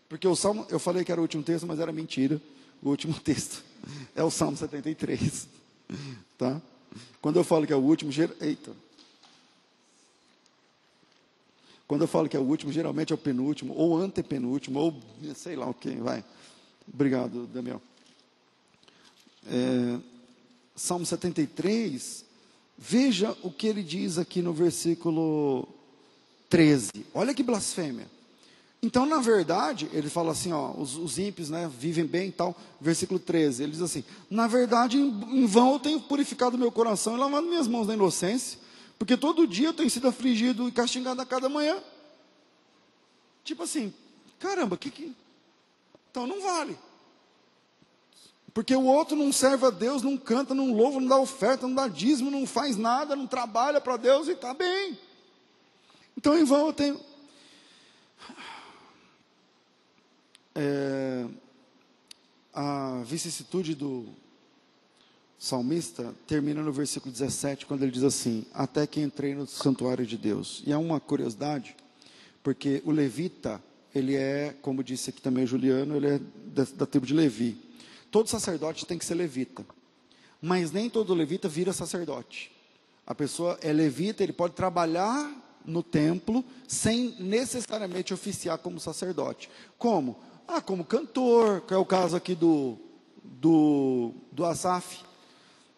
Porque 0.08 0.28
o 0.28 0.36
Salmo, 0.36 0.66
eu 0.68 0.78
falei 0.78 1.04
que 1.04 1.12
era 1.12 1.20
o 1.20 1.22
último 1.22 1.42
texto, 1.42 1.66
mas 1.66 1.80
era 1.80 1.92
mentira. 1.92 2.40
O 2.82 2.90
último 2.90 3.14
texto 3.22 3.64
é 4.14 4.22
o 4.22 4.30
Salmo 4.30 4.56
73. 4.56 5.48
Tá? 6.36 6.60
Quando 7.20 7.36
eu 7.36 7.44
falo 7.44 7.66
que 7.66 7.72
é 7.72 7.76
o 7.76 7.80
último, 7.80 8.10
ger... 8.10 8.34
eita. 8.40 8.72
Quando 11.86 12.02
eu 12.02 12.08
falo 12.08 12.28
que 12.28 12.36
é 12.36 12.40
o 12.40 12.44
último, 12.44 12.72
geralmente 12.72 13.12
é 13.12 13.14
o 13.14 13.18
penúltimo, 13.18 13.74
ou 13.76 13.98
antepenúltimo, 13.98 14.78
ou 14.78 15.00
sei 15.34 15.56
lá 15.56 15.68
o 15.68 15.74
que, 15.74 15.90
vai. 15.96 16.24
Obrigado, 16.92 17.46
Daniel. 17.46 17.82
É, 19.46 19.98
Salmo 20.74 21.04
73, 21.04 22.24
veja 22.78 23.36
o 23.42 23.50
que 23.50 23.66
ele 23.66 23.82
diz 23.82 24.16
aqui 24.16 24.40
no 24.40 24.52
versículo 24.52 25.68
13. 26.48 26.90
Olha 27.12 27.34
que 27.34 27.42
blasfêmia. 27.42 28.06
Então, 28.84 29.06
na 29.06 29.20
verdade, 29.20 29.88
ele 29.92 30.10
fala 30.10 30.32
assim, 30.32 30.52
ó, 30.52 30.72
os, 30.72 30.96
os 30.96 31.16
ímpios 31.16 31.48
né, 31.48 31.70
vivem 31.78 32.04
bem 32.04 32.30
e 32.30 32.32
tal, 32.32 32.56
versículo 32.80 33.20
13, 33.20 33.62
ele 33.62 33.72
diz 33.72 33.80
assim, 33.80 34.04
na 34.28 34.48
verdade, 34.48 34.98
em, 34.98 35.42
em 35.42 35.46
vão 35.46 35.74
eu 35.74 35.78
tenho 35.78 36.00
purificado 36.00 36.58
meu 36.58 36.72
coração 36.72 37.14
e 37.14 37.18
lavado 37.18 37.46
minhas 37.46 37.68
mãos 37.68 37.86
na 37.86 37.94
inocência, 37.94 38.58
porque 38.98 39.16
todo 39.16 39.46
dia 39.46 39.68
eu 39.68 39.72
tenho 39.72 39.88
sido 39.88 40.08
afligido 40.08 40.68
e 40.68 40.72
castigado 40.72 41.22
a 41.22 41.26
cada 41.26 41.48
manhã. 41.48 41.80
Tipo 43.44 43.62
assim, 43.62 43.94
caramba, 44.40 44.76
que 44.76 44.90
que... 44.90 45.14
Então 46.10 46.26
não 46.26 46.42
vale. 46.42 46.76
Porque 48.52 48.74
o 48.74 48.84
outro 48.84 49.16
não 49.16 49.32
serve 49.32 49.64
a 49.64 49.70
Deus, 49.70 50.02
não 50.02 50.16
canta, 50.16 50.54
não 50.54 50.72
louva, 50.74 51.00
não 51.00 51.06
dá 51.06 51.18
oferta, 51.18 51.68
não 51.68 51.74
dá 51.74 51.86
dízimo, 51.86 52.32
não 52.32 52.46
faz 52.46 52.76
nada, 52.76 53.14
não 53.14 53.28
trabalha 53.28 53.80
para 53.80 53.96
Deus 53.96 54.26
e 54.26 54.32
está 54.32 54.52
bem. 54.52 54.98
Então 56.16 56.36
em 56.36 56.42
vão 56.42 56.66
eu 56.66 56.72
tenho 56.72 57.00
é, 60.54 61.26
a 62.52 63.02
vicissitude 63.04 63.74
do 63.74 64.06
salmista 65.38 66.14
termina 66.26 66.62
no 66.62 66.72
versículo 66.72 67.10
17, 67.10 67.66
quando 67.66 67.82
ele 67.82 67.90
diz 67.90 68.04
assim: 68.04 68.46
Até 68.54 68.86
que 68.86 69.00
entrei 69.00 69.34
no 69.34 69.46
santuário 69.46 70.06
de 70.06 70.16
Deus. 70.16 70.62
E 70.66 70.72
há 70.72 70.78
uma 70.78 71.00
curiosidade, 71.00 71.74
porque 72.42 72.82
o 72.84 72.90
levita, 72.90 73.62
ele 73.94 74.14
é, 74.14 74.54
como 74.62 74.84
disse 74.84 75.10
aqui 75.10 75.20
também 75.20 75.46
Juliano, 75.46 75.96
ele 75.96 76.06
é 76.06 76.20
da, 76.46 76.64
da 76.76 76.86
tribo 76.86 77.06
de 77.06 77.14
Levi. 77.14 77.58
Todo 78.10 78.28
sacerdote 78.28 78.86
tem 78.86 78.98
que 78.98 79.04
ser 79.04 79.14
levita, 79.14 79.64
mas 80.40 80.70
nem 80.70 80.90
todo 80.90 81.14
levita 81.14 81.48
vira 81.48 81.72
sacerdote. 81.72 82.52
A 83.06 83.14
pessoa 83.14 83.58
é 83.62 83.72
levita, 83.72 84.22
ele 84.22 84.32
pode 84.32 84.54
trabalhar 84.54 85.42
no 85.64 85.82
templo 85.82 86.44
sem 86.68 87.16
necessariamente 87.18 88.12
oficiar 88.12 88.58
como 88.58 88.78
sacerdote. 88.78 89.50
Como? 89.78 90.16
Ah, 90.46 90.60
como 90.60 90.84
cantor, 90.84 91.62
que 91.62 91.72
é 91.72 91.76
o 91.76 91.84
caso 91.84 92.16
aqui 92.16 92.34
do, 92.34 92.76
do, 93.22 94.12
do 94.30 94.44
Asaf. 94.44 95.02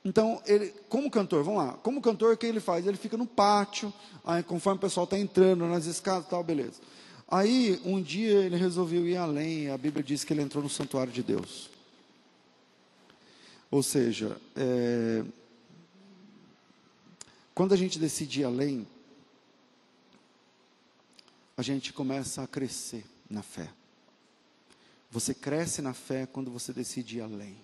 Então, 0.05 0.43
ele, 0.47 0.75
como 0.89 1.11
cantor, 1.11 1.43
vamos 1.43 1.65
lá, 1.65 1.73
como 1.75 2.03
cantor, 2.03 2.35
o 2.35 2.37
que 2.37 2.45
ele 2.45 2.61
faz? 2.61 2.87
Ele 2.87 2.97
fica 2.97 3.17
no 3.17 3.27
pátio, 3.27 3.93
aí, 4.25 4.43
conforme 4.43 4.77
o 4.77 4.81
pessoal 4.81 5.05
está 5.05 5.19
entrando 5.19 5.67
nas 5.67 5.87
escadas 5.87 6.27
e 6.27 6.31
tal, 6.31 6.45
beleza. 6.45 6.81
Aí, 7.27 7.81
um 7.85 8.03
dia, 8.03 8.41
ele 8.41 8.57
resolveu 8.57 9.09
ir 9.09 9.17
além. 9.17 9.71
A 9.71 9.79
Bíblia 9.79 10.05
diz 10.05 10.23
que 10.23 10.33
ele 10.33 10.43
entrou 10.43 10.63
no 10.63 10.69
santuário 10.69 11.13
de 11.13 11.23
Deus. 11.23 11.71
Ou 13.71 13.83
seja, 13.83 14.37
é, 14.55 15.25
quando 17.55 17.73
a 17.73 17.77
gente 17.77 17.99
decide 17.99 18.41
ir 18.41 18.45
além, 18.45 18.87
a 21.57 21.63
gente 21.63 21.93
começa 21.93 22.43
a 22.43 22.47
crescer 22.47 23.05
na 23.29 23.43
fé. 23.43 23.71
Você 25.15 25.33
cresce 25.33 25.81
na 25.81 25.95
fé 25.95 26.27
quando 26.27 26.51
você 26.51 26.73
decide 26.73 27.19
ir 27.19 27.21
além. 27.21 27.57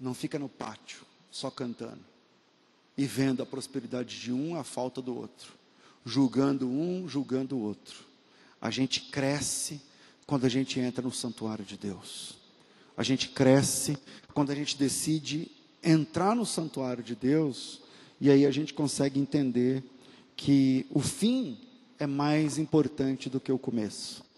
Não 0.00 0.14
fica 0.14 0.38
no 0.38 0.48
pátio, 0.48 1.02
só 1.30 1.50
cantando. 1.50 2.00
E 2.96 3.04
vendo 3.04 3.42
a 3.42 3.46
prosperidade 3.46 4.18
de 4.18 4.32
um, 4.32 4.56
a 4.56 4.64
falta 4.64 5.02
do 5.02 5.14
outro. 5.14 5.52
Julgando 6.06 6.66
um, 6.66 7.06
julgando 7.06 7.54
o 7.54 7.60
outro. 7.60 8.06
A 8.62 8.70
gente 8.70 9.10
cresce 9.10 9.78
quando 10.26 10.46
a 10.46 10.48
gente 10.48 10.80
entra 10.80 11.02
no 11.02 11.12
santuário 11.12 11.66
de 11.66 11.76
Deus. 11.76 12.38
A 12.96 13.02
gente 13.02 13.28
cresce 13.28 13.98
quando 14.32 14.52
a 14.52 14.54
gente 14.54 14.74
decide 14.78 15.50
entrar 15.82 16.34
no 16.34 16.46
santuário 16.46 17.04
de 17.04 17.14
Deus. 17.14 17.82
E 18.18 18.30
aí 18.30 18.46
a 18.46 18.50
gente 18.50 18.72
consegue 18.72 19.20
entender 19.20 19.84
que 20.34 20.86
o 20.88 21.00
fim 21.00 21.60
é 21.98 22.06
mais 22.06 22.56
importante 22.56 23.28
do 23.28 23.38
que 23.38 23.52
o 23.52 23.58
começo. 23.58 24.31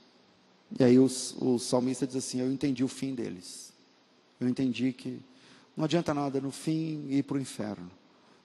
E 0.78 0.84
aí 0.84 0.98
o, 0.98 1.04
o 1.04 1.58
salmista 1.58 2.06
diz 2.06 2.16
assim: 2.16 2.40
Eu 2.40 2.52
entendi 2.52 2.82
o 2.82 2.88
fim 2.88 3.14
deles. 3.14 3.72
Eu 4.40 4.48
entendi 4.48 4.92
que 4.92 5.20
não 5.76 5.84
adianta 5.84 6.12
nada 6.12 6.40
no 6.40 6.50
fim 6.50 7.06
ir 7.08 7.22
para 7.22 7.36
o 7.36 7.40
inferno. 7.40 7.90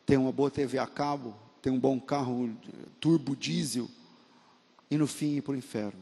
Tem 0.05 0.17
uma 0.17 0.31
boa 0.31 0.49
TV 0.49 0.79
a 0.79 0.87
cabo, 0.87 1.35
tem 1.61 1.71
um 1.71 1.79
bom 1.79 1.99
carro 1.99 2.55
turbo 2.99 3.35
diesel 3.35 3.87
e 4.89 4.97
no 4.97 5.07
fim 5.07 5.35
ir 5.35 5.41
para 5.41 5.53
o 5.53 5.57
inferno. 5.57 5.99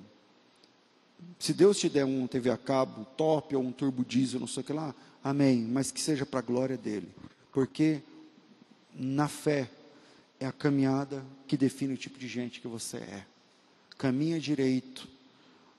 Se 1.40 1.54
Deus 1.54 1.80
te 1.80 1.90
der 1.90 2.06
um 2.06 2.28
TV 2.28 2.50
a 2.50 2.58
cabo 2.58 3.06
top 3.18 3.56
ou 3.56 3.64
um 3.64 3.72
turbo 3.72 4.06
diesel, 4.06 4.40
não 4.40 4.48
sei 4.48 4.62
o 4.62 4.64
que 4.64 4.74
lá, 4.74 4.94
amém, 5.24 5.62
mas 5.62 5.92
que 5.92 6.00
seja 6.00 6.26
para 6.26 6.40
a 6.40 6.44
glória 6.44 6.78
dele. 6.78 7.10
Porque 7.52 8.02
na 8.94 9.28
fé 9.28 9.70
é 10.40 10.46
a 10.46 10.52
caminhada 10.52 11.26
que 11.48 11.58
define 11.58 11.94
o 11.94 11.98
tipo 11.98 12.20
de 12.20 12.28
gente 12.28 12.62
que 12.62 12.68
você 12.68 12.98
é. 12.98 13.26
Caminha 13.98 14.40
direito, 14.40 15.08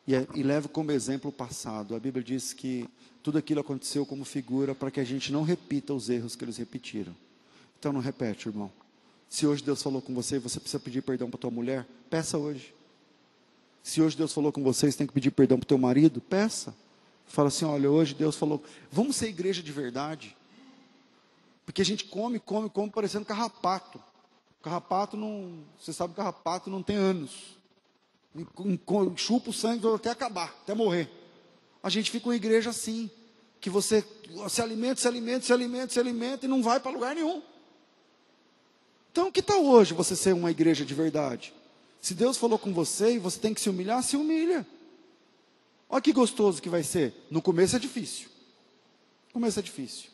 e, 0.09 0.15
é, 0.15 0.27
e 0.35 0.43
levo 0.43 0.71
como 0.71 0.91
exemplo 0.91 1.29
o 1.29 1.33
passado. 1.33 1.95
A 1.95 2.01
Bíblia 2.01 2.25
diz 2.25 2.55
que 2.55 2.89
tudo 3.23 3.37
aquilo 3.37 3.61
aconteceu 3.61 4.07
como 4.07 4.25
figura 4.25 4.75
para 4.75 4.91
que 4.91 4.99
a 4.99 5.05
gente 5.05 5.31
não 5.31 5.43
repita 5.43 5.93
os 5.93 6.09
erros 6.09 6.35
que 6.35 6.43
eles 6.43 6.57
repetiram. 6.57 7.15
Então 7.79 7.93
não 7.93 8.01
repete, 8.01 8.49
irmão. 8.49 8.73
Se 9.29 9.47
hoje 9.47 9.63
Deus 9.63 9.83
falou 9.83 10.01
com 10.01 10.15
você 10.15 10.37
e 10.37 10.39
você 10.39 10.59
precisa 10.59 10.81
pedir 10.83 11.03
perdão 11.03 11.29
para 11.29 11.39
tua 11.39 11.51
mulher, 11.51 11.87
peça 12.09 12.39
hoje. 12.39 12.75
Se 13.83 14.01
hoje 14.01 14.17
Deus 14.17 14.33
falou 14.33 14.51
com 14.51 14.63
você, 14.63 14.91
você 14.91 14.97
tem 14.97 15.07
que 15.07 15.13
pedir 15.13 15.31
perdão 15.31 15.59
para 15.59 15.69
teu 15.69 15.77
marido, 15.77 16.23
peça. 16.23 16.75
Fala 17.27 17.49
assim, 17.49 17.67
olha, 17.67 17.91
hoje 17.91 18.15
Deus 18.15 18.35
falou, 18.35 18.65
vamos 18.91 19.15
ser 19.15 19.29
igreja 19.29 19.63
de 19.63 19.71
verdade. 19.71 20.35
Porque 21.67 21.83
a 21.83 21.85
gente 21.85 22.07
come, 22.07 22.41
come, 22.41 22.71
come 22.71 22.91
parecendo 22.91 23.27
carrapato. 23.27 24.01
Carrapato 24.63 25.19
não, 25.19 25.59
você 25.79 25.93
sabe 25.93 26.15
que 26.15 26.17
carrapato 26.17 26.71
não 26.71 26.83
tem 26.83 26.97
anos 26.97 27.58
chupa 29.17 29.51
o 29.51 29.53
sangue 29.53 29.87
até 29.95 30.11
acabar, 30.11 30.49
até 30.63 30.75
morrer. 30.75 31.11
A 31.83 31.89
gente 31.89 32.11
fica 32.11 32.29
uma 32.29 32.37
igreja 32.37 32.71
assim, 32.71 33.11
que 33.61 33.71
você 33.71 34.05
se 34.49 34.61
alimenta, 34.61 35.01
se 35.01 35.09
alimenta, 35.09 35.45
se 35.45 35.53
alimenta, 35.53 35.93
se 35.93 36.01
alimenta 36.01 36.47
e 36.47 36.49
não 36.49 36.63
vai 36.63 36.81
para 36.81 36.91
lugar 36.91 37.15
nenhum. 37.15 37.43
Então, 39.11 39.33
que 39.33 39.43
tal 39.43 39.65
hoje 39.65 39.95
você 39.95 40.15
ser 40.15 40.35
uma 40.35 40.51
igreja 40.51 40.85
de 40.85 40.95
verdade? 40.95 41.53
Se 42.01 42.15
Deus 42.15 42.37
falou 42.37 42.59
com 42.59 42.73
você 42.73 43.15
e 43.15 43.19
você 43.19 43.39
tem 43.39 43.53
que 43.53 43.61
se 43.61 43.69
humilhar, 43.69 44.03
se 44.03 44.17
humilha. 44.17 44.67
Olha 45.89 46.03
que 46.03 46.13
gostoso 46.13 46.61
que 46.63 46.69
vai 46.69 46.83
ser. 46.83 47.15
No 47.31 47.43
começo 47.43 47.75
é 47.75 47.79
difícil. 47.79 48.29
No 49.29 49.35
começo 49.35 49.59
é 49.59 49.63
difícil. 49.63 50.11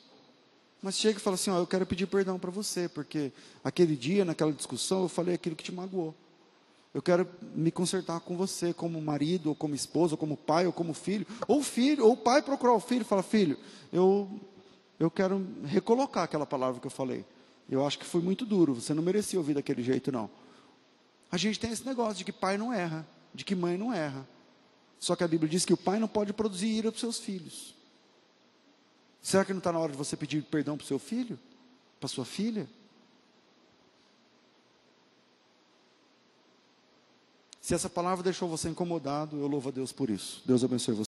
Mas 0.80 0.96
chega 0.98 1.18
e 1.18 1.20
fala 1.22 1.34
assim: 1.34 1.50
ó, 1.50 1.58
eu 1.58 1.66
quero 1.66 1.84
pedir 1.84 2.06
perdão 2.06 2.38
para 2.38 2.50
você, 2.50 2.88
porque 2.88 3.32
aquele 3.62 3.96
dia, 3.96 4.24
naquela 4.24 4.52
discussão, 4.52 5.02
eu 5.02 5.08
falei 5.08 5.34
aquilo 5.34 5.56
que 5.56 5.64
te 5.64 5.72
magoou. 5.72 6.14
Eu 6.94 7.02
quero 7.02 7.28
me 7.56 7.72
consertar 7.72 8.20
com 8.20 8.36
você, 8.36 8.72
como 8.72 9.02
marido, 9.02 9.48
ou 9.48 9.54
como 9.54 9.74
esposa, 9.74 10.14
ou 10.14 10.18
como 10.18 10.36
pai, 10.36 10.64
ou 10.64 10.72
como 10.72 10.94
filho. 10.94 11.26
Ou 11.48 11.60
filho, 11.60 12.06
ou 12.06 12.12
o 12.12 12.16
pai 12.16 12.40
procurar 12.40 12.72
o 12.72 12.80
filho 12.80 13.00
e 13.00 13.04
falar: 13.04 13.24
Filho, 13.24 13.58
eu, 13.92 14.30
eu 15.00 15.10
quero 15.10 15.44
recolocar 15.64 16.22
aquela 16.22 16.46
palavra 16.46 16.80
que 16.80 16.86
eu 16.86 16.90
falei. 16.90 17.24
Eu 17.68 17.84
acho 17.84 17.98
que 17.98 18.04
foi 18.04 18.20
muito 18.20 18.46
duro, 18.46 18.74
você 18.74 18.94
não 18.94 19.02
merecia 19.02 19.38
ouvir 19.38 19.54
daquele 19.54 19.82
jeito, 19.82 20.12
não. 20.12 20.30
A 21.32 21.36
gente 21.36 21.58
tem 21.58 21.72
esse 21.72 21.84
negócio 21.84 22.18
de 22.18 22.24
que 22.24 22.32
pai 22.32 22.56
não 22.56 22.72
erra, 22.72 23.04
de 23.34 23.44
que 23.44 23.56
mãe 23.56 23.76
não 23.76 23.92
erra. 23.92 24.28
Só 25.00 25.16
que 25.16 25.24
a 25.24 25.28
Bíblia 25.28 25.50
diz 25.50 25.64
que 25.64 25.72
o 25.72 25.76
pai 25.76 25.98
não 25.98 26.06
pode 26.06 26.32
produzir 26.32 26.68
ira 26.68 26.92
para 26.92 26.96
os 26.96 27.00
seus 27.00 27.18
filhos. 27.18 27.74
Será 29.20 29.44
que 29.44 29.52
não 29.52 29.58
está 29.58 29.72
na 29.72 29.80
hora 29.80 29.90
de 29.90 29.98
você 29.98 30.16
pedir 30.16 30.42
perdão 30.44 30.76
para 30.76 30.84
o 30.84 30.86
seu 30.86 30.98
filho? 30.98 31.38
Para 31.98 32.08
sua 32.08 32.24
filha? 32.24 32.68
Se 37.64 37.72
essa 37.72 37.88
palavra 37.88 38.22
deixou 38.22 38.46
você 38.46 38.68
incomodado, 38.68 39.38
eu 39.38 39.46
louvo 39.46 39.70
a 39.70 39.72
Deus 39.72 39.90
por 39.90 40.10
isso. 40.10 40.42
Deus 40.44 40.62
abençoe 40.62 40.94
você. 40.94 41.02